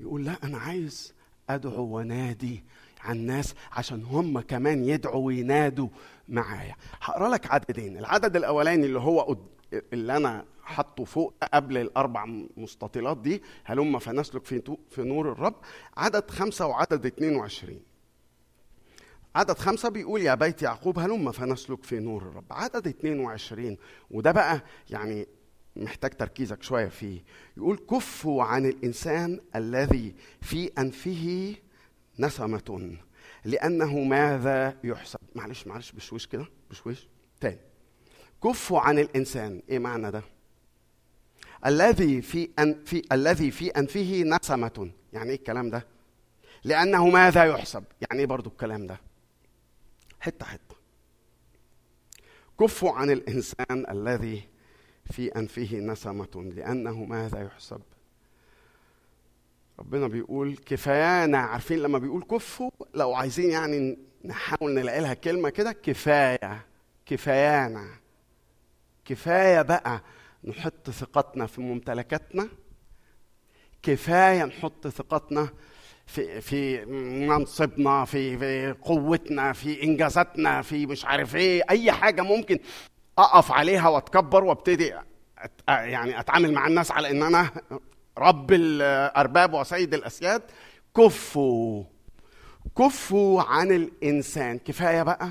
يقول 0.00 0.24
لا 0.24 0.36
أنا 0.44 0.58
عايز 0.58 1.14
أدعو 1.48 1.98
ونادي 1.98 2.64
عن 3.00 3.16
الناس 3.16 3.54
عشان 3.72 4.04
هم 4.04 4.40
كمان 4.40 4.84
يدعوا 4.84 5.26
وينادوا 5.26 5.88
معايا. 6.28 6.76
هقرأ 7.00 7.28
لك 7.28 7.50
عددين. 7.50 7.98
العدد 7.98 8.36
الأولاني 8.36 8.86
اللي 8.86 8.98
هو 9.00 9.36
اللي 9.92 10.16
أنا 10.16 10.44
حطه 10.64 11.04
فوق 11.04 11.34
قبل 11.54 11.78
الأربع 11.78 12.24
مستطيلات 12.56 13.16
دي. 13.18 13.42
هلم 13.64 13.98
فنسلك 13.98 14.44
في 14.44 14.76
في 14.90 15.02
نور 15.02 15.32
الرب. 15.32 15.54
عدد 15.96 16.30
خمسة 16.30 16.66
وعدد 16.66 17.06
22 17.06 17.80
عدد 19.34 19.58
خمسة 19.58 19.88
بيقول 19.88 20.20
يا 20.22 20.34
بيت 20.34 20.62
يعقوب 20.62 20.98
هلم 20.98 21.32
فنسلك 21.32 21.84
في 21.84 21.98
نور 21.98 22.22
الرب. 22.22 22.44
عدد 22.50 22.86
22 22.86 23.76
وده 24.10 24.32
بقى 24.32 24.62
يعني 24.90 25.26
محتاج 25.76 26.10
تركيزك 26.10 26.62
شوية 26.62 26.88
فيه. 26.88 27.24
يقول 27.56 27.76
كفوا 27.76 28.42
عن 28.44 28.66
الإنسان 28.66 29.40
الذي 29.56 30.14
في 30.40 30.70
أنفه 30.78 31.54
نسمة 32.18 32.96
لأنه 33.44 33.98
ماذا 33.98 34.78
يحسب؟ 34.84 35.18
معلش 35.34 35.66
معلش 35.66 35.92
بشويش 35.92 36.26
كده 36.26 36.46
بشويش. 36.70 37.08
تاني. 37.40 37.58
كفوا 38.44 38.80
عن 38.80 38.98
الإنسان. 38.98 39.62
إيه 39.68 39.78
معنى 39.78 40.10
ده؟ 40.10 40.22
الذي 41.66 42.22
في 42.22 42.48
أن 42.58 42.84
في 42.84 43.02
الذي 43.12 43.50
في 43.50 43.68
أنفه 43.70 44.22
نسمة 44.22 44.90
يعني 45.12 45.30
إيه 45.30 45.36
الكلام 45.36 45.70
ده؟ 45.70 45.86
لأنه 46.64 47.08
ماذا 47.08 47.44
يحسب؟ 47.44 47.84
يعني 48.00 48.20
إيه 48.20 48.26
برضو 48.26 48.50
الكلام 48.50 48.86
ده؟ 48.86 49.00
حتة 50.20 50.46
حتة. 50.46 50.76
كفوا 52.60 52.92
عن 52.92 53.10
الإنسان 53.10 53.86
الذي 53.90 54.42
في 55.12 55.28
أنفه 55.28 55.76
نسمة. 55.76 56.52
لأنه 56.56 57.04
ماذا 57.04 57.42
يحسب؟ 57.42 57.80
ربنا 59.78 60.06
بيقول 60.08 60.56
كفايانا 60.66 61.38
عارفين 61.38 61.78
لما 61.78 61.98
بيقول 61.98 62.22
كفوا؟ 62.22 62.70
لو 62.94 63.14
عايزين 63.14 63.50
يعني 63.50 63.98
نحاول 64.24 64.74
نلاقي 64.74 65.00
لها 65.00 65.14
كلمة 65.14 65.48
كده 65.50 65.72
كفاية. 65.72 66.66
كفايانا. 67.06 67.86
كفاية 69.04 69.62
بقى. 69.62 70.02
نحط 70.44 70.90
ثقتنا 70.90 71.46
في 71.46 71.60
ممتلكاتنا. 71.60 72.48
كفاية 73.82 74.44
نحط 74.44 74.88
ثقتنا 74.88 75.48
في 76.06 76.40
في 76.40 76.84
منصبنا 77.26 78.04
في 78.04 78.38
في 78.38 78.72
قوتنا 78.82 79.52
في 79.52 79.82
إنجازاتنا 79.82 80.62
في 80.62 80.86
مش 80.86 81.04
عارف 81.04 81.36
إيه 81.36 81.62
أي 81.70 81.92
حاجة 81.92 82.22
ممكن 82.22 82.58
أقف 83.18 83.52
عليها 83.52 83.88
وأتكبر 83.88 84.44
وأبتدي 84.44 84.94
يعني 85.68 86.20
أتعامل 86.20 86.52
مع 86.52 86.66
الناس 86.66 86.90
على 86.90 87.10
إن 87.10 87.22
أنا 87.22 87.50
رب 88.18 88.52
الأرباب 88.52 89.54
وسيد 89.54 89.94
الأسياد. 89.94 90.42
كفوا 90.96 91.84
كفوا 92.78 93.42
عن 93.42 93.70
الإنسان. 93.72 94.58
كفاية 94.58 95.02
بقى 95.02 95.28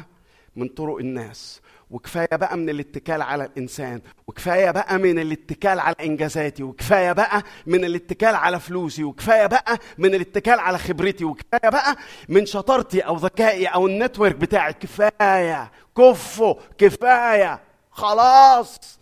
من 0.55 0.67
طرق 0.67 0.97
الناس. 0.97 1.60
وكفاية 1.91 2.27
بقى 2.35 2.57
من 2.57 2.69
الاتكال 2.69 3.21
على 3.21 3.45
الإنسان 3.45 4.01
وكفاية 4.27 4.71
بقى 4.71 4.97
من 4.99 5.19
الاتكال 5.19 5.79
على 5.79 5.95
إنجازاتي 6.01 6.63
وكفاية 6.63 7.11
بقى 7.11 7.43
من 7.65 7.85
الاتكال 7.85 8.35
على 8.35 8.59
فلوسي 8.59 9.03
وكفاية 9.03 9.45
بقى 9.47 9.79
من 9.97 10.15
الاتكال 10.15 10.59
على 10.59 10.77
خبرتي 10.77 11.25
وكفاية 11.25 11.69
بقى 11.69 11.95
من 12.29 12.45
شطارتي 12.45 12.99
أو 13.01 13.15
ذكائي 13.15 13.65
أو 13.67 13.87
النتورك 13.87 14.35
بتاعي. 14.35 14.73
كفاية 14.73 15.71
كفوا 15.97 16.55
كفاية 16.77 17.59
خلاص. 17.91 18.99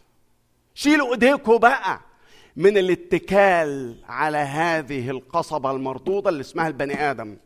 شيلوا 0.76 1.12
ايديكم 1.14 1.58
بقى 1.58 2.00
من 2.56 2.78
الاتكال 2.78 3.96
على 4.10 4.38
هذه 4.38 5.10
القصبة 5.10 5.72
المردودة 5.72 6.30
اللي 6.30 6.42
اسمها 6.42 6.68
البني 6.68 7.12
آدم. 7.12 7.38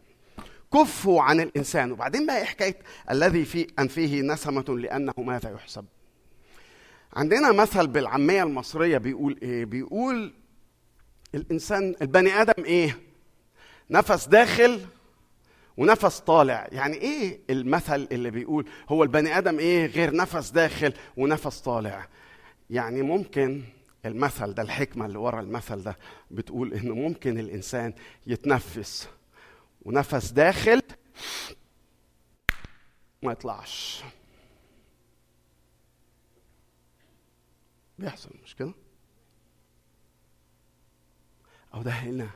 كفوا 0.74 1.22
عن 1.22 1.40
الإنسان. 1.40 1.92
وبعدين 1.92 2.26
بقى 2.26 2.38
إيه 2.38 2.44
حكاية 2.44 2.76
الذي 3.12 3.46
في 3.46 3.68
أنفه 3.80 4.22
نسمة 4.22 4.66
لأنه 4.80 5.14
ماذا 5.18 5.50
يحسب؟ 5.52 5.86
عندنا 7.14 7.52
مثل 7.52 7.88
بالعامية 7.88 8.44
المصرية 8.44 8.98
بيقول 8.98 9.40
إيه؟ 9.42 9.66
بيقول 9.66 10.34
الإنسان 11.36 11.96
البني 12.02 12.42
آدم 12.42 12.64
إيه؟ 12.64 12.98
نفس 13.90 14.28
داخل 14.28 14.82
ونفس 15.78 16.20
طالع. 16.20 16.68
يعني 16.72 16.96
إيه 16.98 17.40
المثل 17.50 18.08
اللي 18.12 18.32
بيقول 18.32 18.66
هو 18.90 19.04
البني 19.04 19.38
آدم 19.38 19.60
إيه؟ 19.60 19.86
غير 19.86 20.16
نفس 20.16 20.50
داخل 20.50 20.94
ونفس 21.18 21.60
طالع. 21.60 22.08
يعني 22.70 23.02
ممكن 23.02 23.62
المثل 24.06 24.54
ده 24.54 24.64
الحكمة 24.64 25.06
اللي 25.06 25.18
ورا 25.18 25.42
المثل 25.42 25.84
ده 25.84 25.98
بتقول 26.32 26.74
إنه 26.74 26.96
ممكن 26.96 27.40
الإنسان 27.40 27.94
يتنفس 28.28 29.08
ونفس 29.86 30.32
داخل 30.32 30.82
ما 33.24 33.32
يطلعش. 33.32 34.04
بيحصل 38.00 38.30
مش 38.44 38.56
كده؟ 38.56 38.74
أو 41.74 41.82
ده 41.82 41.92
هنا 41.92 42.30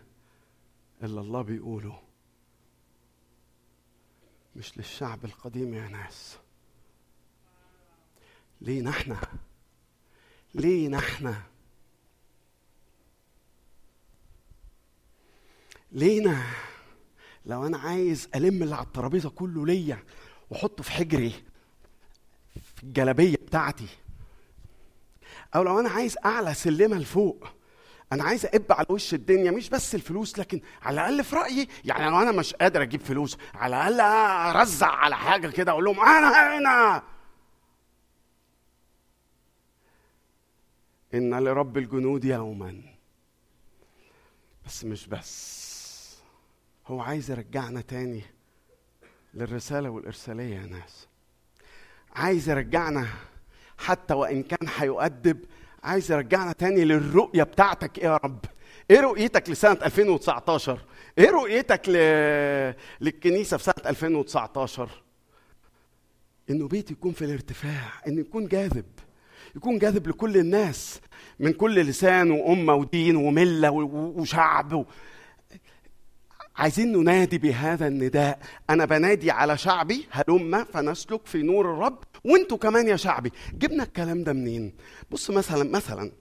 اللي 1.03 1.22
الله 1.22 1.41
بيقوله. 1.41 2.02
مش 4.56 4.78
للشعب 4.78 5.26
القديم 5.26 5.74
يا 5.74 5.88
ناس. 5.88 6.38
لينا 8.61 8.90
إحنا. 8.90 9.22
لينا 10.53 10.98
إحنا. 10.98 11.44
لينا. 15.91 16.45
لو 17.48 17.65
أنا 17.68 17.78
عايز 17.78 18.30
ألم 18.36 18.64
اللي 18.64 18.76
على 18.76 18.86
الترابيزة 18.86 19.30
كله 19.30 19.65
ليا 19.65 20.03
وأحطه 20.49 20.84
في 20.84 20.91
حجري 20.91 21.34
في 22.76 22.84
الجلابية 22.84 23.36
بتاعتي 23.36 23.88
أو 25.56 25.64
لو 25.64 25.80
أنا 25.80 25.90
عايز 25.90 26.18
أعلى 26.26 26.53
سلمة 26.53 26.98
لفوق 26.98 27.48
أنا 28.14 28.24
عايز 28.24 28.45
اب 28.45 28.65
على 28.69 28.86
وش 28.90 29.14
الدنيا 29.14 29.52
مش 29.52 29.69
بس 29.69 29.95
الفلوس 29.95 30.40
لكن 30.40 30.61
على 30.82 30.94
الأقل 31.02 31.24
في 31.24 31.36
رأيي 31.36 31.68
يعني 31.86 32.06
لو 32.10 32.22
أنا 32.22 32.32
مش 32.32 32.53
قادر 32.53 32.82
أجيب 32.82 33.02
فلوس 33.02 33.38
على 33.53 33.88
الأقل 33.88 34.02
أرزع 34.57 34.88
على 34.88 35.18
حاجة 35.18 35.48
كده 35.48 35.72
أقول 35.72 35.86
لهم 35.86 35.99
أنا 35.99 36.57
هنا. 36.57 37.03
إن 41.14 41.44
لرب 41.44 41.78
الجنود 41.78 42.26
يوما 42.26 42.82
بس 44.65 44.86
مش 44.86 45.07
بس. 45.07 45.66
هو 46.88 47.01
عايز 47.01 47.31
يرجعنا 47.31 47.81
تاني 47.81 48.22
للرسالة 49.34 49.89
والإرسالية 49.89 50.55
يا 50.55 50.65
ناس. 50.65 51.07
عايز 52.15 52.49
يرجعنا 52.49 53.07
حتى 53.77 54.14
وإن 54.14 54.43
كان 54.43 54.69
هيؤدب 54.77 55.45
عايز 55.84 56.11
يرجعنا 56.11 56.51
تاني 56.51 56.85
للرؤية 56.85 57.43
بتاعتك 57.43 57.97
يا 57.97 58.18
رب. 58.18 58.39
إيه 58.91 58.99
رؤيتك 58.99 59.49
لسنة 59.49 59.72
2019 59.85 60.80
إيه 61.18 61.30
رؤيتك 61.30 61.89
ل... 61.89 61.93
للكنيسة 63.01 63.57
في 63.57 63.64
سنة 63.64 63.89
2019 63.89 64.89
إنه 66.49 66.68
بيت 66.68 66.91
يكون 66.91 67.11
في 67.11 67.26
الارتفاع 67.26 67.91
إنه 68.07 68.19
يكون 68.22 68.47
جاذب 68.47 68.85
يكون 69.55 69.80
جاذب 69.80 70.07
لكل 70.07 70.38
الناس 70.38 71.01
من 71.39 71.53
كل 71.53 71.76
لسان 71.80 72.31
وأمة 72.31 72.73
ودين 72.73 73.15
وملة 73.15 73.72
وشعب. 73.72 74.85
عايزين 76.58 76.92
ننادي 76.92 77.38
بهذا 77.38 77.88
النداء. 77.88 78.40
أنا 78.70 78.86
بنادي 78.86 79.32
على 79.32 79.58
شعبي 79.58 80.08
هلم 80.12 80.64
فنسلك 80.64 81.26
في 81.26 81.42
نور 81.42 81.74
الرب. 81.74 82.00
وانتوا 82.24 82.58
كمان 82.58 82.88
يا 82.88 82.96
شعبي 82.96 83.32
جبنا 83.54 83.84
الكلام 83.84 84.24
ده 84.24 84.34
منين؟ 84.34 84.74
بص 85.12 85.32
مثلا 85.32 85.70
مثلا 85.72 86.12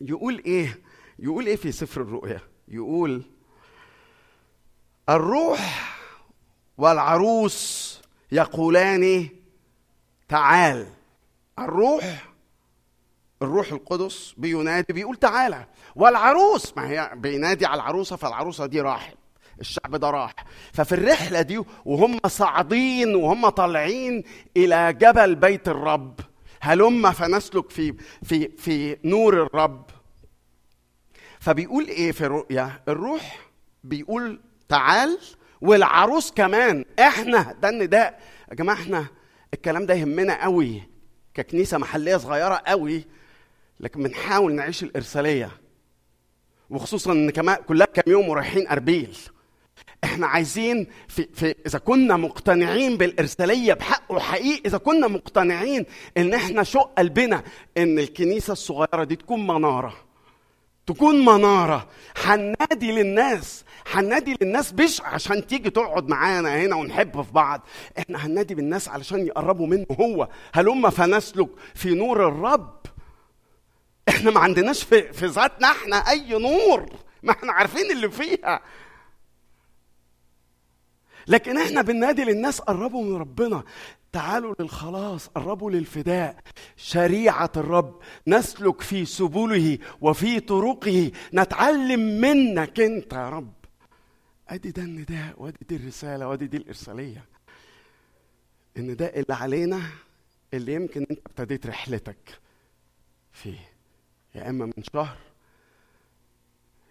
يقول 0.00 0.42
إيه؟ 0.46 0.78
يقول 1.18 1.46
إيه 1.46 1.56
في 1.56 1.72
سفر 1.72 2.00
الرؤيا؟ 2.00 2.40
يقول 2.68 3.22
الروح 5.08 5.94
والعروس 6.78 8.00
يقولان 8.32 9.28
تعال. 10.28 10.86
الروح 11.58 12.33
الروح 13.42 13.72
القدس 13.72 14.34
بينادي 14.36 14.92
بيقول 14.92 15.16
تعالى. 15.16 15.66
والعروس 15.96 16.76
ما 16.76 16.88
هي 16.88 17.10
بينادي 17.14 17.66
على 17.66 17.74
العروسة 17.82 18.16
فالعروسة 18.16 18.66
دي 18.66 18.80
راحت. 18.80 19.16
الشعب 19.60 19.96
ده 19.96 20.10
راح. 20.10 20.34
ففي 20.72 20.92
الرحلة 20.92 21.42
دي 21.42 21.62
وهم 21.84 22.18
صاعدين 22.26 23.14
وهم 23.14 23.48
طالعين 23.48 24.22
إلى 24.56 24.92
جبل 24.92 25.34
بيت 25.34 25.68
الرب. 25.68 26.20
هلم 26.60 27.12
فنسلك 27.12 27.70
في 27.70 27.94
في 28.22 28.48
في 28.48 28.96
نور 29.04 29.42
الرب؟ 29.42 29.84
فبيقول 31.40 31.86
إيه 31.88 32.12
في 32.12 32.26
الرؤيا 32.26 32.82
الروح 32.88 33.38
بيقول 33.84 34.40
تعال 34.68 35.18
والعروس 35.60 36.30
كمان. 36.30 36.84
إحنا 36.98 37.52
ده 37.62 37.68
النداء. 37.68 38.20
يا 38.50 38.54
جماعة 38.54 38.76
إحنا 38.76 39.06
الكلام 39.54 39.86
ده 39.86 39.94
يهمنا 39.94 40.42
قوي. 40.42 40.82
ككنيسة 41.34 41.78
محلية 41.78 42.16
صغيرة 42.16 42.62
قوي. 42.66 43.04
لكن 43.80 44.02
بنحاول 44.02 44.54
نعيش 44.54 44.82
الإرسالية. 44.82 45.50
وخصوصا 46.70 47.12
إن 47.12 47.30
كمان 47.30 47.56
كلها 47.56 47.86
كام 47.86 48.04
يوم 48.06 48.28
ورايحين 48.28 48.68
أربيل. 48.68 49.16
إحنا 50.04 50.26
عايزين 50.26 50.86
في, 51.08 51.28
في 51.34 51.54
إذا 51.66 51.78
كنا 51.78 52.16
مقتنعين 52.16 52.96
بالإرسالية 52.96 53.74
بحق 53.74 54.12
وحقيقي 54.12 54.62
إذا 54.66 54.78
كنا 54.78 55.08
مقتنعين 55.08 55.86
إن 56.16 56.34
إحنا 56.34 56.62
شق 56.62 56.90
قلبنا 56.98 57.42
إن 57.78 57.98
الكنيسة 57.98 58.52
الصغيرة 58.52 59.04
دي 59.04 59.16
تكون 59.16 59.46
منارة. 59.46 59.94
تكون 60.86 61.24
منارة. 61.24 61.88
هنادي 62.24 62.92
للناس. 62.92 63.64
هنادي 63.92 64.36
للناس 64.42 64.74
مش 64.74 65.00
عشان 65.00 65.46
تيجي 65.46 65.70
تقعد 65.70 66.08
معانا 66.08 66.56
هنا 66.56 66.76
ونحب 66.76 67.22
في 67.22 67.32
بعض. 67.32 67.66
إحنا 67.98 68.26
هنادي 68.26 68.54
بالناس 68.54 68.88
علشان 68.88 69.26
يقربوا 69.26 69.66
منه 69.66 69.86
هو. 70.00 70.28
هلم 70.52 70.90
فنسلك 70.90 71.48
في 71.74 71.94
نور 71.94 72.28
الرب؟ 72.28 72.83
إحنا 74.08 74.30
ما 74.30 74.40
عندناش 74.40 74.82
في, 74.82 75.12
في 75.12 75.26
ذاتنا 75.26 75.70
إحنا 75.70 75.96
اي 75.96 76.38
نور 76.38 76.96
ما 77.22 77.32
إحنا 77.32 77.52
عارفين 77.52 77.90
اللي 77.90 78.10
فيها. 78.10 78.60
لكن 81.26 81.58
إحنا 81.58 81.82
بننادي 81.82 82.24
للناس 82.24 82.60
قربوا 82.60 83.04
من 83.04 83.16
ربنا. 83.16 83.64
تعالوا 84.12 84.54
للخلاص 84.60 85.28
قربوا 85.28 85.70
للفداء. 85.70 86.36
شريعة 86.76 87.52
الرب 87.56 88.02
نسلك 88.26 88.80
في 88.80 89.04
سبله 89.04 89.78
وفي 90.00 90.40
طرقه. 90.40 91.12
نتعلم 91.34 92.20
منك 92.20 92.80
انت 92.80 93.12
يا 93.12 93.28
رب. 93.28 93.52
ادي 94.48 94.70
ده 94.70 94.82
النداء 94.82 95.34
وادي 95.36 95.58
دي 95.68 95.76
الرسالة 95.76 96.28
وادي 96.28 96.46
دي 96.46 96.56
الإرسالية. 96.56 97.24
النداء 98.76 99.20
اللي 99.20 99.34
علينا 99.34 99.82
اللي 100.54 100.74
يمكن 100.74 101.06
انت 101.10 101.18
ابتديت 101.26 101.66
رحلتك 101.66 102.40
فيه. 103.32 103.73
يا 104.34 104.50
إما 104.50 104.66
من 104.66 104.82
شهر 104.94 105.16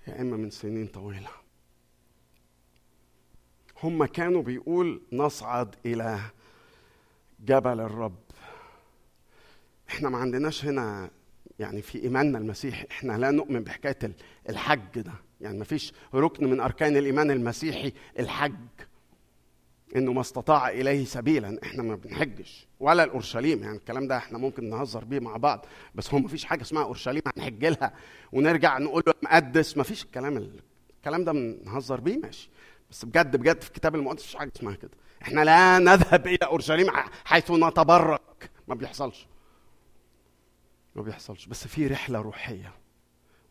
يا 0.07 0.21
إما 0.21 0.37
من 0.37 0.49
سنين 0.49 0.87
طويلة. 0.87 1.29
هم 3.83 4.05
كانوا 4.05 4.41
بيقول 4.43 5.01
نصعد 5.11 5.75
إلى 5.85 6.19
جبل 7.39 7.79
الرب. 7.79 8.19
إحنا 9.89 10.09
ما 10.09 10.17
عندناش 10.17 10.65
هنا 10.65 11.09
يعني 11.59 11.81
في 11.81 12.03
إيماننا 12.03 12.37
المسيحي 12.37 12.87
إحنا 12.91 13.17
لا 13.17 13.31
نؤمن 13.31 13.63
بحكاية 13.63 14.15
الحج 14.49 14.99
ده. 14.99 15.13
يعني 15.41 15.57
ما 15.57 15.63
فيش 15.63 15.93
ركن 16.13 16.49
من 16.49 16.59
أركان 16.59 16.97
الإيمان 16.97 17.31
المسيحي 17.31 17.93
الحج. 18.19 18.55
إنه 19.95 20.13
ما 20.13 20.21
استطاع 20.21 20.69
إليه 20.69 21.05
سبيلا. 21.05 21.59
إحنا 21.63 21.83
ما 21.83 21.95
بنحجش. 21.95 22.67
ولا 22.79 23.03
الأورشليم 23.03 23.63
يعني 23.63 23.77
الكلام 23.77 24.07
ده 24.07 24.17
إحنا 24.17 24.37
ممكن 24.37 24.69
نهزر 24.69 25.05
بيه 25.05 25.19
مع 25.19 25.37
بعض. 25.37 25.65
بس 25.95 26.13
هو 26.13 26.19
ما 26.19 26.27
فيش 26.27 26.45
حاجة 26.45 26.61
اسمها 26.61 26.83
أورشليم 26.83 27.21
هنحج 27.37 27.65
لها 27.65 27.93
ونرجع 28.33 28.77
نقول 28.77 29.03
له 29.07 29.13
مقدس. 29.23 29.77
ما 29.77 29.83
فيش 29.83 30.03
الكلام 30.03 30.49
الكلام 30.97 31.23
ده 31.23 31.31
بنهزر 31.31 31.99
بيه 31.99 32.17
ماشي. 32.17 32.49
بس 32.91 33.05
بجد 33.05 33.35
بجد 33.35 33.61
في 33.61 33.67
الكتاب 33.67 33.95
المقدس 33.95 34.21
مفيش 34.23 34.35
حاجة 34.35 34.51
اسمها 34.55 34.75
كده. 34.75 34.91
إحنا 35.21 35.41
لا 35.41 35.79
نذهب 35.79 36.27
إلى 36.27 36.37
أورشليم 36.43 36.87
حيث 37.25 37.51
نتبرك. 37.51 38.51
ما 38.67 38.75
بيحصلش. 38.75 39.27
ما 40.95 41.01
بيحصلش. 41.01 41.45
بس 41.45 41.67
في 41.67 41.87
رحلة 41.87 42.21
روحية. 42.21 42.73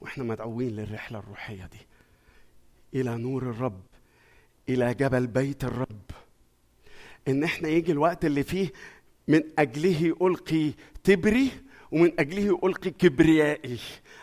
وإحنا 0.01 0.24
مدعوين 0.24 0.77
للرحلة 0.77 1.19
الروحية 1.19 1.66
دي. 1.66 1.86
إلى 3.01 3.16
نور 3.16 3.43
الرب. 3.43 3.82
إلى 4.69 4.94
جبل 4.94 5.27
بيت 5.27 5.64
الرب. 5.64 6.02
إن 7.28 7.44
إحنا 7.44 7.69
يجي 7.69 7.93
الوقت 7.93 8.24
اللي 8.24 8.43
فيه 8.43 8.73
من 9.28 9.43
أجله 9.59 10.16
ألقي 10.23 10.73
تبري 11.05 11.51
ومن 11.93 12.20
أجله 12.20 12.61
ألقي 12.65 12.90
كبريائي 12.90 13.78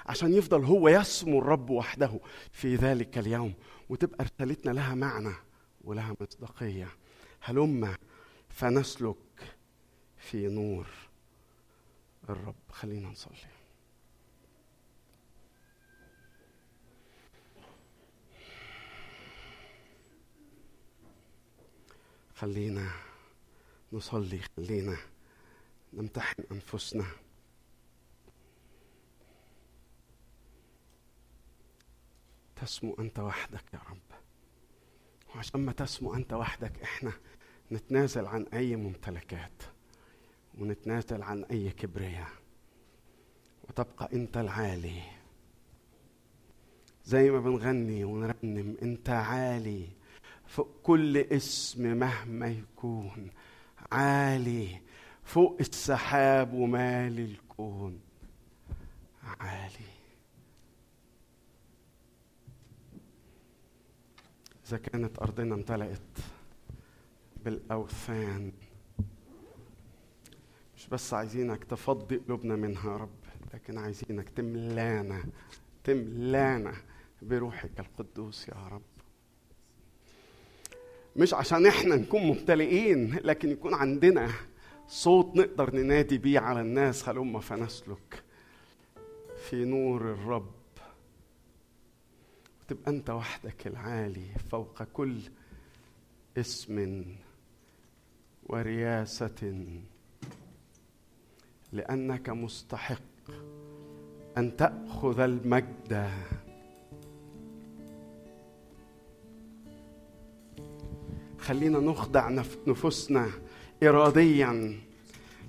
عشان 0.05 0.33
يفضل 0.33 0.63
هو 0.63 0.89
يسمو 0.89 1.39
الرب 1.39 1.69
وحده 1.69 2.19
في 2.51 2.75
ذلك 2.75 3.17
اليوم 3.17 3.53
وتبقى 3.89 4.25
رسالتنا 4.25 4.71
لها 4.71 4.95
معنى 4.95 5.33
ولها 5.81 6.15
مصداقية. 6.21 6.87
هلم 7.41 7.95
فنسلك 8.49 9.15
في 10.17 10.47
نور 10.47 10.87
الرب. 12.29 12.55
خلينا 12.71 13.09
نصلي. 13.09 13.58
خلينا 22.39 22.91
نصلي 23.93 24.39
خلينا 24.39 24.97
نمتحن 25.93 26.43
أنفسنا. 26.51 27.05
تسمو 32.55 32.95
أنت 32.99 33.19
وحدك 33.19 33.63
يا 33.73 33.79
رب. 33.89 34.19
وعشان 35.35 35.65
ما 35.65 35.71
تسمو 35.71 36.13
أنت 36.15 36.33
وحدك 36.33 36.81
إحنا 36.81 37.13
نتنازل 37.71 38.25
عن 38.25 38.45
أي 38.53 38.75
ممتلكات 38.75 39.63
ونتنازل 40.57 41.23
عن 41.23 41.43
أي 41.43 41.69
كبرياء. 41.71 42.31
وتبقى 43.69 44.09
أنت 44.13 44.37
العالي. 44.37 45.01
زي 47.05 47.31
ما 47.31 47.39
بنغني 47.39 48.03
ونرنم 48.03 48.77
أنت 48.81 49.09
عالي. 49.09 49.98
فوق 50.49 50.67
كل 50.83 51.17
اسم 51.17 51.97
مهما 51.97 52.47
يكون 52.47 53.31
عالي 53.91 54.81
فوق 55.23 55.57
السحاب 55.59 56.53
ومال 56.53 57.19
الكون 57.19 57.99
عالي. 59.23 59.89
إذا 64.67 64.77
كانت 64.77 65.19
أرضنا 65.19 65.55
امتلأت 65.55 66.17
بالأوثان 67.45 68.51
مش 70.75 70.87
بس 70.87 71.13
عايزينك 71.13 71.63
تفضي 71.63 72.17
قلوبنا 72.17 72.55
منها 72.55 72.91
يا 72.91 72.97
رب 72.97 73.19
لكن 73.53 73.77
عايزينك 73.77 74.29
تملانا 74.29 75.23
تملانا 75.83 76.73
بروحك 77.21 77.79
القدوس 77.79 78.47
يا 78.49 78.67
رب. 78.67 78.88
مش 81.19 81.33
عشان 81.33 81.65
إحنا 81.65 81.95
نكون 81.95 82.21
ممتلئين 82.21 83.15
لكن 83.23 83.49
يكون 83.49 83.73
عندنا 83.73 84.31
صوت 84.87 85.35
نقدر 85.35 85.75
ننادي 85.75 86.17
بيه 86.17 86.39
على 86.39 86.61
الناس 86.61 87.09
هلم 87.09 87.39
فنسلك. 87.39 88.23
في 89.49 89.65
نور 89.65 90.01
الرب. 90.01 90.51
وتبقى 92.61 92.91
انت 92.91 93.09
وحدك 93.09 93.67
العالي 93.67 94.25
فوق 94.51 94.83
كل 94.83 95.17
اسم 96.37 97.05
ورياسة 98.43 99.53
لأنك 101.71 102.29
مستحق 102.29 103.01
أن 104.37 104.57
تأخذ 104.57 105.19
المجد. 105.19 106.09
خلينا 111.49 111.79
نخضع 111.79 112.29
نف- 112.29 112.67
نفوسنا 112.67 113.29
اراديا. 113.83 114.79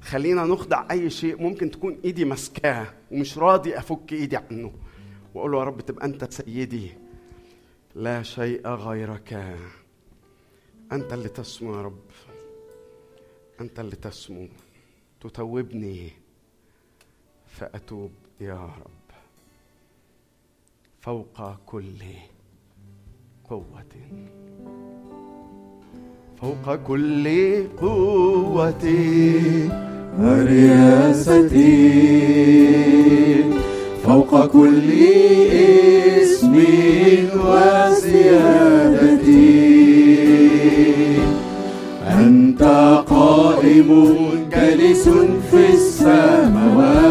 خلينا 0.02 0.44
نخضع 0.44 0.86
أي 0.90 1.10
شيء 1.10 1.42
ممكن 1.42 1.70
تكون 1.70 2.00
إيدي 2.04 2.24
ماسكاه 2.24 2.86
ومش 3.10 3.38
راضي 3.38 3.78
أفك 3.78 4.12
إيدي 4.12 4.36
عنه. 4.36 4.72
وأقول 5.34 5.52
له 5.52 5.58
يا 5.58 5.64
رب 5.64 5.80
تبقى 5.80 6.06
أنت 6.06 6.32
سيدي. 6.32 6.90
لا 7.94 8.22
شيء 8.22 8.68
غيرك. 8.68 9.58
أنت 10.92 11.12
اللي 11.12 11.28
تسمو 11.28 11.74
يا 11.76 11.82
رب. 11.82 12.00
أنت 13.60 13.80
اللي 13.80 13.96
تسمو. 13.96 14.48
تتوبني. 15.20 16.10
فأتوب 17.46 18.12
يا 18.40 18.54
رب. 18.64 19.10
فوق 21.00 21.56
كل 21.66 21.94
قوة. 23.44 23.84
فوق 26.40 26.74
كل 26.88 27.26
قوة. 27.80 28.84
ورياستي 30.20 31.74
فوق 34.04 34.46
كل 34.46 34.88
اسم 36.22 36.54
وسيادتي 37.44 38.30
أنت 42.08 42.62
قائم 43.10 43.90
جالس 44.52 45.04
في 45.50 45.62
السماوات. 45.72 47.10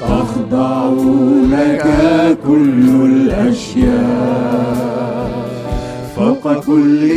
تخضع 0.00 0.90
لك 1.52 1.84
كل 2.46 2.86
الأشياء. 3.06 4.39
كل 6.66 7.10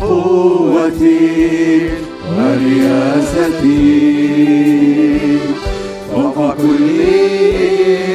قوتي 0.00 1.90
ورياستي 2.38 3.90
فوق 6.12 6.38
كل 6.54 6.98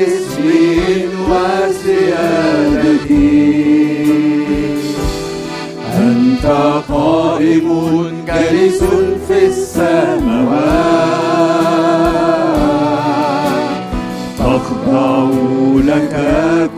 اسم 0.07 0.47
وسيادتي 1.30 2.65
أنت 5.97 6.45
قائم 6.89 7.68
جالس 8.27 8.81
في 9.27 9.39
السماوات. 9.45 10.95
تخضع 14.39 15.30
لك 15.85 16.15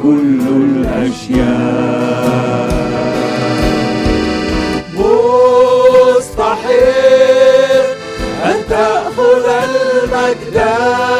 كل 0.03 0.39
الأشياء. 0.63 1.87
المجد. 9.93 11.16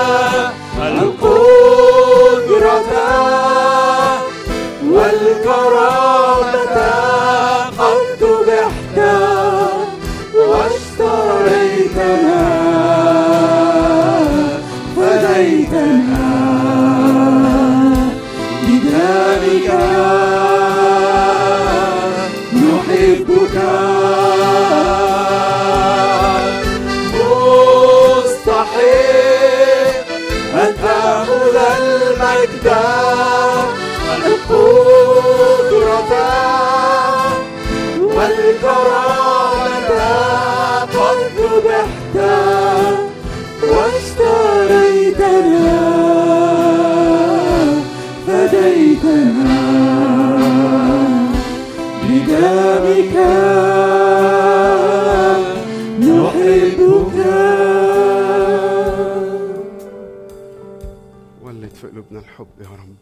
ولد 61.42 61.74
في 61.74 61.88
قلوبنا 61.88 62.20
الحب 62.20 62.48
يا 62.60 62.70
رب. 62.70 62.96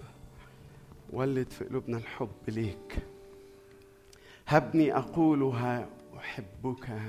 ولد 1.13 1.49
في 1.49 1.65
قلوبنا 1.65 1.97
الحب 1.97 2.29
ليك. 2.47 2.97
هبني 4.47 4.97
أقولها 4.97 5.89
أحبك. 6.17 7.01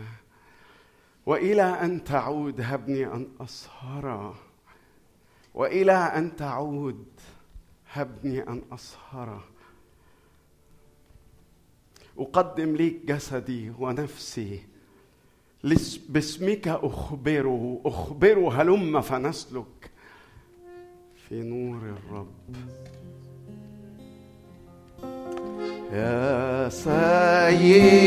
وإلى 1.26 1.62
أن 1.62 2.04
تعود 2.04 2.60
هبني 2.60 3.06
أن 3.06 3.28
أسهر. 3.40 4.34
وإلى 5.54 5.92
أن 5.92 6.36
تعود 6.36 7.06
هبني 7.92 8.48
أن 8.48 8.62
أسهر. 8.72 9.44
أقدم 12.18 12.76
ليك 12.76 13.06
جسدي 13.06 13.72
ونفسي 13.78 14.75
باسمك 16.08 16.68
أخبره. 16.68 17.80
أخبره 17.84 18.62
هلم 18.62 19.00
فنسلك 19.00 19.90
في 21.28 21.42
نور 21.42 21.76
الرب. 21.76 22.56
يا 25.92 26.68
سيدي 26.68 28.06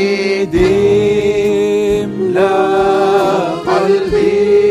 املأ 2.04 3.50
قلبي 3.50 4.69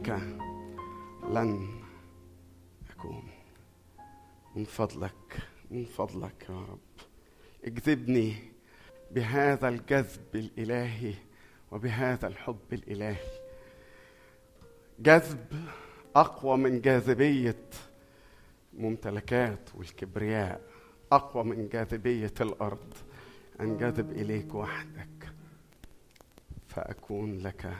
ولغيرك 0.00 0.40
لن 1.30 1.68
أكون 2.90 3.30
من 4.56 4.64
فضلك 4.64 5.48
من 5.70 5.84
فضلك 5.84 6.46
يا 6.48 6.54
رب. 6.60 6.78
اجذبني 7.64 8.36
بهذا 9.10 9.68
الجذب 9.68 10.34
الإلهي 10.34 11.14
وبهذا 11.70 12.26
الحب 12.28 12.72
الإلهي. 12.72 13.40
جذب 14.98 15.68
أقوى 16.16 16.56
من 16.56 16.80
جاذبية 16.80 17.64
ممتلكات 18.72 19.74
والكبرياء 19.74 20.60
أقوى 21.12 21.44
من 21.44 21.68
جاذبية 21.68 22.34
الأرض. 22.40 22.94
أنجذب 23.60 24.10
إليك 24.10 24.54
وحدك 24.54 25.32
فأكون 26.68 27.38
لك 27.38 27.76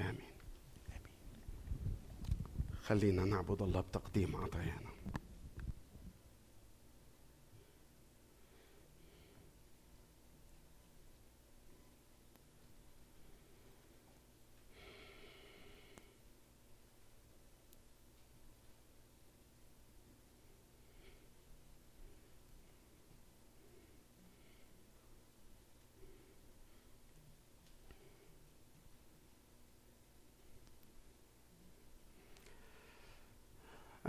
آمين. 0.00 0.32
خلينا 2.82 3.24
نعبد 3.24 3.62
الله 3.62 3.80
بتقديم 3.80 4.36
عطايانا. 4.36 4.87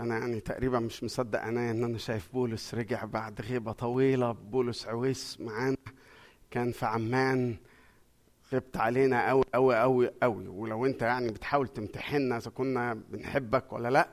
أنا 0.00 0.18
يعني 0.18 0.40
تقريبا 0.40 0.78
مش 0.78 1.04
مصدق 1.04 1.42
أنا 1.42 1.70
إن 1.70 1.84
أنا 1.84 1.98
شايف 1.98 2.28
بولس 2.32 2.74
رجع 2.74 3.04
بعد 3.04 3.40
غيبة 3.40 3.72
طويلة. 3.72 4.32
بولس 4.32 4.86
عويس 4.86 5.40
معانا 5.40 5.76
كان 6.50 6.72
في 6.72 6.86
عمان. 6.86 7.56
غبت 8.52 8.76
علينا 8.76 9.28
قوي 9.28 9.44
قوي 9.54 9.78
قوي 9.78 10.10
قوي 10.22 10.48
ولو 10.48 10.86
أنت 10.86 11.02
يعني 11.02 11.28
بتحاول 11.28 11.68
تمتحنا 11.68 12.36
إذا 12.36 12.50
كنا 12.50 12.94
بنحبك 12.94 13.72
ولا 13.72 13.88
لأ 13.88 14.08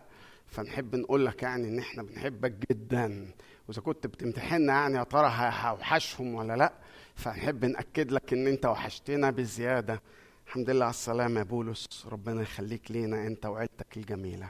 فنحب 0.48 0.96
نقول 0.96 1.26
لك 1.26 1.44
يعني 1.44 1.68
إن 1.68 1.80
إحنا 1.80 2.04
بنحبك 2.04 2.54
جدا. 2.72 3.32
وإذا 3.68 3.82
كنت 3.82 4.08
بتمتحنا 4.08 4.74
يعني 4.74 4.98
يا 4.98 5.04
ترى 5.04 5.28
هوحشهم 5.62 6.36
ولا 6.36 6.56
لأ 6.56 6.74
فنحب 7.16 7.66
نأكد 7.66 8.12
لك 8.12 8.34
إن 8.34 8.48
أنت 8.48 8.66
وحشتنا 8.66 9.32
بزيادة. 9.32 10.02
الحمد 10.48 10.70
لله 10.70 10.86
على 10.86 10.94
السلامة 10.94 11.40
يا 11.40 11.44
بولس. 11.46 12.08
ربنا 12.12 12.42
يخليك 12.42 12.92
لينا 12.92 13.28
أنت 13.28 13.46
وعيلتك 13.46 13.98
الجميلة. 13.98 14.50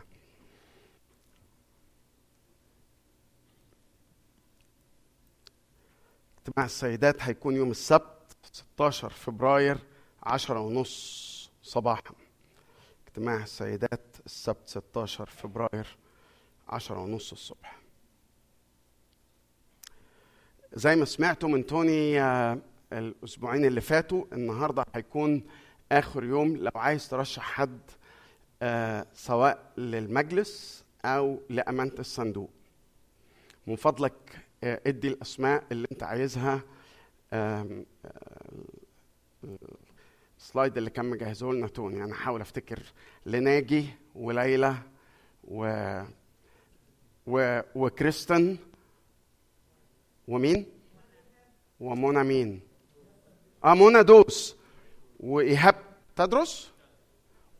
اجتماع 6.48 6.66
السيدات 6.66 7.22
هيكون 7.22 7.56
يوم 7.56 7.72
السبت 7.72 8.36
16 8.54 9.10
فبراير 9.10 9.78
10 10.24 10.60
ونص 10.60 11.52
صباحا. 11.64 12.14
اجتماع 13.08 13.44
السيدات 13.44 14.16
السبت 14.26 14.68
16 14.68 15.26
فبراير 15.26 15.98
10 16.70 17.00
ونص 17.00 17.32
الصبح. 17.32 17.80
زي 20.74 20.96
ما 20.96 21.06
سمعتوا 21.06 21.50
من 21.50 21.66
توني 21.66 22.22
آه، 22.22 22.58
الأسبوعين 22.94 23.66
اللي 23.66 23.82
فاتوا 23.82 24.26
النهارده 24.34 24.86
هيكون 24.96 25.44
آخر 25.92 26.24
يوم. 26.24 26.58
لو 26.58 26.72
عايز 26.76 27.10
ترشح 27.10 27.44
حد 27.44 27.80
آه، 28.62 29.06
سواء 29.14 29.72
للمجلس 29.78 30.84
أو 31.06 31.42
لأمانة 31.50 31.96
الصندوق. 32.00 32.50
من 33.68 33.76
فضلك 33.76 34.47
ادي 34.64 35.08
الأسماء 35.08 35.64
اللي 35.72 35.88
انت 35.92 36.04
عايزها. 36.04 36.62
آه، 37.34 37.84
ال 40.40 40.46
slide 40.46 40.78
اللي 40.78 40.90
كان 40.90 41.06
مجهزه 41.06 41.52
لنا 41.52 41.68
توني. 41.68 42.04
أنا 42.04 42.14
هحاول 42.14 42.42
أفتكر 42.42 42.80
لناجي 43.26 43.86
وليلى 44.16 44.76
و 45.44 46.02
و 47.28 47.62
وكريستن 47.76 48.58
ومين؟ 50.28 50.66
ومنى 51.80 52.24
مين؟ 52.24 52.62
آه 53.64 53.74
منى 53.74 54.04
دوس 54.04 54.56
وإيهاب 55.20 55.76
تدرس؟ 56.16 56.72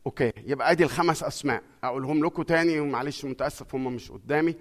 okay 0.06 0.32
يبقى 0.36 0.70
ادي 0.70 0.84
الخمس 0.84 1.22
أسماء. 1.22 1.62
أقولهم 1.84 2.24
لكم 2.24 2.42
تاني 2.42 2.80
ومعلش 2.80 3.24
متأسف 3.24 3.74
هم 3.74 3.94
مش 3.94 4.10
قدامي. 4.10 4.54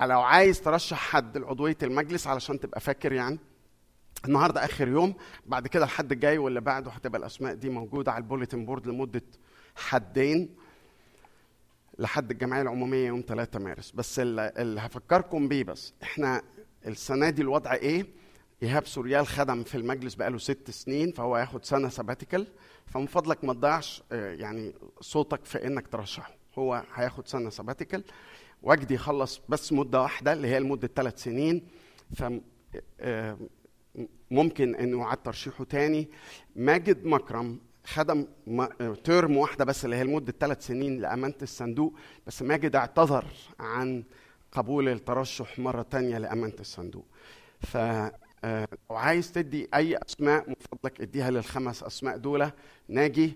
لو 0.00 0.20
عايز 0.20 0.60
ترشح 0.60 0.98
حد 0.98 1.38
لعضوية 1.38 1.76
المجلس 1.82 2.26
علشان 2.26 2.60
تبقى 2.60 2.80
فاكر 2.80 3.12
يعني 3.12 3.38
النهارده 4.24 4.64
آخر 4.64 4.88
يوم 4.88 5.14
بعد 5.46 5.66
كده 5.66 5.84
الحد 5.84 6.12
الجاي 6.12 6.38
واللي 6.38 6.60
بعده 6.60 6.90
هتبقى 6.90 7.18
الأسماء 7.18 7.54
دي 7.54 7.68
موجودة 7.70 8.12
على 8.12 8.22
ال 8.22 8.27
bulletin 8.27 8.64
board 8.66 8.86
لمدة 8.86 9.22
حدين 9.76 10.56
لحد 11.98 12.30
الجمعية 12.30 12.62
العمومية 12.62 13.06
يوم 13.06 13.24
3 13.28 13.58
مارس. 13.58 13.90
بس 13.90 14.18
اللي 14.18 14.80
هفكركم 14.80 15.48
بيه 15.48 15.64
بس 15.64 15.92
إحنا 16.02 16.42
السنة 16.86 17.30
دي 17.30 17.42
الوضع 17.42 17.72
إيه؟ 17.74 18.06
إيهاب 18.62 18.86
سوريال 18.86 19.26
خدم 19.26 19.62
في 19.62 19.74
المجلس 19.76 20.14
بقاله 20.14 20.38
ست 20.38 20.70
سنين 20.70 21.12
فهو 21.12 21.36
هياخد 21.36 21.64
سنة 21.64 21.88
sabbatical 21.88 22.46
فمن 22.86 23.06
فضلك 23.06 23.44
ما 23.44 23.52
تضيعش 23.52 24.02
آه، 24.12 24.34
يعني 24.34 24.74
صوتك 25.00 25.44
في 25.44 25.66
إنك 25.66 25.88
ترشحه. 25.88 26.34
هو 26.58 26.84
هياخد 26.94 27.28
سنة 27.28 27.50
sabbatical 27.50 28.04
وجدي 28.64 28.94
يخلص 28.94 29.40
بس 29.48 29.72
مدة 29.72 30.02
واحدة 30.02 30.32
اللي 30.32 30.48
هي 30.48 30.60
لمدة 30.60 30.90
ثلاث 30.96 31.22
سنين 31.22 31.66
ف 32.16 32.24
آه، 33.00 33.38
ممكن 34.30 34.74
إنه 34.74 35.00
يعاد 35.00 35.16
ترشيحه 35.16 35.64
تاني. 35.64 36.08
ماجد 36.56 37.04
مكرم 37.06 37.58
خدم 37.84 38.26
ترم 39.04 39.36
واحدة 39.36 39.64
بس 39.64 39.84
اللي 39.84 39.96
هي 39.96 40.04
لمدة 40.04 40.34
ثلاث 40.40 40.66
سنين 40.66 41.00
لأمانة 41.00 41.34
الصندوق 41.42 41.94
بس 42.26 42.42
ماجد 42.42 42.76
اعتذر 42.76 43.24
عن 43.60 44.04
قبول 44.52 44.88
الترشح 44.88 45.58
مرة 45.58 45.82
تانية 45.82 46.18
لأمانة 46.18 46.54
الصندوق. 46.60 47.04
ف 47.60 47.76
آه، 48.46 48.68
لو 48.90 48.96
عايز 48.96 49.32
تدي 49.32 49.68
أي 49.74 49.96
أسماء 49.96 50.48
من 50.48 50.54
فضلك 50.54 51.00
اديها 51.00 51.30
للخمس 51.30 51.82
أسماء 51.82 52.16
دول 52.16 52.50
ناجي 52.88 53.32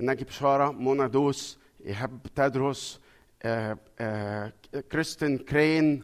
ناجي 0.00 0.24
بشارة 0.24 0.70
منى 0.70 1.08
دوس 1.08 1.58
إيهاب 1.86 2.22
تدرس 2.34 3.00
آه، 3.44 3.78
آه، 3.98 4.52
كريستين 4.92 5.38
كرين. 5.38 6.02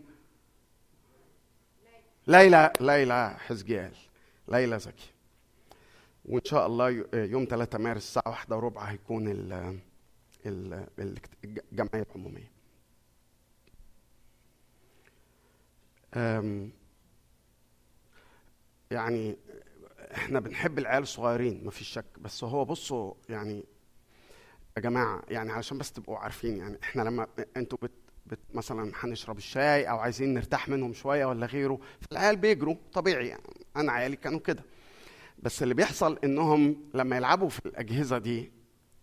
ليلى 2.26 2.72
ليلى 2.80 3.36
حزقيال 3.38 3.92
ليلى 4.48 4.78
زكي. 4.78 5.10
وإن 6.24 6.44
شاء 6.44 6.66
الله 6.66 6.90
ي- 6.90 7.04
يوم 7.14 7.44
3 7.50 7.78
مارس 7.78 8.02
الساعة 8.02 8.28
واحدة 8.28 8.56
وربع 8.56 8.82
هيكون 8.84 9.28
ال 9.28 9.52
ال- 10.46 10.86
ال- 10.98 11.18
الجمعية 11.44 12.06
العمومية. 12.10 12.50
يعني 18.90 19.36
إحنا 20.14 20.40
بنحب 20.40 20.78
العيال 20.78 21.02
الصغيرين 21.02 21.64
مفيش 21.64 21.88
شك. 21.88 22.04
بس 22.18 22.44
هو 22.44 22.64
بصوا 22.64 23.14
يعني 23.28 23.64
يا 24.80 24.82
جماعة 24.84 25.22
يعني 25.28 25.52
علشان 25.52 25.78
بس 25.78 25.92
تبقوا 25.92 26.18
عارفين 26.18 26.56
يعني 26.56 26.78
إحنا 26.82 27.02
لما 27.02 27.26
أنتوا 27.56 27.78
بت 27.82 27.90
بت 28.26 28.38
مثلا 28.54 28.92
هنشرب 28.94 29.38
الشاي 29.38 29.84
أو 29.84 29.98
عايزين 29.98 30.34
نرتاح 30.34 30.68
منهم 30.68 30.92
شوية 30.92 31.24
ولا 31.26 31.46
غيره 31.46 31.78
فالعيال 32.00 32.36
بيجروا 32.36 32.76
طبيعي 32.92 33.26
يعني 33.28 33.42
أنا 33.76 33.92
عيالي 33.92 34.16
كانوا 34.16 34.38
كده. 34.38 34.62
بس 35.42 35.62
اللي 35.62 35.74
بيحصل 35.74 36.18
إنهم 36.24 36.76
لما 36.94 37.16
يلعبوا 37.16 37.48
في 37.48 37.66
الأجهزة 37.66 38.18
دي 38.18 38.52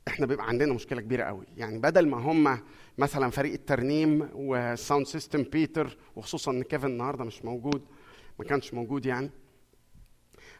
إحنا 0.07 0.25
بيبقى 0.25 0.47
عندنا 0.47 0.73
مشكلة 0.73 1.01
كبيرة 1.01 1.23
قوي. 1.23 1.45
يعني 1.57 1.79
بدل 1.79 2.07
ما 2.09 2.17
هم 2.17 2.59
مثلا 2.97 3.29
فريق 3.29 3.53
الترنيم 3.53 4.29
وال 4.33 4.54
sound 4.54 5.05
system 5.05 5.43
بيتر 5.43 5.97
وخصوصا 6.15 6.51
إن 6.51 6.63
كيفن 6.63 6.87
النهارده 6.87 7.23
مش 7.23 7.45
موجود 7.45 7.81
ما 8.39 8.45
كانش 8.45 8.73
موجود 8.73 9.05
يعني 9.05 9.29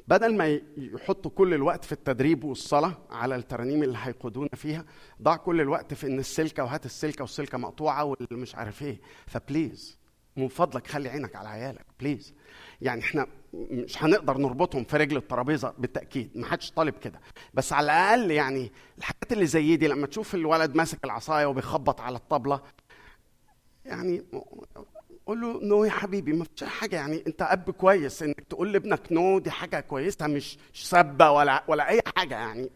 بدل 0.07 0.35
ما 0.38 0.59
يحطوا 0.77 1.31
كل 1.31 1.53
الوقت 1.53 1.85
في 1.85 1.91
التدريب 1.91 2.43
والصلاة 2.43 2.97
على 3.09 3.35
الترانيم 3.35 3.84
اللي 3.84 3.97
هيقودونا 4.01 4.49
فيها 4.55 4.85
ضاع 5.21 5.35
كل 5.35 5.61
الوقت 5.61 5.93
في 5.93 6.07
إن 6.07 6.19
السلكة 6.19 6.63
وهات 6.63 6.85
السلكة 6.85 7.21
والسلكة 7.21 7.57
مقطوعة 7.57 8.03
واللي 8.03 8.27
مش 8.31 8.55
عارف 8.55 8.81
إيه. 8.84 9.01
ف 9.27 9.38
please 9.38 9.97
من 10.38 10.47
فضلك 10.47 10.88
خلي 10.88 11.09
عينك 11.09 11.35
على 11.35 11.49
عيالك 11.49 11.85
please. 11.99 12.34
يعني 12.81 13.01
إحنا 13.01 13.27
مش 13.53 14.03
هنقدر 14.03 14.38
نربطهم 14.38 14.84
في 14.84 14.97
رجل 14.97 15.17
الترابيزة 15.17 15.73
بالتأكيد 15.77 16.31
ما 16.38 16.45
حدش 16.45 16.71
طالب 16.71 16.93
كده. 16.93 17.19
بس 17.53 17.73
على 17.73 17.85
الأقل 17.85 18.31
يعني 18.31 18.71
الحاجات 18.97 19.31
اللي 19.31 19.45
زي 19.45 19.75
دي 19.75 19.88
لما 19.88 20.07
تشوف 20.07 20.35
الولد 20.35 20.75
ماسك 20.75 21.05
العصاية 21.05 21.45
وبيخبط 21.45 22.01
على 22.01 22.17
الطبلة 22.17 22.61
يعني 23.85 24.23
قول 25.27 25.41
له 25.41 25.59
no 25.63 25.84
يا 25.83 25.89
حبيبي 25.91 26.33
ما 26.33 26.45
فيش 26.55 26.63
حاجة. 26.69 26.95
يعني 26.95 27.23
أنت 27.27 27.41
أب 27.41 27.71
كويس 27.71 28.23
إنك 28.23 28.39
تقول 28.49 28.73
لابنك 28.73 29.11
no 29.11 29.39
دي 29.39 29.51
حاجة 29.51 29.79
كويسة 29.79 30.27
مش 30.27 30.57
سبه 30.73 31.31
ولا 31.31 31.63
ولا 31.67 31.89
أي 31.89 32.01
حاجة. 32.15 32.35
يعني 32.35 32.69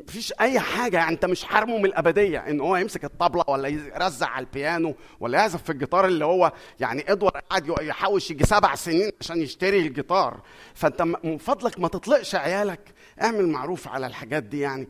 مفيش 0.00 0.32
أي 0.40 0.60
حاجة 0.60 0.96
يعني 0.96 1.14
أنت 1.14 1.24
مش 1.24 1.44
حارمه 1.44 1.78
من 1.78 1.84
الأبدية 1.86 2.38
إن 2.38 2.60
هو 2.60 2.76
يمسك 2.76 3.04
الطبلة 3.04 3.44
ولا 3.48 3.68
يرزع 3.68 4.26
على 4.26 4.46
البيانو 4.46 4.94
ولا 5.20 5.38
يعزف 5.38 5.62
في 5.62 5.72
الجيتار 5.72 6.06
اللي 6.06 6.24
هو 6.24 6.52
يعني 6.80 7.12
ادوار 7.12 7.32
قاعد 7.50 7.68
يحوش 7.80 8.30
يجي 8.30 8.44
سبع 8.44 8.74
سنين 8.74 9.10
عشان 9.20 9.42
يشتري 9.42 9.78
الجيتار. 9.78 10.40
فأنت 10.74 11.02
من 11.02 11.38
فضلك 11.38 11.80
ما 11.80 11.88
تطلقش 11.88 12.34
عيالك. 12.34 12.80
اعمل 13.22 13.48
معروف 13.48 13.88
على 13.88 14.06
الحاجات 14.06 14.42
دي 14.42 14.60
يعني. 14.60 14.88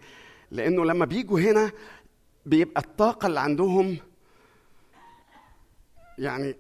لأنه 0.51 0.85
لما 0.85 1.05
بيجوا 1.05 1.41
هنا 1.41 1.71
بيبقى 2.47 2.81
الطاقة 2.81 3.27
اللي 3.27 3.41
عندهم 3.41 3.97
يعني 6.21 6.57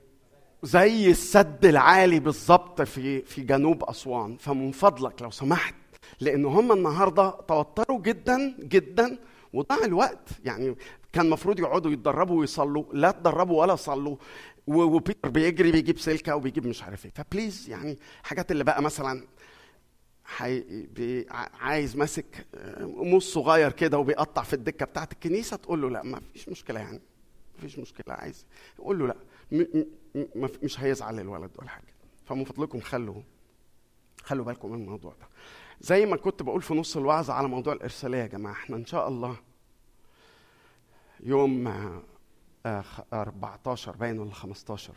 زي 0.63 1.11
السد 1.11 1.65
العالي 1.67 2.21
بالظبط 2.21 2.83
في 2.83 3.23
في 3.23 3.43
جنوب 3.43 3.85
أسوان 3.85 4.37
فمن 4.37 4.71
فضلك 4.73 5.23
لو 5.23 5.31
سمحت 5.31 5.75
لأن 6.21 6.45
هم 6.45 6.73
النهارده 6.73 7.31
توتروا 7.31 8.01
جدا 8.01 8.57
جدا 8.61 9.19
وضاع 9.53 9.85
الوقت 9.85 10.29
يعني 10.45 10.77
كان 11.13 11.25
المفروض 11.27 11.61
يقعدوا 11.61 11.91
يتدربوا 11.91 12.41
ويصلوا 12.41 12.85
لا 12.93 13.11
تدربوا 13.11 13.61
ولا 13.61 13.77
صلوا 13.77 14.17
وبيتر 14.67 15.29
بيجري 15.29 15.73
بيجيب 15.73 15.99
سلكة 15.99 16.37
وبيجيب 16.37 16.67
مش 16.67 16.83
عارف 16.83 17.05
إيه 17.07 17.13
فبليز 17.15 17.69
يعني 17.71 17.99
حاجات 18.23 18.51
اللي 18.51 18.65
بقى 18.65 18.83
مثلا 18.83 19.27
حي... 20.25 20.61
بي... 20.87 21.27
عايز 21.61 21.97
ماسك 21.97 22.47
آه، 22.55 22.85
موس 22.85 23.33
صغير 23.35 23.73
كده 23.73 23.99
وبيقطع 23.99 24.43
في 24.43 24.53
الدكة 24.53 24.87
بتاعت 24.87 25.13
الكنيسة 25.13 25.57
تقول 25.57 25.83
له 25.83 25.91
لا 25.91 26.03
ما 26.03 26.21
فيش 26.33 26.49
مشكلة 26.49 26.81
يعني 26.81 27.01
ما 27.55 27.61
فيش 27.61 27.79
مشكلة 27.79 28.15
عايز 28.15 28.47
قول 28.79 28.99
له 28.99 29.07
لا. 29.07 29.17
مش 30.63 30.81
هيزعل 30.81 31.21
الولد 31.21 31.51
ولا 31.59 31.69
حاجة. 31.69 31.95
فمن 32.27 32.45
فضلكم 32.45 32.81
خلوا 32.81 33.23
خلوا 34.23 34.45
بالكم 34.45 34.73
من 34.73 34.83
الموضوع 34.83 35.13
ده. 35.21 35.27
زي 35.81 36.07
ما 36.07 36.17
كنت 36.17 36.43
بقول 36.43 36.63
في 36.63 36.75
نص 36.75 36.97
الوعظه 36.97 37.33
على 37.33 37.49
موضوع 37.49 37.73
الإرسالية 37.73 38.19
يا 38.19 38.27
جماعة 38.27 38.53
إحنا 38.53 38.77
إن 38.77 38.87
شاء 38.87 39.09
الله 39.09 39.37
يوم 41.21 41.69
آه، 41.69 42.03
آه، 42.67 42.81
خ- 42.81 43.01
14 43.13 43.97
باين 43.97 44.19
ولا 44.19 44.33
15 44.33 44.95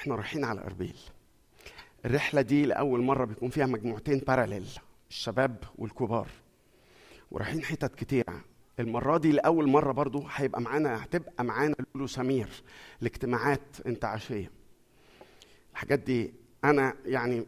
إحنا 0.00 0.14
رايحين 0.14 0.44
على 0.44 0.60
إربيل. 0.60 0.96
الرحلة 2.04 2.40
دي 2.40 2.64
لأول 2.66 3.02
مرة 3.02 3.24
بيكون 3.24 3.50
فيها 3.50 3.66
مجموعتين 3.66 4.18
باراليل 4.18 4.66
الشباب 5.10 5.64
والكبار. 5.78 6.28
ورايحين 7.30 7.64
حتت 7.64 7.94
كتيرة. 7.94 8.40
المرة 8.78 9.18
دي 9.18 9.32
لأول 9.32 9.68
مرة 9.68 9.92
برضو 9.92 10.24
هيبقى 10.34 10.60
معانا 10.60 11.04
هتبقى 11.04 11.44
معانا 11.44 11.74
لولو 11.94 12.06
سمير 12.06 12.48
لاجتماعات 13.00 13.60
انتعاشية. 13.86 14.50
الحاجات 15.72 15.98
دي 15.98 16.32
أنا 16.64 16.94
يعني 17.06 17.46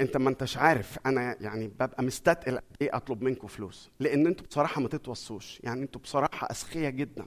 أنت 0.00 0.16
ما 0.16 0.30
أنتش 0.30 0.56
عارف 0.56 0.98
أنا 1.06 1.36
يعني 1.40 1.68
ببقى 1.68 2.02
مستثقل 2.02 2.58
إيه 2.82 2.96
أطلب 2.96 3.22
منكم 3.22 3.46
فلوس. 3.48 3.90
لأن 4.00 4.26
أنتوا 4.26 4.46
بصراحة 4.46 4.80
ما 4.80 4.88
تتوصوش. 4.88 5.60
يعني 5.64 5.82
أنتوا 5.82 6.00
بصراحة 6.00 6.46
اذكياء 6.46 6.90
جدا. 6.90 7.26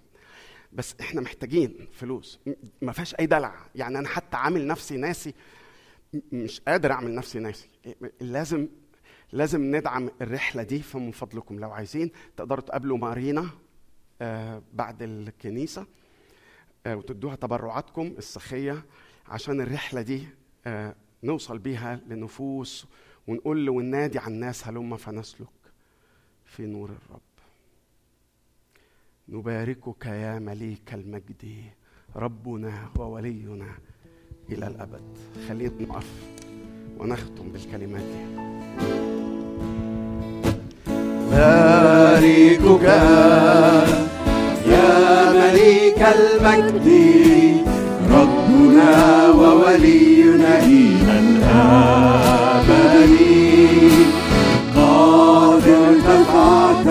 بس 0.73 0.95
إحنا 1.01 1.21
محتاجين 1.21 1.87
فلوس. 1.93 2.39
ما 2.81 2.91
فيهاش 2.91 3.15
أي 3.15 3.25
دلع. 3.25 3.55
يعني 3.75 3.99
أنا 3.99 4.07
حتى 4.07 4.37
عامل 4.37 4.67
نفسي 4.67 4.97
ناسي. 4.97 5.33
مش 6.31 6.61
قادر 6.61 6.91
أعمل 6.91 7.15
نفسي 7.15 7.39
ناسي. 7.39 7.69
لازم 8.21 8.67
لازم 9.33 9.75
ندعم 9.75 10.09
الرحلة 10.21 10.63
دي 10.63 10.81
فمن 10.81 11.11
فضلكم. 11.11 11.59
لو 11.59 11.71
عايزين 11.71 12.11
تقدروا 12.37 12.61
تقابلوا 12.61 12.97
مارينا 12.97 13.49
آه 14.21 14.61
بعد 14.73 15.01
الكنيسة 15.01 15.85
آه 16.85 16.95
وتدوها 16.95 17.35
تبرعاتكم 17.35 18.07
السخية 18.17 18.85
عشان 19.27 19.61
الرحلة 19.61 20.01
دي 20.01 20.27
آه 20.67 20.95
نوصل 21.23 21.59
بيها 21.59 22.01
لنفوس 22.07 22.87
ونقول 23.27 23.69
وننادي 23.69 24.19
على 24.19 24.33
الناس 24.33 24.67
هلم 24.67 24.97
فنسلك 24.97 25.47
في 26.45 26.65
نور 26.65 26.89
الرب. 26.89 27.21
نباركك 29.29 30.05
يا 30.05 30.39
مليك 30.39 30.93
المجد 30.93 31.63
ربنا 32.15 32.89
وولينا 32.95 33.77
إلى 34.49 34.67
الأبد. 34.67 35.17
خلينا 35.47 35.81
نقف 35.83 36.37
ونختم 36.97 37.51
بالكلمات 37.51 38.03
دي. 38.03 39.00
باركك 41.31 42.85
يا 44.67 44.91
مليك 45.31 46.01
المجد 46.15 46.87
ربنا 48.11 48.93
وولينا 49.29 50.53
إلى 50.59 51.13
الأبد. 51.25 53.13
قد 54.75 55.65
ارتفعت 55.67 56.87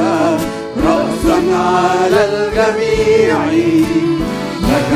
رأسا 0.87 1.39
على 1.57 2.21
الجميع 2.31 3.37
لك 4.69 4.93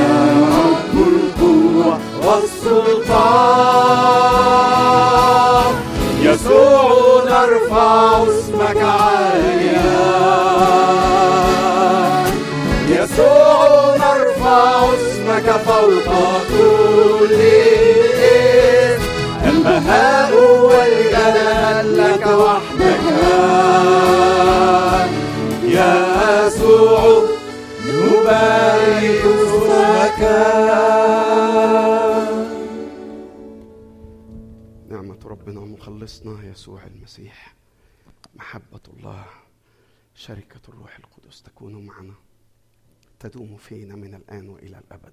رب 0.52 0.94
القوة 1.12 1.92
والسلطان. 2.26 3.34
يسوع 6.22 6.88
نرفع 7.24 7.94
اسمك 8.22 8.80
على 8.82 9.13
فوق 15.74 16.48
كل 16.48 17.34
اسم 18.22 19.02
البهاء 19.50 20.32
والجلال 20.66 21.86
لك 21.96 22.26
وحدك 22.26 23.04
يا 25.64 26.46
يسوع 26.46 27.28
نبارك 27.86 29.22
اسمك 29.24 30.20
نعمة 34.90 35.18
ربنا 35.24 35.60
ومخلصنا 35.60 36.34
يسوع 36.50 36.80
المسيح. 36.86 37.54
محبة 38.34 38.80
الله 38.96 39.24
شركة 40.14 40.60
الروح 40.68 40.98
القدس 40.98 41.42
تكون 41.42 41.86
معنا. 41.86 42.14
تدوم 43.20 43.56
فينا 43.56 43.94
من 43.96 44.14
الآن 44.14 44.48
وإلى 44.48 44.78
الأبد. 44.78 45.12